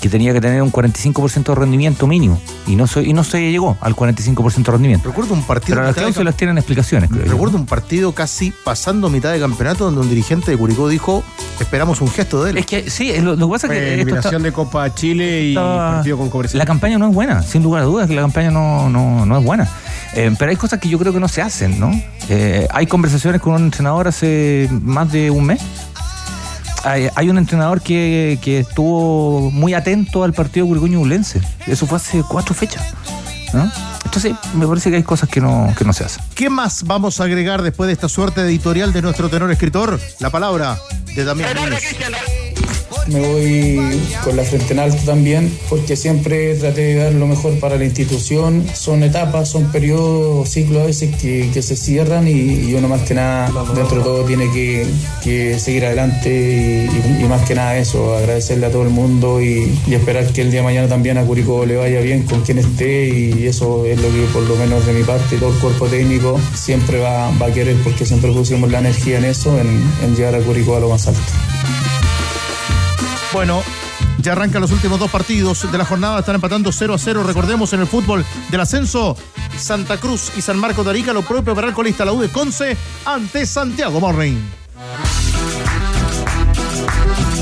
Que 0.00 0.08
tenía 0.08 0.32
que 0.32 0.40
tener 0.40 0.62
un 0.62 0.70
45% 0.72 1.44
de 1.44 1.54
rendimiento 1.54 2.06
mínimo. 2.06 2.40
Y 2.66 2.76
no, 2.76 2.86
se, 2.86 3.02
y 3.02 3.12
no 3.12 3.24
se 3.24 3.50
llegó 3.50 3.76
al 3.80 3.94
45% 3.96 4.62
de 4.64 4.72
rendimiento. 4.72 5.08
Recuerdo 5.08 5.34
un 5.34 5.42
partido. 5.42 5.76
Pero 5.76 5.86
las 5.86 5.96
cláusulas 5.96 6.36
tienen 6.36 6.58
explicaciones, 6.58 7.10
creo 7.10 7.24
yo. 7.24 7.32
Recuerdo 7.32 7.56
un 7.56 7.66
partido 7.66 8.12
casi 8.12 8.52
pasando 8.64 9.08
mitad 9.10 9.32
de 9.32 9.40
campeonato 9.40 9.84
donde 9.84 10.00
un 10.00 10.08
dirigente 10.08 10.50
de 10.50 10.56
Curicó 10.56 10.88
dijo, 10.88 11.24
esperamos 11.60 12.00
un 12.00 12.08
gesto 12.10 12.44
de 12.44 12.50
él. 12.52 12.58
Es 12.58 12.66
que 12.66 12.90
sí, 12.90 13.12
lo, 13.20 13.34
lo 13.36 13.46
que 13.48 13.52
pasa 13.52 13.66
es 13.68 13.72
que... 13.72 13.94
Eliminación 13.94 14.34
está- 14.34 14.44
de 14.44 14.52
Copa 14.52 14.94
Chile 14.94 15.44
y 15.50 15.54
partido 15.54 16.18
con 16.18 16.30
Cobresal. 16.30 16.58
La 16.58 16.66
campaña 16.66 16.98
no 16.98 17.08
es 17.08 17.14
buena, 17.14 17.42
sin 17.42 17.62
lugar 17.62 17.82
a 17.82 17.86
dudas 17.86 18.06
que 18.08 18.14
la 18.14 18.22
campaña 18.22 18.50
no, 18.50 18.88
no, 18.88 19.26
no 19.26 19.38
es 19.38 19.44
buena. 19.44 19.68
Eh, 20.14 20.34
pero 20.38 20.50
hay 20.50 20.56
cosas 20.56 20.78
que 20.80 20.88
yo 20.88 20.98
creo 20.98 21.12
que 21.12 21.20
no 21.20 21.28
se 21.28 21.42
hacen, 21.42 21.78
¿no? 21.78 21.90
Eh, 22.30 22.66
hay 22.70 22.86
conversaciones 22.86 23.40
con 23.40 23.54
un 23.54 23.64
entrenador 23.64 24.08
hace 24.08 24.68
más 24.82 25.10
de 25.12 25.30
un 25.30 25.44
mes. 25.44 25.60
Hay, 26.84 27.08
hay 27.14 27.28
un 27.28 27.38
entrenador 27.38 27.80
que, 27.82 28.38
que 28.42 28.60
estuvo 28.60 29.50
muy 29.50 29.74
atento 29.74 30.24
al 30.24 30.32
partido 30.32 30.66
Curicó-Ñublense. 30.66 31.40
Eso 31.66 31.86
fue 31.86 31.96
hace 31.96 32.22
cuatro 32.22 32.54
fechas. 32.54 32.94
¿no? 33.52 33.70
Entonces, 34.04 34.34
me 34.54 34.66
parece 34.66 34.90
que 34.90 34.96
hay 34.96 35.02
cosas 35.02 35.28
que 35.28 35.40
no, 35.40 35.72
que 35.76 35.84
no 35.84 35.92
se 35.92 36.04
hacen. 36.04 36.24
¿Qué 36.34 36.48
más 36.48 36.84
vamos 36.84 37.20
a 37.20 37.24
agregar 37.24 37.62
después 37.62 37.88
de 37.88 37.92
esta 37.92 38.08
suerte 38.08 38.40
editorial 38.40 38.92
de 38.92 39.02
nuestro 39.02 39.28
tenor 39.28 39.50
escritor? 39.50 40.00
La 40.20 40.30
palabra 40.30 40.78
de 41.14 41.24
Damián. 41.24 41.50
Me 43.08 43.20
voy 43.20 44.00
con 44.24 44.36
la 44.36 44.42
frente 44.42 44.72
en 44.72 44.80
alto 44.80 45.02
también, 45.04 45.50
porque 45.68 45.96
siempre 45.96 46.54
traté 46.54 46.82
de 46.82 46.94
dar 46.96 47.12
lo 47.12 47.26
mejor 47.26 47.58
para 47.58 47.76
la 47.76 47.84
institución. 47.84 48.64
Son 48.74 49.02
etapas, 49.02 49.48
son 49.48 49.70
periodos, 49.72 50.48
ciclos 50.48 50.82
a 50.82 50.86
veces 50.86 51.14
que, 51.16 51.50
que 51.52 51.62
se 51.62 51.76
cierran 51.76 52.28
y, 52.28 52.70
y 52.70 52.74
uno 52.74 52.88
más 52.88 53.02
que 53.02 53.14
nada, 53.14 53.50
dentro 53.74 53.98
de 53.98 54.04
todo, 54.04 54.24
tiene 54.24 54.50
que, 54.52 54.86
que 55.22 55.58
seguir 55.58 55.86
adelante 55.86 56.88
y, 57.20 57.24
más 57.28 57.46
que 57.46 57.54
nada 57.54 57.76
eso, 57.76 58.16
agradecerle 58.16 58.66
a 58.66 58.70
todo 58.70 58.82
el 58.82 58.90
mundo 58.90 59.40
y, 59.40 59.78
esperar 59.90 60.26
que 60.32 60.42
el 60.42 60.50
día 60.50 60.60
de 60.60 60.64
mañana 60.64 60.88
también 60.88 61.18
a 61.18 61.24
Curicó 61.24 61.66
le 61.66 61.76
vaya 61.76 62.00
bien 62.00 62.22
con 62.22 62.42
quien 62.42 62.58
esté 62.58 63.08
y 63.08 63.46
eso 63.46 63.84
es 63.84 64.00
lo 64.00 64.08
que 64.08 64.22
por 64.32 64.42
lo 64.42 64.56
menos 64.56 64.86
de 64.86 64.92
mi 64.92 65.02
parte 65.02 65.36
todo 65.36 65.52
el 65.52 65.58
cuerpo 65.58 65.86
técnico 65.86 66.40
siempre 66.54 67.00
va, 67.00 67.30
va 67.40 67.46
a 67.46 67.52
querer 67.52 67.76
porque 67.82 68.06
siempre 68.06 68.32
pusimos 68.32 68.70
la 68.70 68.78
energía 68.78 69.18
en 69.18 69.24
eso, 69.24 69.58
en, 69.58 69.66
en 70.04 70.16
llegar 70.16 70.34
a 70.34 70.40
Curicó 70.40 70.76
a 70.76 70.80
lo 70.80 70.88
más 70.88 71.06
alto. 71.08 71.57
Bueno, 73.38 73.62
ya 74.20 74.32
arrancan 74.32 74.60
los 74.60 74.72
últimos 74.72 74.98
dos 74.98 75.12
partidos 75.12 75.70
de 75.70 75.78
la 75.78 75.84
jornada. 75.84 76.18
Están 76.18 76.34
empatando 76.34 76.72
0 76.72 76.94
a 76.94 76.98
0. 76.98 77.22
Recordemos 77.22 77.72
en 77.72 77.78
el 77.78 77.86
fútbol 77.86 78.24
del 78.50 78.60
ascenso, 78.60 79.16
Santa 79.56 79.96
Cruz 79.96 80.32
y 80.36 80.42
San 80.42 80.58
Marcos 80.58 80.84
de 80.84 80.90
Arica, 80.90 81.12
lo 81.12 81.22
propio 81.22 81.54
para 81.54 81.68
el 81.68 81.72
colista, 81.72 82.04
la 82.04 82.10
U 82.10 82.20
de 82.20 82.30
Conce, 82.30 82.76
ante 83.04 83.46
Santiago 83.46 84.00
Morning. 84.00 84.34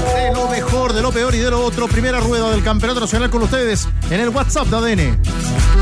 De 0.04 0.34
lo 0.34 0.48
mejor, 0.50 0.92
de 0.92 1.00
lo 1.00 1.12
peor 1.12 1.34
y 1.34 1.38
de 1.38 1.50
lo 1.50 1.64
otro, 1.64 1.88
primera 1.88 2.20
rueda 2.20 2.50
del 2.50 2.62
Campeonato 2.62 3.00
Nacional 3.00 3.30
con 3.30 3.44
ustedes 3.44 3.88
en 4.10 4.20
el 4.20 4.28
WhatsApp 4.28 4.66
de 4.66 4.76
ADN. 4.76 5.75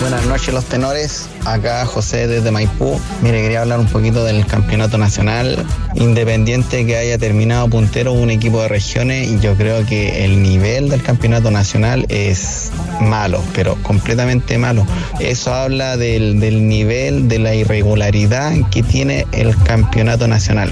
Buenas 0.00 0.26
noches 0.26 0.52
los 0.52 0.64
tenores, 0.66 1.28
acá 1.44 1.86
José 1.86 2.26
desde 2.26 2.50
Maipú. 2.50 3.00
Mire, 3.22 3.40
quería 3.42 3.62
hablar 3.62 3.80
un 3.80 3.86
poquito 3.86 4.24
del 4.24 4.44
campeonato 4.46 4.98
nacional. 4.98 5.64
Independiente 5.94 6.84
que 6.84 6.96
haya 6.96 7.16
terminado 7.16 7.68
puntero 7.68 8.12
un 8.12 8.30
equipo 8.30 8.60
de 8.62 8.68
regiones, 8.68 9.30
y 9.30 9.40
yo 9.40 9.56
creo 9.56 9.86
que 9.86 10.24
el 10.24 10.42
nivel 10.42 10.88
del 10.88 11.02
campeonato 11.02 11.50
nacional 11.50 12.06
es 12.08 12.70
malo, 13.00 13.42
pero 13.54 13.76
completamente 13.82 14.58
malo. 14.58 14.86
Eso 15.20 15.54
habla 15.54 15.96
del, 15.96 16.38
del 16.40 16.68
nivel, 16.68 17.28
de 17.28 17.38
la 17.38 17.54
irregularidad 17.54 18.52
que 18.70 18.82
tiene 18.82 19.26
el 19.32 19.56
campeonato 19.62 20.28
nacional. 20.28 20.70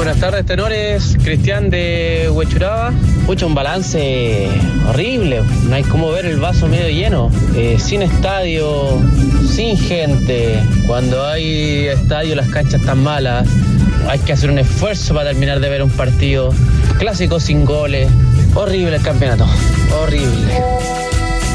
Buenas 0.00 0.18
tardes, 0.18 0.46
tenores. 0.46 1.18
Cristian 1.22 1.68
de 1.68 2.30
Huechuraba. 2.32 2.90
Pucha, 3.26 3.44
un 3.44 3.54
balance 3.54 4.48
horrible. 4.88 5.42
No 5.68 5.74
hay 5.74 5.82
como 5.82 6.10
ver 6.10 6.24
el 6.24 6.40
vaso 6.40 6.68
medio 6.68 6.88
lleno. 6.88 7.30
Eh, 7.54 7.76
sin 7.78 8.00
estadio, 8.00 8.98
sin 9.46 9.76
gente. 9.76 10.58
Cuando 10.86 11.26
hay 11.26 11.88
estadio, 11.88 12.34
las 12.34 12.48
canchas 12.48 12.80
están 12.80 13.02
malas. 13.02 13.46
Hay 14.08 14.20
que 14.20 14.32
hacer 14.32 14.50
un 14.50 14.58
esfuerzo 14.58 15.12
para 15.12 15.32
terminar 15.32 15.60
de 15.60 15.68
ver 15.68 15.82
un 15.82 15.90
partido. 15.90 16.54
Clásico 16.98 17.38
sin 17.38 17.66
goles. 17.66 18.10
Horrible 18.54 18.96
el 18.96 19.02
campeonato. 19.02 19.46
Horrible. 20.00 21.09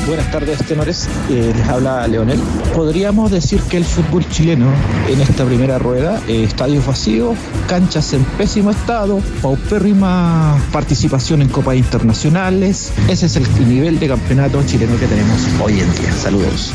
Buenas 0.07 0.29
tardes, 0.31 0.59
tenores. 0.67 1.09
Eh, 1.31 1.51
les 1.55 1.67
habla 1.67 2.07
Leonel. 2.07 2.39
Podríamos 2.75 3.31
decir 3.31 3.59
que 3.61 3.77
el 3.77 3.85
fútbol 3.85 4.27
chileno 4.29 4.71
en 5.09 5.19
esta 5.19 5.43
primera 5.45 5.79
rueda, 5.79 6.21
eh, 6.27 6.43
estadios 6.43 6.85
vacíos, 6.85 7.35
canchas 7.67 8.13
en 8.13 8.23
pésimo 8.23 8.69
estado, 8.69 9.19
paupérrima 9.41 10.61
participación 10.71 11.41
en 11.41 11.49
copas 11.49 11.77
internacionales. 11.77 12.93
Ese 13.09 13.25
es 13.25 13.35
el 13.35 13.67
nivel 13.67 13.99
de 13.99 14.09
campeonato 14.09 14.61
chileno 14.63 14.99
que 14.99 15.07
tenemos 15.07 15.41
hoy 15.59 15.79
en 15.79 15.91
día. 15.95 16.13
Saludos. 16.13 16.71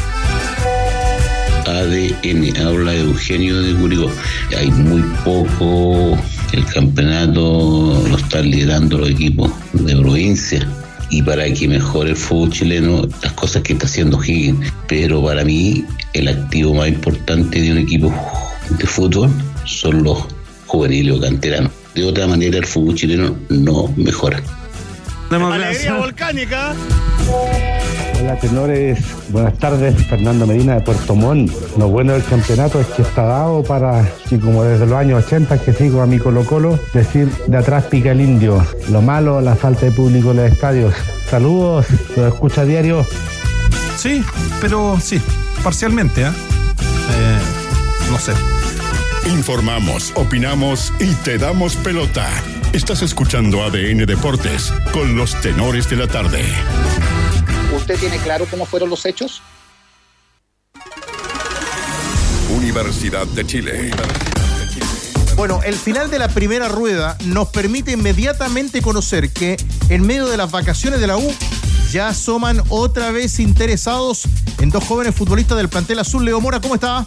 ADN, 1.66 2.66
habla 2.66 2.96
Eugenio 2.96 3.62
de 3.62 3.74
Curicó. 3.74 4.10
Hay 4.58 4.72
muy 4.72 5.02
poco, 5.24 6.18
el 6.52 6.64
campeonato 6.66 8.02
lo 8.08 8.16
están 8.16 8.50
liderando 8.50 8.98
los 8.98 9.10
equipos 9.10 9.52
de 9.72 9.94
provincia. 9.94 10.66
Y 11.10 11.22
para 11.22 11.52
que 11.52 11.68
mejore 11.68 12.10
el 12.10 12.16
fútbol 12.16 12.50
chileno, 12.50 13.02
las 13.22 13.32
cosas 13.32 13.62
que 13.62 13.72
está 13.72 13.86
haciendo 13.86 14.22
Higgins. 14.22 14.72
Pero 14.86 15.22
para 15.24 15.44
mí, 15.44 15.84
el 16.12 16.28
activo 16.28 16.74
más 16.74 16.88
importante 16.88 17.60
de 17.60 17.72
un 17.72 17.78
equipo 17.78 18.14
de 18.70 18.86
fútbol 18.86 19.30
son 19.64 20.02
los 20.04 20.24
juveniles 20.66 21.16
o 21.16 21.20
canteranos. 21.20 21.72
De 21.94 22.04
otra 22.04 22.26
manera, 22.26 22.58
el 22.58 22.66
fútbol 22.66 22.94
chileno 22.94 23.36
no 23.48 23.92
mejora. 23.96 24.40
Alegría 25.30 25.94
volcánica. 25.94 26.74
Hola 28.20 28.36
tenores, 28.38 28.98
buenas 29.30 29.56
tardes, 29.58 30.06
Fernando 30.06 30.46
Medina 30.46 30.74
de 30.74 30.80
Puerto 30.82 31.14
Montt. 31.14 31.50
Lo 31.78 31.88
bueno 31.88 32.12
del 32.12 32.22
campeonato 32.22 32.78
es 32.78 32.86
que 32.88 33.00
está 33.00 33.22
dado 33.22 33.62
para, 33.62 34.06
y 34.30 34.36
como 34.36 34.62
desde 34.62 34.84
los 34.84 34.98
años 34.98 35.24
80 35.24 35.56
que 35.62 35.72
sigo 35.72 36.02
a 36.02 36.06
mi 36.06 36.18
Colo 36.18 36.44
Colo, 36.44 36.78
decir 36.92 37.30
de 37.46 37.56
atrás 37.56 37.84
pica 37.84 38.12
el 38.12 38.20
indio. 38.20 38.62
Lo 38.90 39.00
malo, 39.00 39.40
la 39.40 39.56
falta 39.56 39.86
de 39.86 39.92
público 39.92 40.32
en 40.32 40.36
los 40.36 40.52
estadios. 40.52 40.94
Saludos, 41.30 41.86
lo 42.14 42.28
escucha 42.28 42.60
a 42.60 42.64
diario. 42.66 43.06
Sí, 43.96 44.22
pero 44.60 44.98
sí, 45.00 45.18
parcialmente, 45.64 46.26
¿ah? 46.26 46.34
Eh, 47.12 47.38
no 48.10 48.18
sé. 48.18 48.32
Informamos, 49.30 50.12
opinamos 50.14 50.92
y 51.00 51.14
te 51.24 51.38
damos 51.38 51.74
pelota. 51.76 52.28
Estás 52.74 53.00
escuchando 53.00 53.64
ADN 53.64 54.04
Deportes 54.04 54.74
con 54.92 55.16
los 55.16 55.40
tenores 55.40 55.88
de 55.88 55.96
la 55.96 56.06
tarde. 56.06 56.44
¿Usted 57.74 57.98
tiene 57.98 58.18
claro 58.18 58.46
cómo 58.50 58.66
fueron 58.66 58.90
los 58.90 59.06
hechos? 59.06 59.42
Universidad 62.50 63.26
de 63.28 63.46
Chile. 63.46 63.90
Bueno, 65.36 65.60
el 65.64 65.74
final 65.74 66.10
de 66.10 66.18
la 66.18 66.28
primera 66.28 66.68
rueda 66.68 67.16
nos 67.24 67.48
permite 67.48 67.92
inmediatamente 67.92 68.82
conocer 68.82 69.30
que 69.30 69.56
en 69.88 70.02
medio 70.02 70.26
de 70.26 70.36
las 70.36 70.50
vacaciones 70.50 71.00
de 71.00 71.06
la 71.06 71.16
U 71.16 71.34
ya 71.90 72.08
asoman 72.08 72.62
otra 72.68 73.10
vez 73.10 73.38
interesados 73.40 74.28
en 74.60 74.70
dos 74.70 74.84
jóvenes 74.84 75.14
futbolistas 75.14 75.56
del 75.56 75.68
plantel 75.68 76.00
azul. 76.00 76.24
Leo 76.24 76.40
Mora, 76.40 76.60
¿cómo 76.60 76.74
está? 76.74 77.06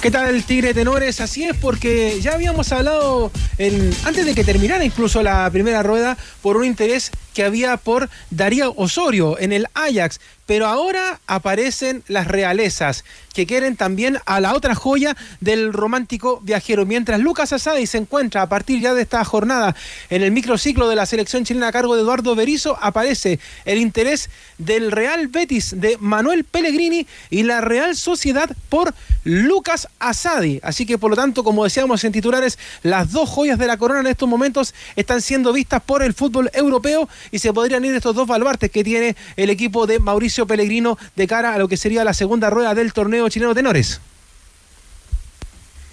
¿Qué 0.00 0.10
tal 0.10 0.34
el 0.34 0.42
Tigre 0.42 0.74
Tenores? 0.74 1.20
Así 1.20 1.44
es 1.44 1.56
porque 1.56 2.20
ya 2.20 2.32
habíamos 2.32 2.72
hablado 2.72 3.30
en, 3.56 3.94
antes 4.04 4.26
de 4.26 4.34
que 4.34 4.42
terminara 4.42 4.84
incluso 4.84 5.22
la 5.22 5.48
primera 5.50 5.84
rueda 5.84 6.18
por 6.40 6.56
un 6.56 6.64
interés 6.64 7.12
que 7.34 7.44
había 7.44 7.76
por 7.76 8.08
Darío 8.30 8.74
Osorio 8.76 9.38
en 9.38 9.52
el 9.52 9.66
Ajax, 9.74 10.20
pero 10.46 10.66
ahora 10.66 11.20
aparecen 11.26 12.02
las 12.08 12.26
realezas 12.26 13.04
que 13.32 13.46
quieren 13.46 13.76
también 13.76 14.18
a 14.26 14.40
la 14.40 14.54
otra 14.54 14.74
joya 14.74 15.16
del 15.40 15.72
romántico 15.72 16.40
viajero. 16.42 16.84
Mientras 16.84 17.20
Lucas 17.20 17.52
Asadi 17.52 17.86
se 17.86 17.98
encuentra 17.98 18.42
a 18.42 18.48
partir 18.48 18.80
ya 18.80 18.92
de 18.92 19.02
esta 19.02 19.24
jornada 19.24 19.74
en 20.10 20.22
el 20.22 20.32
microciclo 20.32 20.88
de 20.88 20.96
la 20.96 21.06
selección 21.06 21.44
chilena 21.44 21.68
a 21.68 21.72
cargo 21.72 21.96
de 21.96 22.02
Eduardo 22.02 22.34
Berizo, 22.34 22.76
aparece 22.80 23.38
el 23.64 23.78
interés 23.78 24.28
del 24.58 24.92
Real 24.92 25.28
Betis 25.28 25.80
de 25.80 25.96
Manuel 26.00 26.44
Pellegrini 26.44 27.06
y 27.30 27.44
la 27.44 27.60
Real 27.60 27.96
Sociedad 27.96 28.50
por 28.68 28.94
Lucas 29.24 29.88
Asadi. 29.98 30.60
Así 30.62 30.84
que 30.84 30.98
por 30.98 31.10
lo 31.10 31.16
tanto, 31.16 31.44
como 31.44 31.64
decíamos 31.64 32.04
en 32.04 32.12
titulares, 32.12 32.58
las 32.82 33.12
dos 33.12 33.28
joyas 33.28 33.58
de 33.58 33.66
la 33.66 33.76
corona 33.76 34.00
en 34.00 34.06
estos 34.08 34.28
momentos 34.28 34.74
están 34.96 35.22
siendo 35.22 35.52
vistas 35.52 35.82
por 35.82 36.02
el 36.02 36.12
fútbol 36.12 36.50
europeo 36.52 37.08
y 37.30 37.38
se 37.38 37.52
podrían 37.52 37.84
ir 37.84 37.94
estos 37.94 38.14
dos 38.14 38.26
baluartes 38.26 38.70
que 38.70 38.84
tiene 38.84 39.16
el 39.36 39.50
equipo 39.50 39.86
de 39.86 39.98
Mauricio 39.98 40.46
Pellegrino 40.46 40.98
de 41.16 41.26
cara 41.26 41.54
a 41.54 41.58
lo 41.58 41.68
que 41.68 41.76
sería 41.76 42.04
la 42.04 42.14
segunda 42.14 42.50
rueda 42.50 42.74
del 42.74 42.92
torneo 42.92 43.28
chileno 43.28 43.54
tenores. 43.54 44.00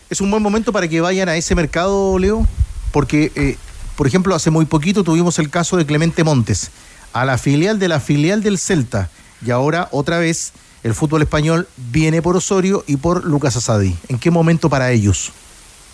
Es 0.09 0.21
un 0.21 0.31
buen 0.31 0.41
momento 0.41 0.73
para 0.73 0.87
que 0.87 1.01
vayan 1.01 1.29
a 1.29 1.35
ese 1.35 1.53
mercado, 1.53 2.17
Leo, 2.17 2.47
porque, 2.91 3.31
eh, 3.35 3.57
por 3.95 4.07
ejemplo, 4.07 4.33
hace 4.33 4.49
muy 4.49 4.65
poquito 4.65 5.03
tuvimos 5.03 5.37
el 5.37 5.49
caso 5.49 5.77
de 5.77 5.85
Clemente 5.85 6.23
Montes, 6.23 6.71
a 7.13 7.25
la 7.25 7.37
filial 7.37 7.77
de 7.77 7.87
la 7.87 7.99
filial 7.99 8.41
del 8.41 8.57
Celta, 8.57 9.09
y 9.45 9.51
ahora 9.51 9.87
otra 9.91 10.17
vez 10.17 10.53
el 10.83 10.93
fútbol 10.93 11.21
español 11.21 11.67
viene 11.77 12.21
por 12.21 12.35
Osorio 12.35 12.83
y 12.87 12.97
por 12.97 13.25
Lucas 13.25 13.55
Asadi. 13.55 13.95
¿En 14.07 14.17
qué 14.17 14.31
momento 14.31 14.69
para 14.69 14.91
ellos? 14.91 15.31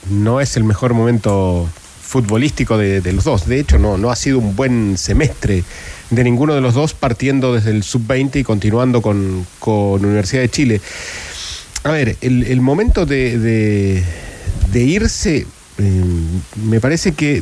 No 0.09 0.39
es 0.39 0.55
el 0.55 0.63
mejor 0.63 0.93
momento 0.93 1.67
futbolístico 2.05 2.77
de, 2.77 3.01
los 3.13 3.23
dos. 3.23 3.47
De 3.47 3.59
hecho, 3.59 3.79
no, 3.79 3.97
no 3.97 4.11
ha 4.11 4.15
sido 4.15 4.39
un 4.39 4.55
buen 4.55 4.97
semestre 4.97 5.63
de 6.09 6.23
ninguno 6.23 6.53
de 6.53 6.61
los 6.61 6.73
dos, 6.73 6.93
partiendo 6.93 7.53
desde 7.53 7.71
el 7.71 7.83
sub-20 7.83 8.37
y 8.37 8.43
continuando 8.43 9.01
con, 9.01 9.45
con, 9.59 10.05
Universidad 10.05 10.41
de 10.43 10.49
Chile. 10.49 10.81
A 11.83 11.91
ver, 11.91 12.17
el, 12.21 12.43
el 12.43 12.61
momento 12.61 13.05
de, 13.05 13.37
de, 13.37 14.83
irse, 14.83 15.45
eh, 15.77 16.03
me 16.63 16.79
parece 16.79 17.13
que 17.13 17.41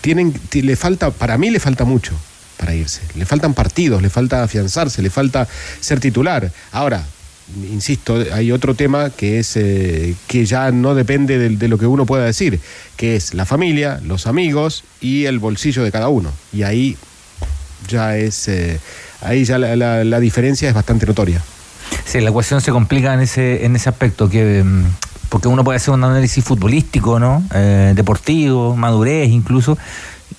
tienen, 0.00 0.34
le 0.52 0.76
falta, 0.76 1.10
para 1.10 1.38
mí 1.38 1.50
le 1.50 1.60
falta 1.60 1.84
mucho 1.84 2.14
para 2.56 2.74
irse. 2.74 3.00
Le 3.14 3.26
faltan 3.26 3.54
partidos, 3.54 4.02
le 4.02 4.10
falta 4.10 4.42
afianzarse, 4.42 5.02
le 5.02 5.10
falta 5.10 5.48
ser 5.80 6.00
titular. 6.00 6.52
Ahora, 6.72 7.04
insisto, 7.70 8.22
hay 8.32 8.52
otro 8.52 8.74
tema 8.74 9.10
que 9.10 9.38
es 9.38 9.56
eh, 9.56 10.14
que 10.26 10.46
ya 10.46 10.70
no 10.70 10.94
depende 10.94 11.38
de, 11.38 11.50
de, 11.50 11.68
lo 11.68 11.78
que 11.78 11.86
uno 11.86 12.06
pueda 12.06 12.24
decir, 12.24 12.60
que 12.96 13.16
es 13.16 13.34
la 13.34 13.44
familia, 13.44 14.00
los 14.02 14.26
amigos 14.26 14.84
y 15.00 15.26
el 15.26 15.38
bolsillo 15.38 15.82
de 15.82 15.92
cada 15.92 16.08
uno. 16.08 16.32
Y 16.52 16.62
ahí 16.62 16.96
ya 17.88 18.16
es, 18.16 18.48
eh, 18.48 18.80
ahí 19.20 19.44
ya 19.44 19.58
la, 19.58 19.76
la, 19.76 20.04
la, 20.04 20.20
diferencia 20.20 20.68
es 20.68 20.74
bastante 20.74 21.06
notoria. 21.06 21.42
Sí, 22.04 22.20
la 22.20 22.32
cuestión 22.32 22.60
se 22.60 22.72
complica 22.72 23.14
en 23.14 23.20
ese, 23.20 23.64
en 23.64 23.76
ese 23.76 23.88
aspecto, 23.88 24.28
que 24.28 24.64
porque 25.34 25.48
uno 25.48 25.64
puede 25.64 25.78
hacer 25.78 25.92
un 25.92 26.04
análisis 26.04 26.44
futbolístico, 26.44 27.18
¿no? 27.18 27.42
Eh, 27.52 27.92
deportivo, 27.96 28.76
madurez 28.76 29.30
incluso 29.30 29.76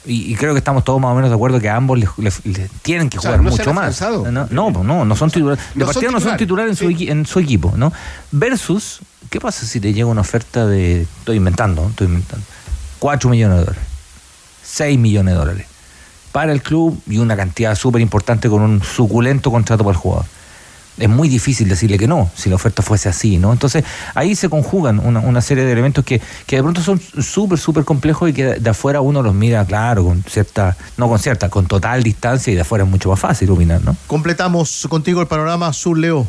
y, 0.06 0.32
y, 0.32 0.36
creo 0.36 0.54
que 0.54 0.60
estamos 0.60 0.84
todos 0.84 1.00
más 1.00 1.12
o 1.12 1.16
menos 1.16 1.30
de 1.30 1.36
acuerdo 1.36 1.60
que 1.60 1.70
a 1.70 1.76
ambos 1.76 1.98
les, 1.98 2.10
les, 2.18 2.46
les 2.46 2.70
tienen 2.82 3.10
que 3.10 3.18
jugar 3.18 3.34
o 3.34 3.38
sea, 3.38 3.44
¿no 3.44 3.52
mucho 3.52 3.74
más. 3.74 4.02
No, 4.02 4.70
no, 4.72 4.84
no, 4.84 5.06
no 5.06 5.16
son 5.16 5.30
titulares. 5.30 5.64
De 5.74 5.86
partida 5.86 6.12
no 6.12 6.20
son 6.20 6.38
titulares 6.38 6.82
en, 6.82 6.98
sí. 6.98 7.06
su, 7.06 7.12
en 7.12 7.26
su 7.26 7.40
equipo, 7.40 7.74
¿no? 7.76 7.92
Versus, 8.32 9.00
¿qué 9.30 9.40
pasa 9.40 9.66
si 9.66 9.80
te 9.80 9.94
llega 9.94 10.08
una 10.08 10.22
oferta 10.22 10.66
de. 10.66 11.02
Estoy 11.02 11.38
inventando, 11.38 11.88
estoy 11.90 12.08
inventando. 12.08 12.46
4 13.00 13.30
millones 13.30 13.58
de 13.58 13.66
dólares. 13.66 13.84
6 14.64 15.00
millones 15.00 15.34
de 15.34 15.40
dólares. 15.40 15.68
Para 16.32 16.52
el 16.52 16.62
club 16.62 17.02
y 17.08 17.18
una 17.18 17.38
cantidad 17.38 17.76
súper 17.76 18.02
importante 18.02 18.50
con 18.50 18.62
un 18.62 18.84
suculento 18.84 19.52
contrato 19.52 19.84
para 19.84 19.96
el 19.96 20.02
jugador 20.02 20.26
es 20.98 21.10
muy 21.10 21.28
difícil 21.30 21.68
decirle 21.68 21.98
que 21.98 22.08
no, 22.08 22.30
si 22.36 22.50
la 22.50 22.56
oferta 22.56 22.82
fuese 22.82 23.10
así, 23.10 23.38
¿no? 23.38 23.52
Entonces, 23.52 23.84
ahí 24.14 24.36
se 24.36 24.50
conjugan 24.50 25.00
una, 25.00 25.20
una 25.20 25.42
serie 25.42 25.64
de 25.66 25.72
elementos 25.72 26.06
que, 26.06 26.22
que 26.46 26.56
de 26.58 26.64
pronto 26.64 26.82
son 26.82 27.00
súper, 27.00 27.60
súper 27.60 27.84
complejos 27.84 28.30
y 28.30 28.34
que 28.34 28.46
de, 28.60 28.70
afuera 28.70 29.02
uno 29.02 29.22
los 29.22 29.34
mira, 29.34 29.66
claro, 29.66 30.06
con 30.06 30.24
cierta, 30.24 30.76
no 30.98 31.08
con 31.10 31.20
cierta, 31.20 31.50
con 31.50 31.66
total 31.66 32.04
distancia 32.04 32.52
y 32.52 32.56
de 32.56 32.62
afuera 32.62 32.84
es 32.84 32.90
mucho 32.90 33.10
más 33.10 33.20
fácil 33.20 33.50
opinar, 33.52 33.82
¿no? 33.84 33.96
Completamos 34.08 34.88
contigo 34.90 35.22
el 35.22 35.28
panorama 35.28 35.68
azul, 35.68 36.02
Leo. 36.02 36.28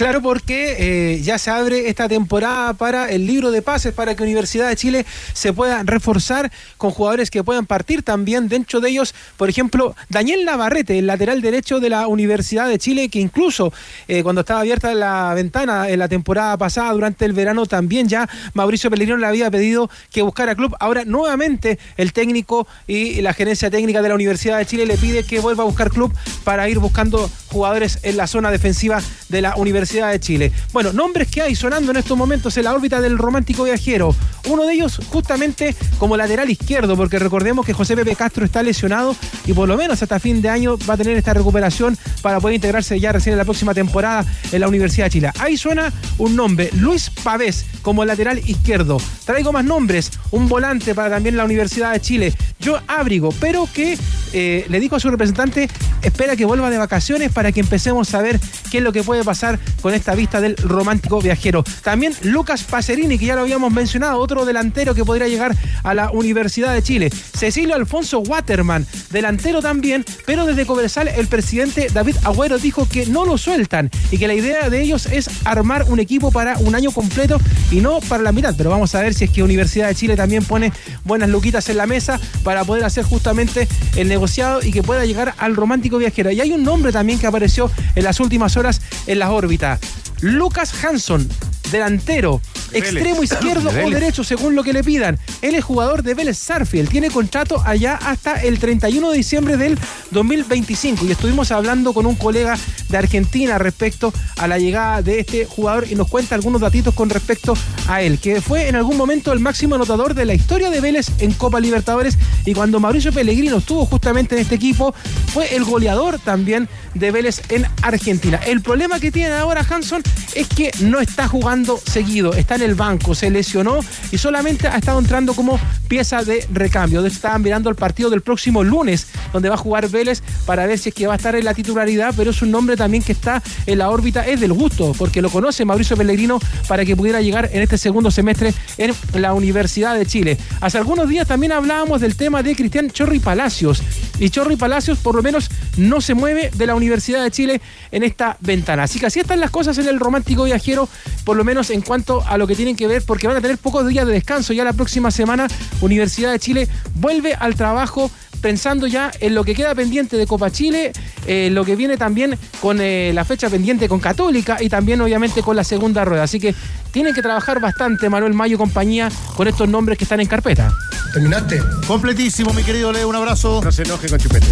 Claro, 0.00 0.22
porque 0.22 0.76
eh, 0.78 1.20
ya 1.20 1.36
se 1.36 1.50
abre 1.50 1.90
esta 1.90 2.08
temporada 2.08 2.72
para 2.72 3.10
el 3.10 3.26
libro 3.26 3.50
de 3.50 3.60
pases, 3.60 3.92
para 3.92 4.14
que 4.14 4.22
Universidad 4.22 4.66
de 4.66 4.74
Chile 4.74 5.04
se 5.34 5.52
pueda 5.52 5.82
reforzar 5.82 6.50
con 6.78 6.90
jugadores 6.90 7.30
que 7.30 7.44
puedan 7.44 7.66
partir 7.66 8.02
también. 8.02 8.48
Dentro 8.48 8.80
de 8.80 8.88
ellos, 8.88 9.14
por 9.36 9.50
ejemplo, 9.50 9.94
Daniel 10.08 10.46
Navarrete, 10.46 10.98
el 10.98 11.06
lateral 11.06 11.42
derecho 11.42 11.80
de 11.80 11.90
la 11.90 12.08
Universidad 12.08 12.66
de 12.66 12.78
Chile, 12.78 13.10
que 13.10 13.20
incluso 13.20 13.74
eh, 14.08 14.22
cuando 14.22 14.40
estaba 14.40 14.60
abierta 14.60 14.94
la 14.94 15.34
ventana 15.34 15.90
en 15.90 15.98
la 15.98 16.08
temporada 16.08 16.56
pasada, 16.56 16.94
durante 16.94 17.26
el 17.26 17.34
verano, 17.34 17.66
también 17.66 18.08
ya 18.08 18.26
Mauricio 18.54 18.88
Pellegrino 18.88 19.18
le 19.18 19.26
había 19.26 19.50
pedido 19.50 19.90
que 20.10 20.22
buscara 20.22 20.54
club. 20.54 20.74
Ahora, 20.80 21.04
nuevamente, 21.04 21.78
el 21.98 22.14
técnico 22.14 22.66
y 22.86 23.20
la 23.20 23.34
gerencia 23.34 23.70
técnica 23.70 24.00
de 24.00 24.08
la 24.08 24.14
Universidad 24.14 24.56
de 24.56 24.64
Chile 24.64 24.86
le 24.86 24.96
pide 24.96 25.24
que 25.24 25.40
vuelva 25.40 25.64
a 25.64 25.66
buscar 25.66 25.90
club 25.90 26.10
para 26.42 26.70
ir 26.70 26.78
buscando 26.78 27.30
jugadores 27.48 27.98
en 28.02 28.16
la 28.16 28.26
zona 28.26 28.50
defensiva 28.50 29.02
de 29.28 29.42
la 29.42 29.56
Universidad 29.56 29.89
de 29.90 30.20
Chile. 30.20 30.52
Bueno, 30.72 30.92
nombres 30.92 31.28
que 31.28 31.42
hay 31.42 31.56
sonando 31.56 31.90
en 31.90 31.96
estos 31.96 32.16
momentos 32.16 32.56
en 32.56 32.64
la 32.64 32.74
órbita 32.74 33.00
del 33.00 33.18
romántico 33.18 33.64
viajero. 33.64 34.14
Uno 34.48 34.64
de 34.64 34.74
ellos 34.74 35.00
justamente 35.08 35.74
como 35.98 36.16
lateral 36.16 36.48
izquierdo, 36.48 36.96
porque 36.96 37.18
recordemos 37.18 37.66
que 37.66 37.72
José 37.72 37.96
Pepe 37.96 38.14
Castro 38.14 38.44
está 38.44 38.62
lesionado 38.62 39.16
y 39.46 39.52
por 39.52 39.68
lo 39.68 39.76
menos 39.76 40.00
hasta 40.02 40.20
fin 40.20 40.40
de 40.42 40.48
año 40.48 40.78
va 40.88 40.94
a 40.94 40.96
tener 40.96 41.16
esta 41.16 41.34
recuperación 41.34 41.98
para 42.22 42.40
poder 42.40 42.54
integrarse 42.54 42.98
ya 43.00 43.12
recién 43.12 43.32
en 43.32 43.38
la 43.38 43.44
próxima 43.44 43.74
temporada 43.74 44.24
en 44.52 44.60
la 44.60 44.68
Universidad 44.68 45.06
de 45.06 45.10
Chile. 45.10 45.30
Ahí 45.38 45.56
suena 45.56 45.92
un 46.18 46.36
nombre, 46.36 46.70
Luis 46.74 47.10
Pavés 47.24 47.66
como 47.82 48.04
lateral 48.04 48.38
izquierdo. 48.48 48.98
Traigo 49.24 49.52
más 49.52 49.64
nombres, 49.64 50.12
un 50.30 50.48
volante 50.48 50.94
para 50.94 51.10
también 51.10 51.36
la 51.36 51.44
Universidad 51.44 51.92
de 51.92 52.00
Chile, 52.00 52.34
yo 52.60 52.78
abrigo, 52.86 53.34
pero 53.40 53.68
que 53.72 53.98
eh, 54.32 54.66
le 54.68 54.80
dijo 54.80 54.96
a 54.96 55.00
su 55.00 55.10
representante, 55.10 55.68
espera 56.02 56.36
que 56.36 56.44
vuelva 56.44 56.70
de 56.70 56.78
vacaciones 56.78 57.32
para 57.32 57.52
que 57.52 57.60
empecemos 57.60 58.14
a 58.14 58.22
ver 58.22 58.40
qué 58.70 58.78
es 58.78 58.84
lo 58.84 58.92
que 58.92 59.02
puede 59.02 59.24
pasar 59.24 59.58
con 59.80 59.94
esta 59.94 60.14
vista 60.14 60.40
del 60.40 60.56
romántico 60.56 61.20
viajero. 61.20 61.64
También 61.82 62.14
Lucas 62.22 62.64
Pacerini, 62.64 63.18
que 63.18 63.26
ya 63.26 63.34
lo 63.34 63.42
habíamos 63.42 63.72
mencionado, 63.72 64.18
otro 64.18 64.44
delantero 64.44 64.94
que 64.94 65.04
podría 65.04 65.28
llegar 65.28 65.56
a 65.82 65.94
la 65.94 66.10
Universidad 66.10 66.74
de 66.74 66.82
Chile. 66.82 67.10
Cecilio 67.10 67.74
Alfonso 67.74 68.20
Waterman, 68.20 68.86
delantero 69.10 69.60
también, 69.60 70.04
pero 70.26 70.46
desde 70.46 70.66
Coversal 70.66 71.08
el 71.08 71.26
presidente 71.26 71.88
David 71.92 72.16
Agüero 72.24 72.58
dijo 72.58 72.88
que 72.88 73.06
no 73.06 73.24
lo 73.24 73.38
sueltan 73.38 73.90
y 74.10 74.18
que 74.18 74.26
la 74.26 74.34
idea 74.34 74.70
de 74.70 74.80
ellos 74.80 75.06
es 75.06 75.28
armar 75.44 75.86
un 75.88 76.00
equipo 76.00 76.30
para 76.30 76.58
un 76.58 76.74
año 76.74 76.90
completo 76.90 77.40
y 77.70 77.80
no 77.80 78.00
para 78.00 78.22
la 78.22 78.32
mitad. 78.32 78.54
Pero 78.56 78.70
vamos 78.70 78.94
a 78.94 79.00
ver 79.00 79.14
si 79.14 79.24
es 79.24 79.30
que 79.30 79.42
Universidad 79.42 79.88
de 79.88 79.94
Chile 79.94 80.16
también 80.16 80.44
pone 80.44 80.72
buenas 81.04 81.28
luquitas 81.28 81.68
en 81.68 81.76
la 81.76 81.86
mesa 81.86 82.20
para 82.42 82.64
poder 82.64 82.84
hacer 82.84 83.04
justamente 83.04 83.68
el 83.96 84.08
negociado 84.08 84.60
y 84.62 84.72
que 84.72 84.82
pueda 84.82 85.04
llegar 85.04 85.34
al 85.38 85.56
romántico 85.56 85.89
viajero. 85.98 86.30
Y 86.30 86.40
hay 86.40 86.52
un 86.52 86.62
nombre 86.62 86.92
también 86.92 87.18
que 87.18 87.26
apareció 87.26 87.70
en 87.94 88.04
las 88.04 88.20
últimas 88.20 88.56
horas 88.56 88.80
en 89.06 89.18
las 89.18 89.30
órbitas. 89.30 89.80
Lucas 90.20 90.72
Hanson, 90.84 91.28
delantero, 91.70 92.40
extremo 92.72 93.22
izquierdo 93.22 93.70
o 93.70 93.90
derecho, 93.90 94.24
según 94.24 94.54
lo 94.54 94.62
que 94.62 94.72
le 94.72 94.84
pidan. 94.84 95.18
Él 95.42 95.54
es 95.54 95.64
jugador 95.64 96.02
de 96.02 96.14
Vélez 96.14 96.38
Sarfield, 96.38 96.88
tiene 96.88 97.10
contrato 97.10 97.62
allá 97.64 97.94
hasta 97.94 98.40
el 98.42 98.58
31 98.58 99.10
de 99.10 99.16
diciembre 99.16 99.56
del 99.56 99.78
2025 100.10 101.04
y 101.06 101.12
estuvimos 101.12 101.50
hablando 101.50 101.92
con 101.92 102.06
un 102.06 102.14
colega 102.14 102.58
de 102.88 102.98
Argentina 102.98 103.58
respecto 103.58 104.12
a 104.36 104.46
la 104.46 104.58
llegada 104.58 105.02
de 105.02 105.20
este 105.20 105.46
jugador 105.46 105.86
y 105.90 105.94
nos 105.94 106.08
cuenta 106.08 106.34
algunos 106.34 106.60
datitos 106.60 106.94
con 106.94 107.10
respecto 107.10 107.54
a 107.88 108.02
él, 108.02 108.18
que 108.18 108.40
fue 108.40 108.68
en 108.68 108.76
algún 108.76 108.96
momento 108.96 109.32
el 109.32 109.40
máximo 109.40 109.74
anotador 109.74 110.14
de 110.14 110.24
la 110.24 110.34
historia 110.34 110.70
de 110.70 110.80
Vélez 110.80 111.06
en 111.18 111.32
Copa 111.32 111.60
Libertadores. 111.60 112.18
Y 112.44 112.54
cuando 112.54 112.80
Mauricio 112.80 113.12
Pellegrino 113.12 113.58
estuvo 113.58 113.86
justamente 113.86 114.34
en 114.34 114.42
este 114.42 114.54
equipo, 114.54 114.94
fue 115.32 115.54
el 115.54 115.64
goleador 115.64 116.18
también 116.18 116.68
de 116.94 117.10
Vélez 117.10 117.42
en 117.48 117.66
Argentina. 117.82 118.40
El 118.46 118.62
problema 118.62 119.00
que 119.00 119.12
tiene 119.12 119.34
ahora 119.34 119.64
Hanson 119.68 120.02
es 120.34 120.48
que 120.48 120.70
no 120.80 121.00
está 121.00 121.28
jugando 121.28 121.59
seguido, 121.64 122.32
está 122.34 122.54
en 122.56 122.62
el 122.62 122.74
banco, 122.74 123.14
se 123.14 123.30
lesionó 123.30 123.80
y 124.10 124.18
solamente 124.18 124.68
ha 124.68 124.76
estado 124.76 124.98
entrando 124.98 125.34
como 125.34 125.58
pieza 125.88 126.22
de 126.22 126.46
recambio. 126.52 127.04
Estaban 127.04 127.42
mirando 127.42 127.70
el 127.70 127.76
partido 127.76 128.10
del 128.10 128.22
próximo 128.22 128.62
lunes, 128.62 129.06
donde 129.32 129.48
va 129.48 129.54
a 129.54 129.58
jugar 129.58 129.88
Vélez 129.88 130.22
para 130.46 130.66
ver 130.66 130.78
si 130.78 130.90
es 130.90 130.94
que 130.94 131.06
va 131.06 131.14
a 131.14 131.16
estar 131.16 131.34
en 131.34 131.44
la 131.44 131.54
titularidad, 131.54 132.14
pero 132.16 132.30
es 132.30 132.42
un 132.42 132.50
nombre 132.50 132.76
también 132.76 133.02
que 133.02 133.12
está 133.12 133.42
en 133.66 133.78
la 133.78 133.90
órbita, 133.90 134.26
es 134.26 134.40
del 134.40 134.52
gusto, 134.52 134.92
porque 134.96 135.22
lo 135.22 135.30
conoce 135.30 135.64
Mauricio 135.64 135.96
Pellegrino 135.96 136.38
para 136.68 136.84
que 136.84 136.96
pudiera 136.96 137.20
llegar 137.20 137.50
en 137.52 137.62
este 137.62 137.78
segundo 137.78 138.10
semestre 138.10 138.54
en 138.78 138.94
la 139.14 139.34
Universidad 139.34 139.94
de 139.96 140.06
Chile. 140.06 140.38
Hace 140.60 140.78
algunos 140.78 141.08
días 141.08 141.26
también 141.26 141.52
hablábamos 141.52 142.00
del 142.00 142.16
tema 142.16 142.42
de 142.42 142.54
Cristian 142.54 142.90
Chorri 142.90 143.18
Palacios 143.18 143.82
y 144.20 144.30
Chorri 144.30 144.54
Palacios 144.54 144.98
por 144.98 145.16
lo 145.16 145.22
menos 145.22 145.50
no 145.76 146.00
se 146.00 146.14
mueve 146.14 146.50
de 146.54 146.66
la 146.66 146.76
Universidad 146.76 147.24
de 147.24 147.30
Chile 147.32 147.60
en 147.90 148.04
esta 148.04 148.36
ventana. 148.40 148.84
Así 148.84 149.00
que 149.00 149.06
así 149.06 149.18
están 149.18 149.40
las 149.40 149.50
cosas 149.50 149.76
en 149.78 149.88
el 149.88 149.98
romántico 149.98 150.44
viajero, 150.44 150.88
por 151.24 151.36
lo 151.36 151.42
menos 151.42 151.70
en 151.70 151.80
cuanto 151.80 152.22
a 152.26 152.38
lo 152.38 152.46
que 152.46 152.54
tienen 152.54 152.76
que 152.76 152.86
ver, 152.86 153.02
porque 153.04 153.26
van 153.26 153.36
a 153.36 153.40
tener 153.40 153.58
pocos 153.58 153.88
días 153.88 154.06
de 154.06 154.12
descanso. 154.12 154.52
Ya 154.52 154.62
la 154.62 154.74
próxima 154.74 155.10
semana 155.10 155.48
Universidad 155.80 156.30
de 156.30 156.38
Chile 156.38 156.68
vuelve 156.94 157.34
al 157.34 157.56
trabajo 157.56 158.10
pensando 158.40 158.86
ya 158.86 159.10
en 159.20 159.34
lo 159.34 159.44
que 159.44 159.54
queda 159.54 159.74
pendiente 159.74 160.16
de 160.16 160.26
Copa 160.26 160.50
Chile, 160.50 160.92
eh, 161.26 161.48
lo 161.52 161.64
que 161.64 161.76
viene 161.76 161.96
también 161.96 162.38
con 162.60 162.80
eh, 162.80 163.12
la 163.14 163.24
fecha 163.24 163.48
pendiente 163.48 163.88
con 163.88 164.00
Católica 164.00 164.58
y 164.60 164.68
también 164.68 165.00
obviamente 165.00 165.42
con 165.42 165.56
la 165.56 165.64
segunda 165.64 166.04
rueda. 166.04 166.24
Así 166.24 166.40
que 166.40 166.54
tienen 166.90 167.14
que 167.14 167.22
trabajar 167.22 167.60
bastante 167.60 168.08
Manuel 168.08 168.34
Mayo 168.34 168.54
y 168.54 168.58
compañía 168.58 169.10
con 169.36 169.48
estos 169.48 169.68
nombres 169.68 169.98
que 169.98 170.04
están 170.04 170.20
en 170.20 170.26
carpeta. 170.26 170.72
¿Terminaste? 171.12 171.60
Completísimo, 171.86 172.52
mi 172.52 172.62
querido 172.62 172.92
Leo. 172.92 173.08
Un 173.08 173.16
abrazo. 173.16 173.60
No 173.62 173.72
se 173.72 173.82
enoje 173.82 174.08
con 174.08 174.18
Chupete. 174.18 174.46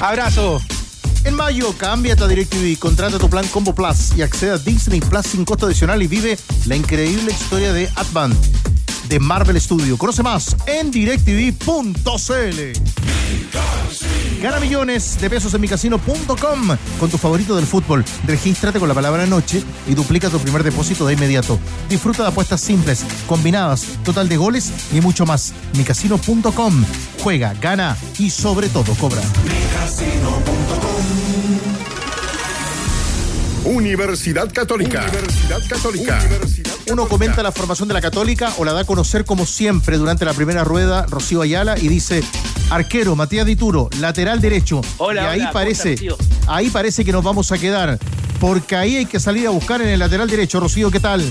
Abrazo. 0.00 0.60
En 1.24 1.34
mayo, 1.34 1.74
cámbiate 1.76 2.22
a 2.22 2.28
DirecTV, 2.28 2.78
contrata 2.78 3.18
tu 3.18 3.28
plan 3.28 3.46
Combo 3.48 3.74
Plus 3.74 4.16
y 4.16 4.22
accede 4.22 4.52
a 4.52 4.58
Disney 4.58 5.00
Plus 5.00 5.26
sin 5.26 5.44
costo 5.44 5.66
adicional 5.66 6.00
y 6.02 6.06
vive 6.06 6.38
la 6.66 6.76
increíble 6.76 7.32
historia 7.32 7.72
de 7.72 7.88
Advan 7.96 8.32
de 9.08 9.18
Marvel 9.18 9.60
Studio. 9.60 9.96
Conoce 9.96 10.22
más 10.22 10.56
en 10.66 10.90
directv.cl. 10.90 11.58
Gana 14.40 14.60
millones 14.60 15.20
de 15.20 15.28
pesos 15.28 15.52
en 15.54 15.60
micasino.com 15.60 16.76
con 17.00 17.10
tu 17.10 17.18
favorito 17.18 17.56
del 17.56 17.66
fútbol. 17.66 18.04
Regístrate 18.26 18.78
con 18.78 18.88
la 18.88 18.94
palabra 18.94 19.26
noche 19.26 19.62
y 19.86 19.94
duplica 19.94 20.30
tu 20.30 20.38
primer 20.38 20.62
depósito 20.62 21.06
de 21.06 21.14
inmediato. 21.14 21.58
Disfruta 21.88 22.22
de 22.22 22.28
apuestas 22.28 22.60
simples, 22.60 23.04
combinadas, 23.26 23.84
total 24.04 24.28
de 24.28 24.36
goles 24.36 24.72
y 24.92 25.00
mucho 25.00 25.26
más. 25.26 25.52
micasino.com. 25.76 26.84
Juega, 27.22 27.54
gana 27.54 27.96
y 28.18 28.30
sobre 28.30 28.68
todo 28.68 28.94
cobra. 28.94 29.22
Universidad 33.64 34.52
Católica. 34.52 35.02
Universidad 35.02 35.60
Católica. 35.68 36.20
Uno 36.90 37.06
comenta 37.06 37.42
la 37.42 37.52
formación 37.52 37.86
de 37.88 37.94
la 37.94 38.00
Católica 38.00 38.52
o 38.56 38.64
la 38.64 38.72
da 38.72 38.80
a 38.80 38.84
conocer 38.84 39.24
como 39.24 39.44
siempre 39.44 39.98
durante 39.98 40.24
la 40.24 40.32
primera 40.32 40.64
rueda 40.64 41.04
Rocío 41.06 41.42
Ayala 41.42 41.78
y 41.78 41.88
dice 41.88 42.24
arquero 42.70 43.14
Matías 43.14 43.44
Dituro, 43.44 43.90
lateral 44.00 44.40
derecho. 44.40 44.80
Hola, 44.96 45.22
y 45.22 45.26
ahí 45.26 45.40
hola, 45.40 45.52
parece, 45.52 45.96
ahí 46.46 46.70
parece 46.70 47.04
que 47.04 47.12
nos 47.12 47.22
vamos 47.22 47.52
a 47.52 47.58
quedar. 47.58 47.98
Porque 48.40 48.76
ahí 48.76 48.96
hay 48.96 49.06
que 49.06 49.20
salir 49.20 49.46
a 49.46 49.50
buscar 49.50 49.82
en 49.82 49.88
el 49.88 49.98
lateral 49.98 50.30
derecho. 50.30 50.60
Rocío, 50.60 50.90
¿qué 50.90 51.00
tal? 51.00 51.24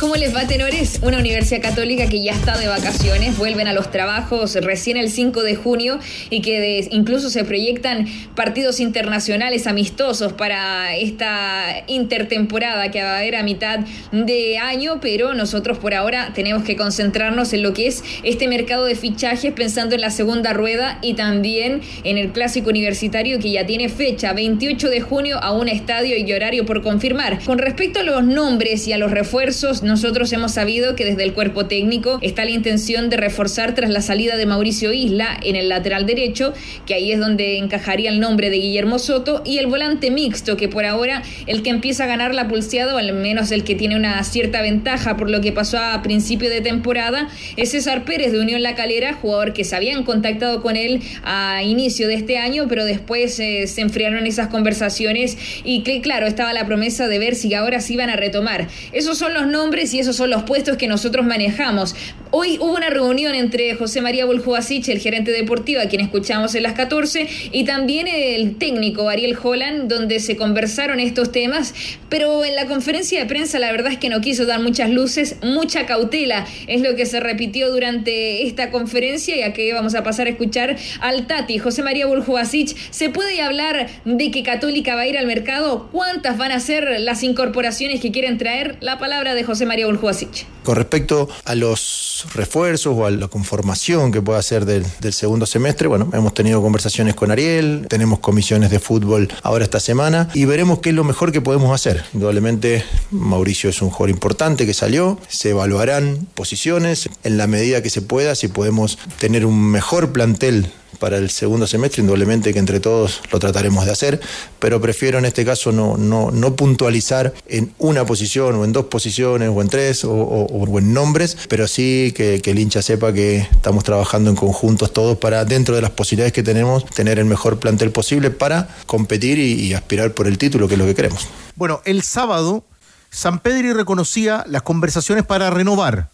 ¿Cómo 0.00 0.14
les 0.14 0.32
va, 0.32 0.46
tenores? 0.46 1.00
Una 1.02 1.18
universidad 1.18 1.60
católica 1.60 2.08
que 2.08 2.22
ya 2.22 2.30
está 2.30 2.56
de 2.56 2.68
vacaciones, 2.68 3.36
vuelven 3.36 3.66
a 3.66 3.72
los 3.72 3.90
trabajos 3.90 4.54
recién 4.54 4.96
el 4.96 5.10
5 5.10 5.42
de 5.42 5.56
junio 5.56 5.98
y 6.30 6.40
que 6.40 6.86
incluso 6.92 7.30
se 7.30 7.42
proyectan 7.42 8.06
partidos 8.36 8.78
internacionales 8.78 9.66
amistosos 9.66 10.34
para 10.34 10.94
esta 10.94 11.82
intertemporada 11.88 12.92
que 12.92 13.02
va 13.02 13.16
a 13.16 13.18
haber 13.18 13.34
a 13.34 13.42
mitad 13.42 13.80
de 14.12 14.58
año, 14.58 15.00
pero 15.00 15.34
nosotros 15.34 15.78
por 15.78 15.94
ahora 15.94 16.30
tenemos 16.32 16.62
que 16.62 16.76
concentrarnos 16.76 17.52
en 17.52 17.64
lo 17.64 17.72
que 17.74 17.88
es 17.88 18.04
este 18.22 18.46
mercado 18.46 18.84
de 18.84 18.94
fichajes 18.94 19.52
pensando 19.52 19.96
en 19.96 20.00
la 20.00 20.12
segunda 20.12 20.52
rueda 20.52 21.00
y 21.02 21.14
también 21.14 21.80
en 22.04 22.18
el 22.18 22.30
clásico 22.30 22.70
universitario 22.70 23.40
que 23.40 23.50
ya 23.50 23.66
tiene 23.66 23.88
fecha 23.88 24.32
28 24.32 24.90
de 24.90 25.00
junio 25.00 25.42
a 25.42 25.50
un 25.50 25.66
estadio 25.66 26.16
y 26.16 26.32
horario 26.32 26.64
por 26.64 26.84
confirmar. 26.84 27.40
Con 27.44 27.58
respecto 27.58 27.98
a 27.98 28.04
los 28.04 28.22
nombres 28.22 28.86
y 28.86 28.92
a 28.92 28.98
los 28.98 29.10
refuerzos, 29.10 29.82
nosotros 29.88 30.32
hemos 30.32 30.52
sabido 30.52 30.94
que 30.94 31.04
desde 31.04 31.24
el 31.24 31.32
cuerpo 31.32 31.66
técnico 31.66 32.18
está 32.22 32.44
la 32.44 32.50
intención 32.50 33.10
de 33.10 33.16
reforzar 33.16 33.74
tras 33.74 33.90
la 33.90 34.02
salida 34.02 34.36
de 34.36 34.46
Mauricio 34.46 34.92
Isla 34.92 35.38
en 35.42 35.56
el 35.56 35.68
lateral 35.68 36.06
derecho, 36.06 36.52
que 36.86 36.94
ahí 36.94 37.10
es 37.10 37.18
donde 37.18 37.58
encajaría 37.58 38.10
el 38.10 38.20
nombre 38.20 38.50
de 38.50 38.58
Guillermo 38.58 38.98
Soto, 38.98 39.42
y 39.44 39.58
el 39.58 39.66
volante 39.66 40.10
mixto, 40.10 40.56
que 40.56 40.68
por 40.68 40.84
ahora 40.84 41.22
el 41.46 41.62
que 41.62 41.70
empieza 41.70 42.04
a 42.04 42.06
ganar 42.06 42.34
la 42.34 42.48
pulseada, 42.48 42.94
o 42.94 42.98
al 42.98 43.12
menos 43.14 43.50
el 43.50 43.64
que 43.64 43.74
tiene 43.74 43.96
una 43.96 44.22
cierta 44.24 44.62
ventaja 44.62 45.16
por 45.16 45.30
lo 45.30 45.40
que 45.40 45.52
pasó 45.52 45.78
a 45.78 46.02
principio 46.02 46.50
de 46.50 46.60
temporada, 46.60 47.28
es 47.56 47.70
César 47.70 48.04
Pérez 48.04 48.32
de 48.32 48.40
Unión 48.40 48.62
La 48.62 48.74
Calera, 48.74 49.14
jugador 49.14 49.54
que 49.54 49.64
se 49.64 49.74
habían 49.74 50.04
contactado 50.04 50.60
con 50.60 50.76
él 50.76 51.00
a 51.22 51.62
inicio 51.62 52.08
de 52.08 52.14
este 52.14 52.36
año, 52.36 52.66
pero 52.68 52.84
después 52.84 53.40
eh, 53.40 53.66
se 53.66 53.80
enfriaron 53.80 54.26
esas 54.26 54.48
conversaciones 54.48 55.38
y 55.64 55.82
que 55.82 56.02
claro, 56.02 56.26
estaba 56.26 56.52
la 56.52 56.66
promesa 56.66 57.08
de 57.08 57.18
ver 57.18 57.34
si 57.34 57.54
ahora 57.54 57.80
sí 57.80 57.94
iban 57.94 58.10
a 58.10 58.16
retomar. 58.16 58.68
Esos 58.92 59.16
son 59.16 59.32
los 59.32 59.46
nombres 59.46 59.77
y 59.78 60.00
esos 60.00 60.16
son 60.16 60.30
los 60.30 60.42
puestos 60.42 60.76
que 60.76 60.88
nosotros 60.88 61.24
manejamos. 61.24 61.94
Hoy 62.30 62.58
hubo 62.58 62.74
una 62.74 62.90
reunión 62.90 63.34
entre 63.34 63.74
José 63.76 64.00
María 64.00 64.26
Buljubasic, 64.26 64.88
el 64.88 64.98
gerente 64.98 65.30
deportivo, 65.30 65.80
a 65.80 65.86
quien 65.86 66.02
escuchamos 66.02 66.54
en 66.56 66.64
las 66.64 66.72
14, 66.74 67.28
y 67.52 67.64
también 67.64 68.08
el 68.08 68.56
técnico 68.56 69.08
Ariel 69.08 69.38
Holland, 69.40 69.88
donde 69.88 70.18
se 70.18 70.36
conversaron 70.36 70.98
estos 70.98 71.30
temas, 71.30 71.74
pero 72.08 72.44
en 72.44 72.56
la 72.56 72.66
conferencia 72.66 73.20
de 73.20 73.26
prensa 73.26 73.58
la 73.60 73.70
verdad 73.70 73.92
es 73.92 73.98
que 73.98 74.08
no 74.08 74.20
quiso 74.20 74.46
dar 74.46 74.60
muchas 74.60 74.90
luces, 74.90 75.36
mucha 75.42 75.86
cautela, 75.86 76.44
es 76.66 76.82
lo 76.82 76.96
que 76.96 77.06
se 77.06 77.20
repitió 77.20 77.70
durante 77.70 78.46
esta 78.46 78.70
conferencia 78.70 79.36
y 79.36 79.42
aquí 79.42 79.70
vamos 79.72 79.94
a 79.94 80.02
pasar 80.02 80.26
a 80.26 80.30
escuchar 80.30 80.76
al 81.00 81.26
Tati, 81.28 81.58
José 81.58 81.82
María 81.82 82.06
Buljubasic. 82.06 82.76
¿Se 82.90 83.10
puede 83.10 83.40
hablar 83.40 83.88
de 84.04 84.30
que 84.30 84.42
Católica 84.42 84.96
va 84.96 85.02
a 85.02 85.06
ir 85.06 85.16
al 85.16 85.26
mercado? 85.26 85.88
¿Cuántas 85.92 86.36
van 86.36 86.52
a 86.52 86.60
ser 86.60 87.00
las 87.00 87.22
incorporaciones 87.22 88.00
que 88.00 88.10
quieren 88.10 88.38
traer? 88.38 88.76
La 88.80 88.98
palabra 88.98 89.34
de 89.34 89.44
José 89.44 89.66
María 89.68 89.86
Buljubasic. 89.86 90.46
Con 90.64 90.74
respecto 90.76 91.28
a 91.44 91.54
los 91.54 92.07
refuerzos 92.34 92.94
o 92.96 93.06
a 93.06 93.10
la 93.10 93.28
conformación 93.28 94.12
que 94.12 94.20
pueda 94.22 94.38
hacer 94.38 94.64
del, 94.64 94.84
del 95.00 95.12
segundo 95.12 95.46
semestre, 95.46 95.88
bueno, 95.88 96.10
hemos 96.12 96.34
tenido 96.34 96.60
conversaciones 96.62 97.14
con 97.14 97.30
Ariel, 97.30 97.86
tenemos 97.88 98.18
comisiones 98.20 98.70
de 98.70 98.78
fútbol 98.80 99.28
ahora 99.42 99.64
esta 99.64 99.80
semana 99.80 100.28
y 100.34 100.44
veremos 100.44 100.78
qué 100.80 100.90
es 100.90 100.94
lo 100.94 101.04
mejor 101.04 101.32
que 101.32 101.40
podemos 101.40 101.72
hacer. 101.74 102.04
Indudablemente 102.14 102.84
Mauricio 103.10 103.70
es 103.70 103.80
un 103.82 103.90
jugador 103.90 104.10
importante 104.10 104.66
que 104.66 104.74
salió, 104.74 105.18
se 105.28 105.50
evaluarán 105.50 106.26
posiciones 106.34 107.08
en 107.24 107.36
la 107.38 107.46
medida 107.46 107.82
que 107.82 107.90
se 107.90 108.02
pueda, 108.02 108.34
si 108.34 108.48
podemos 108.48 108.98
tener 109.18 109.44
un 109.46 109.70
mejor 109.70 110.12
plantel 110.12 110.70
para 110.98 111.18
el 111.18 111.30
segundo 111.30 111.66
semestre, 111.68 112.00
indudablemente 112.00 112.52
que 112.52 112.58
entre 112.58 112.80
todos 112.80 113.20
lo 113.30 113.38
trataremos 113.38 113.84
de 113.84 113.92
hacer, 113.92 114.20
pero 114.58 114.80
prefiero 114.80 115.18
en 115.18 115.26
este 115.26 115.44
caso 115.44 115.70
no, 115.70 115.96
no, 115.96 116.32
no 116.32 116.56
puntualizar 116.56 117.32
en 117.46 117.72
una 117.78 118.04
posición 118.04 118.56
o 118.56 118.64
en 118.64 118.72
dos 118.72 118.86
posiciones 118.86 119.48
o 119.52 119.62
en 119.62 119.68
tres 119.68 120.04
o, 120.04 120.10
o- 120.12 120.46
o 120.64 120.78
en 120.78 120.92
nombres, 120.92 121.36
pero 121.48 121.68
sí 121.68 122.07
que, 122.12 122.40
el 122.44 122.58
hincha 122.58 122.82
sepa 122.82 123.12
que 123.12 123.38
estamos 123.38 123.84
trabajando 123.84 124.30
en 124.30 124.36
conjuntos 124.36 124.92
todos 124.92 125.18
para, 125.18 125.44
dentro 125.44 125.74
de 125.74 125.82
las 125.82 125.90
posibilidades 125.90 126.32
que 126.32 126.42
tenemos, 126.42 126.84
tener 126.86 127.18
el 127.18 127.24
mejor 127.24 127.58
plantel 127.58 127.90
posible 127.90 128.30
para 128.30 128.68
competir 128.86 129.38
y, 129.38 129.74
aspirar 129.74 130.12
por 130.12 130.26
el 130.26 130.38
título, 130.38 130.68
que 130.68 130.74
es 130.74 130.78
lo 130.78 130.86
que 130.86 130.94
queremos. 130.94 131.26
Bueno, 131.56 131.80
el 131.84 132.02
sábado, 132.02 132.64
San 133.10 133.38
Pedri 133.38 133.72
reconocía 133.72 134.44
las 134.48 134.62
conversaciones 134.62 135.24
para 135.24 135.50
renovar. 135.50 136.10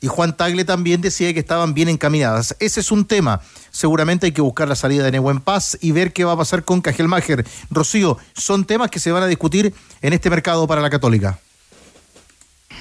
Y 0.00 0.06
Juan 0.06 0.36
Tagle 0.36 0.64
también 0.64 1.00
decía 1.00 1.32
que 1.34 1.40
estaban 1.40 1.74
bien 1.74 1.88
encaminadas. 1.88 2.54
Ese 2.60 2.80
es 2.80 2.92
un 2.92 3.04
tema. 3.04 3.40
Seguramente 3.72 4.26
hay 4.26 4.32
que 4.32 4.40
buscar 4.40 4.68
la 4.68 4.76
salida 4.76 5.02
de 5.02 5.10
Nehuen 5.10 5.40
Paz 5.40 5.76
y 5.80 5.90
ver 5.90 6.12
qué 6.12 6.24
va 6.24 6.32
a 6.32 6.36
pasar 6.36 6.64
con 6.64 6.80
Cajelmacher. 6.80 7.44
Rocío, 7.70 8.16
son 8.34 8.64
temas 8.64 8.90
que 8.90 9.00
se 9.00 9.10
van 9.10 9.24
a 9.24 9.26
discutir 9.26 9.74
en 10.00 10.12
este 10.12 10.30
mercado 10.30 10.68
para 10.68 10.80
la 10.80 10.90
Católica. 10.90 11.40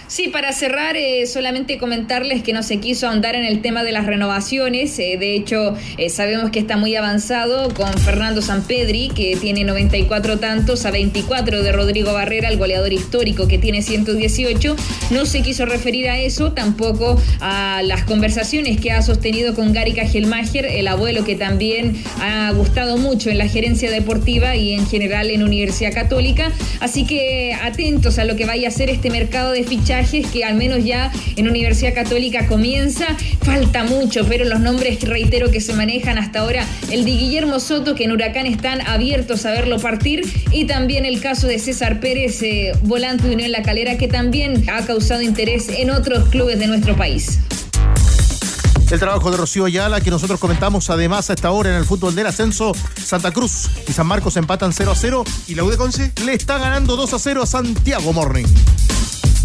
Sí, 0.09 0.29
para 0.29 0.53
cerrar, 0.53 0.95
eh, 0.95 1.27
solamente 1.27 1.77
comentarles 1.77 2.41
que 2.41 2.53
no 2.53 2.63
se 2.63 2.77
quiso 2.77 3.09
ahondar 3.09 3.35
en 3.35 3.43
el 3.43 3.61
tema 3.61 3.83
de 3.83 3.91
las 3.91 4.05
renovaciones. 4.05 4.97
eh, 4.99 5.17
de 5.19 5.35
hecho, 5.35 5.75
eh, 5.97 6.09
sabemos 6.09 6.49
que 6.49 6.59
está 6.59 6.77
muy 6.77 6.95
avanzado 6.95 7.73
con 7.73 7.91
Fernando 7.93 8.41
Sampedri, 8.41 9.09
que 9.09 9.35
tiene 9.35 9.65
94 9.65 10.39
tantos 10.39 10.85
a 10.85 10.91
24 10.91 11.61
de 11.61 11.73
Rodrigo 11.73 12.13
Barrera, 12.13 12.47
el 12.47 12.57
goleador 12.57 12.93
histórico 12.93 13.49
que 13.49 13.57
tiene 13.57 13.81
118. 13.81 14.77
No 15.11 15.25
se 15.25 15.41
quiso 15.41 15.65
referir 15.65 16.07
a 16.07 16.17
eso, 16.17 16.53
tampoco 16.53 17.21
a 17.41 17.81
las 17.83 18.05
conversaciones 18.05 18.79
que 18.79 18.91
ha 18.91 19.01
sostenido 19.01 19.55
con 19.55 19.73
Gary 19.73 19.91
Cajelmacher, 19.91 20.67
el 20.67 20.87
abuelo 20.87 21.25
que 21.25 21.35
también 21.35 22.01
ha 22.21 22.49
gustado 22.51 22.97
mucho 22.97 23.29
en 23.29 23.37
la 23.37 23.49
gerencia 23.49 23.91
deportiva 23.91 24.55
y 24.55 24.71
en 24.71 24.87
general 24.87 25.31
en 25.31 25.43
Universidad 25.43 25.93
Católica. 25.93 26.53
Así 26.79 27.05
que 27.05 27.53
atentos 27.61 28.19
a 28.19 28.23
lo 28.23 28.37
que 28.37 28.45
vaya 28.45 28.69
a 28.69 28.71
ser 28.71 28.89
este 28.89 29.09
mercado 29.09 29.51
de 29.51 29.65
fichajes 29.65 29.96
que 30.31 30.43
al 30.43 30.55
menos 30.55 30.83
ya 30.83 31.11
en 31.35 31.47
Universidad 31.47 31.93
Católica 31.93 32.45
comienza. 32.45 33.05
Falta 33.41 33.83
mucho, 33.83 34.25
pero 34.27 34.45
los 34.45 34.59
nombres, 34.59 35.01
reitero, 35.01 35.49
que 35.49 35.59
se 35.59 35.73
manejan 35.73 36.19
hasta 36.19 36.39
ahora, 36.39 36.67
el 36.91 37.03
de 37.03 37.11
Guillermo 37.11 37.59
Soto, 37.59 37.95
que 37.95 38.03
en 38.03 38.11
Huracán 38.11 38.45
están 38.45 38.81
abiertos 38.81 39.45
a 39.45 39.51
verlo 39.51 39.79
partir, 39.79 40.23
y 40.51 40.65
también 40.65 41.05
el 41.05 41.19
caso 41.19 41.47
de 41.47 41.57
César 41.57 41.99
Pérez, 41.99 42.41
eh, 42.43 42.73
volante 42.83 43.27
de 43.27 43.33
Unión 43.33 43.51
La 43.51 43.63
Calera, 43.63 43.97
que 43.97 44.07
también 44.07 44.69
ha 44.69 44.85
causado 44.85 45.21
interés 45.21 45.67
en 45.69 45.89
otros 45.89 46.29
clubes 46.29 46.59
de 46.59 46.67
nuestro 46.67 46.95
país. 46.95 47.39
El 48.89 48.99
trabajo 48.99 49.31
de 49.31 49.37
Rocío 49.37 49.65
Ayala, 49.65 49.99
que 49.99 50.09
nosotros 50.09 50.39
comentamos 50.39 50.89
además 50.89 51.29
a 51.29 51.33
esta 51.33 51.51
hora 51.51 51.71
en 51.71 51.75
el 51.75 51.85
fútbol 51.85 52.15
del 52.15 52.27
ascenso, 52.27 52.71
Santa 53.03 53.31
Cruz 53.31 53.69
y 53.87 53.91
San 53.91 54.07
Marcos 54.07 54.37
empatan 54.37 54.71
0 54.71 54.91
a 54.91 54.95
0. 54.95 55.23
¿Y 55.47 55.55
la 55.55 55.65
U 55.65 55.69
de 55.69 55.75
Conce? 55.75 56.13
Le 56.23 56.33
está 56.33 56.57
ganando 56.57 56.95
2 56.95 57.13
a 57.13 57.19
0 57.19 57.43
a 57.43 57.45
Santiago 57.45 58.13
Morning. 58.13 58.45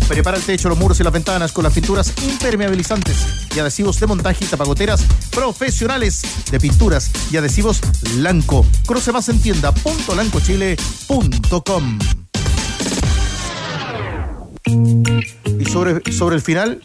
Prepara 0.08 0.36
el 0.36 0.42
techo, 0.42 0.68
los 0.68 0.78
muros 0.78 0.98
y 1.00 1.04
las 1.04 1.12
ventanas 1.12 1.52
con 1.52 1.64
las 1.64 1.72
pinturas 1.72 2.12
impermeabilizantes 2.22 3.16
y 3.54 3.58
adhesivos 3.58 3.98
de 4.00 4.06
montaje 4.06 4.44
y 4.44 4.48
tapagoteras 4.48 5.04
profesionales 5.30 6.22
de 6.50 6.60
pinturas 6.60 7.10
y 7.30 7.36
adhesivos 7.36 7.80
Lanco. 8.16 8.66
Cruce 8.86 9.12
más 9.12 9.28
en 9.28 9.40
tienda.lancochile.com. 9.40 11.98
Y 15.58 15.64
sobre, 15.66 16.12
sobre 16.12 16.36
el 16.36 16.42
final, 16.42 16.80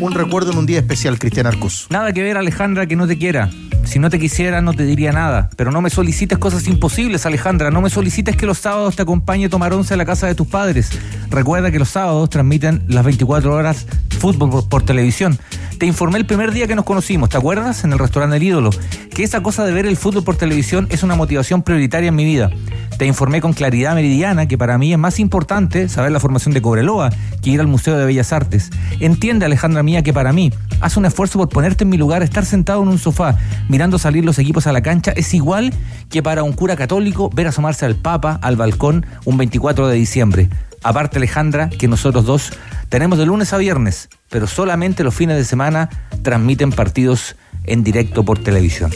un 0.00 0.12
recuerdo 0.12 0.52
en 0.52 0.58
un 0.58 0.66
día 0.66 0.78
especial, 0.78 1.18
Cristian 1.18 1.46
Arcos. 1.46 1.86
Nada 1.90 2.12
que 2.12 2.22
ver, 2.22 2.36
Alejandra, 2.36 2.86
que 2.86 2.96
no 2.96 3.06
te 3.06 3.18
quiera. 3.18 3.50
Si 3.88 3.98
no 3.98 4.10
te 4.10 4.18
quisiera, 4.18 4.60
no 4.60 4.74
te 4.74 4.84
diría 4.84 5.12
nada. 5.12 5.48
Pero 5.56 5.72
no 5.72 5.80
me 5.80 5.88
solicites 5.88 6.36
cosas 6.36 6.68
imposibles, 6.68 7.24
Alejandra. 7.24 7.70
No 7.70 7.80
me 7.80 7.88
solicites 7.88 8.36
que 8.36 8.44
los 8.44 8.58
sábados 8.58 8.96
te 8.96 9.02
acompañe 9.02 9.46
a 9.46 9.48
tomar 9.48 9.72
once 9.72 9.94
a 9.94 9.96
la 9.96 10.04
casa 10.04 10.26
de 10.26 10.34
tus 10.34 10.46
padres. 10.46 10.90
Recuerda 11.30 11.70
que 11.70 11.78
los 11.78 11.88
sábados 11.88 12.28
transmiten 12.28 12.84
las 12.86 13.02
24 13.02 13.50
horas 13.50 13.86
fútbol 14.18 14.50
por, 14.50 14.68
por 14.68 14.82
televisión. 14.82 15.38
Te 15.78 15.86
informé 15.86 16.18
el 16.18 16.26
primer 16.26 16.52
día 16.52 16.66
que 16.66 16.74
nos 16.74 16.84
conocimos, 16.84 17.30
¿te 17.30 17.38
acuerdas? 17.38 17.84
En 17.84 17.92
el 17.92 17.98
restaurante 17.98 18.36
El 18.36 18.42
Ídolo. 18.42 18.70
Que 19.14 19.22
esa 19.22 19.42
cosa 19.42 19.64
de 19.64 19.72
ver 19.72 19.86
el 19.86 19.96
fútbol 19.96 20.22
por 20.22 20.36
televisión 20.36 20.86
es 20.90 21.02
una 21.02 21.14
motivación 21.14 21.62
prioritaria 21.62 22.08
en 22.08 22.14
mi 22.16 22.24
vida. 22.24 22.50
Te 22.98 23.06
informé 23.06 23.40
con 23.40 23.52
claridad 23.52 23.94
meridiana 23.94 24.48
que 24.48 24.58
para 24.58 24.76
mí 24.76 24.92
es 24.92 24.98
más 24.98 25.20
importante 25.20 25.88
saber 25.88 26.10
la 26.10 26.18
formación 26.18 26.52
de 26.52 26.60
Cobreloa 26.60 27.10
que 27.40 27.50
ir 27.50 27.60
al 27.60 27.68
Museo 27.68 27.96
de 27.96 28.04
Bellas 28.04 28.32
Artes. 28.32 28.70
Entiende, 28.98 29.46
Alejandra 29.46 29.84
mía, 29.84 30.02
que 30.02 30.12
para 30.12 30.32
mí, 30.32 30.52
haz 30.80 30.96
un 30.96 31.04
esfuerzo 31.04 31.38
por 31.38 31.48
ponerte 31.48 31.84
en 31.84 31.90
mi 31.90 31.96
lugar, 31.96 32.24
estar 32.24 32.44
sentado 32.44 32.82
en 32.82 32.88
un 32.88 32.98
sofá 32.98 33.38
mirando 33.78 33.96
salir 33.96 34.24
los 34.24 34.40
equipos 34.40 34.66
a 34.66 34.72
la 34.72 34.82
cancha, 34.82 35.12
es 35.12 35.32
igual 35.34 35.72
que 36.10 36.20
para 36.20 36.42
un 36.42 36.52
cura 36.52 36.74
católico 36.74 37.30
ver 37.32 37.46
asomarse 37.46 37.86
al 37.86 37.94
Papa 37.94 38.36
al 38.42 38.56
balcón 38.56 39.06
un 39.24 39.36
24 39.36 39.86
de 39.86 39.94
diciembre. 39.94 40.50
Aparte, 40.82 41.18
Alejandra, 41.18 41.70
que 41.70 41.86
nosotros 41.86 42.24
dos 42.24 42.52
tenemos 42.88 43.20
de 43.20 43.26
lunes 43.26 43.52
a 43.52 43.56
viernes, 43.56 44.08
pero 44.30 44.48
solamente 44.48 45.04
los 45.04 45.14
fines 45.14 45.36
de 45.36 45.44
semana 45.44 45.90
transmiten 46.22 46.72
partidos 46.72 47.36
en 47.62 47.84
directo 47.84 48.24
por 48.24 48.40
televisión. 48.40 48.90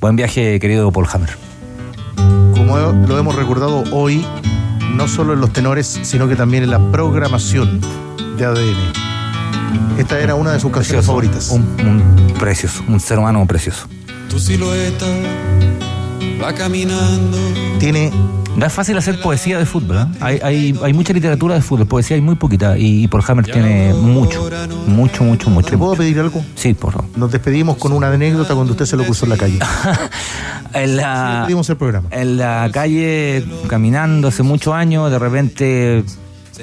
Buen 0.00 0.16
viaje, 0.16 0.58
querido 0.58 0.90
Paul 0.90 1.06
Hammer. 1.12 1.36
Como 2.56 2.78
lo 2.78 3.18
hemos 3.18 3.34
recordado 3.34 3.84
hoy, 3.92 4.24
no 4.94 5.06
solo 5.06 5.34
en 5.34 5.40
los 5.42 5.52
tenores, 5.52 6.00
sino 6.02 6.28
que 6.28 6.34
también 6.34 6.62
en 6.62 6.70
la 6.70 6.78
programación 6.90 7.78
de 8.38 8.46
ADN. 8.46 9.09
Esta 9.98 10.18
era 10.18 10.34
una 10.34 10.52
de 10.52 10.60
sus 10.60 10.72
canciones 10.72 11.04
favoritas. 11.04 11.50
Un, 11.50 11.60
un 11.60 12.34
precioso, 12.38 12.82
un 12.88 13.00
ser 13.00 13.18
humano 13.18 13.46
precioso. 13.46 13.86
Tu 14.28 14.38
silueta 14.38 15.06
va 16.42 16.54
caminando. 16.54 17.38
Tiene 17.78 18.10
no 18.56 18.66
es 18.66 18.72
fácil 18.72 18.98
hacer 18.98 19.20
poesía 19.20 19.58
de 19.58 19.66
fútbol. 19.66 19.96
¿eh? 19.96 20.06
Hay, 20.20 20.40
hay, 20.42 20.78
hay, 20.82 20.92
mucha 20.92 21.12
literatura 21.12 21.54
de 21.54 21.62
fútbol, 21.62 21.86
poesía 21.86 22.16
hay 22.16 22.20
muy 22.20 22.34
poquita. 22.34 22.76
Y, 22.76 23.04
y 23.04 23.08
Paul 23.08 23.22
Hammer 23.26 23.44
tiene 23.46 23.94
mucho, 23.94 24.50
mucho, 24.86 25.24
mucho, 25.24 25.50
mucho. 25.50 25.70
¿Le 25.70 25.78
puedo 25.78 25.94
pedir 25.94 26.18
algo? 26.18 26.44
Sí, 26.56 26.74
por 26.74 26.92
favor. 26.92 27.08
Nos 27.16 27.30
despedimos 27.30 27.76
con 27.76 27.92
una 27.92 28.08
anécdota 28.08 28.54
cuando 28.54 28.72
usted 28.72 28.86
se 28.86 28.96
lo 28.96 29.04
cruzó 29.04 29.24
en 29.26 29.30
la 29.30 29.36
calle. 29.36 29.58
en 30.74 30.96
la, 30.96 31.26
sí, 31.26 31.36
despedimos 31.36 31.70
el 31.70 31.76
programa. 31.76 32.08
En 32.10 32.36
la 32.36 32.68
calle, 32.72 33.46
caminando 33.68 34.28
hace 34.28 34.42
muchos 34.42 34.74
años, 34.74 35.10
de 35.10 35.18
repente 35.18 36.04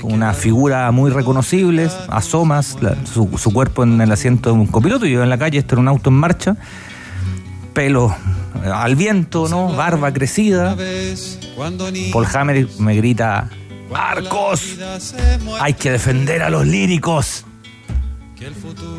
una 0.04 0.34
figura 0.34 0.92
muy 0.92 1.12
reconocible, 1.12 1.90
asomas 2.10 2.78
la, 2.82 2.96
su, 3.06 3.30
su, 3.38 3.54
cuerpo 3.54 3.84
en 3.84 4.00
el 4.02 4.12
asiento 4.12 4.52
de 4.52 4.56
un 4.56 4.68
copiloto. 4.68 5.06
Yo 5.06 5.24
en 5.24 5.30
la 5.30 5.38
calle, 5.38 5.58
este 5.58 5.76
era 5.76 5.82
un 5.82 5.88
auto 5.88 6.10
en 6.10 6.16
marcha, 6.16 6.56
pelo 7.74 8.16
al 8.74 8.96
viento, 8.96 9.48
¿no? 9.48 9.74
Barba 9.74 10.12
crecida. 10.12 10.76
Paul 12.12 12.28
Hammer 12.34 12.68
me 12.80 12.96
grita, 12.96 13.50
Marcos, 13.92 14.78
hay 15.60 15.74
que 15.74 15.92
defender 15.92 16.42
a 16.42 16.50
los 16.50 16.66
líricos. 16.66 17.46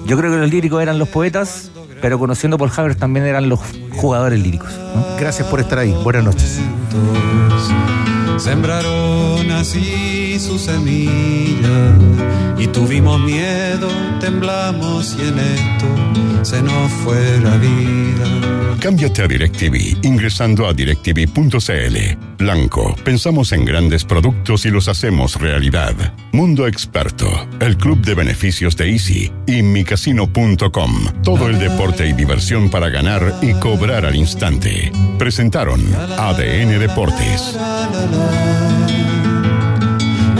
Yo 0.06 0.16
creo 0.16 0.32
que 0.32 0.38
los 0.38 0.50
líricos 0.50 0.82
eran 0.82 0.98
los 0.98 1.08
poetas, 1.08 1.70
pero 2.00 2.18
conociendo 2.18 2.56
a 2.56 2.58
Paul 2.58 2.72
Hammer 2.76 2.94
también 2.94 3.26
eran 3.26 3.48
los 3.48 3.60
jugadores 3.96 4.40
líricos. 4.40 4.72
¿no? 4.94 5.16
Gracias 5.18 5.46
por 5.48 5.60
estar 5.60 5.78
ahí. 5.78 5.94
Buenas 6.02 6.24
noches. 6.24 6.60
Sembraron 8.38 9.50
así 9.50 10.17
su 10.38 10.58
semilla 10.58 11.96
y 12.58 12.66
tuvimos 12.68 13.20
miedo, 13.20 13.88
temblamos 14.20 15.16
y 15.18 15.28
en 15.28 15.38
esto 15.38 15.86
se 16.42 16.62
nos 16.62 16.92
fue 17.04 17.40
la 17.40 17.56
vida. 17.56 18.76
Cámbiate 18.80 19.22
a 19.22 19.26
DirecTV 19.26 20.04
ingresando 20.04 20.68
a 20.68 20.72
directv.cl. 20.72 21.96
Blanco, 22.38 22.94
pensamos 23.02 23.52
en 23.52 23.64
grandes 23.64 24.04
productos 24.04 24.64
y 24.66 24.70
los 24.70 24.86
hacemos 24.86 25.40
realidad. 25.40 25.94
Mundo 26.30 26.68
Experto, 26.68 27.28
el 27.58 27.76
club 27.76 28.00
de 28.02 28.14
beneficios 28.14 28.76
de 28.76 28.92
Easy 28.92 29.32
y 29.46 29.62
micasino.com. 29.62 31.22
Todo 31.24 31.48
el 31.48 31.58
deporte 31.58 32.06
y 32.06 32.12
diversión 32.12 32.70
para 32.70 32.88
ganar 32.88 33.34
y 33.42 33.54
cobrar 33.54 34.06
al 34.06 34.14
instante. 34.14 34.92
Presentaron 35.18 35.82
ADN 36.16 36.78
Deportes. 36.78 37.56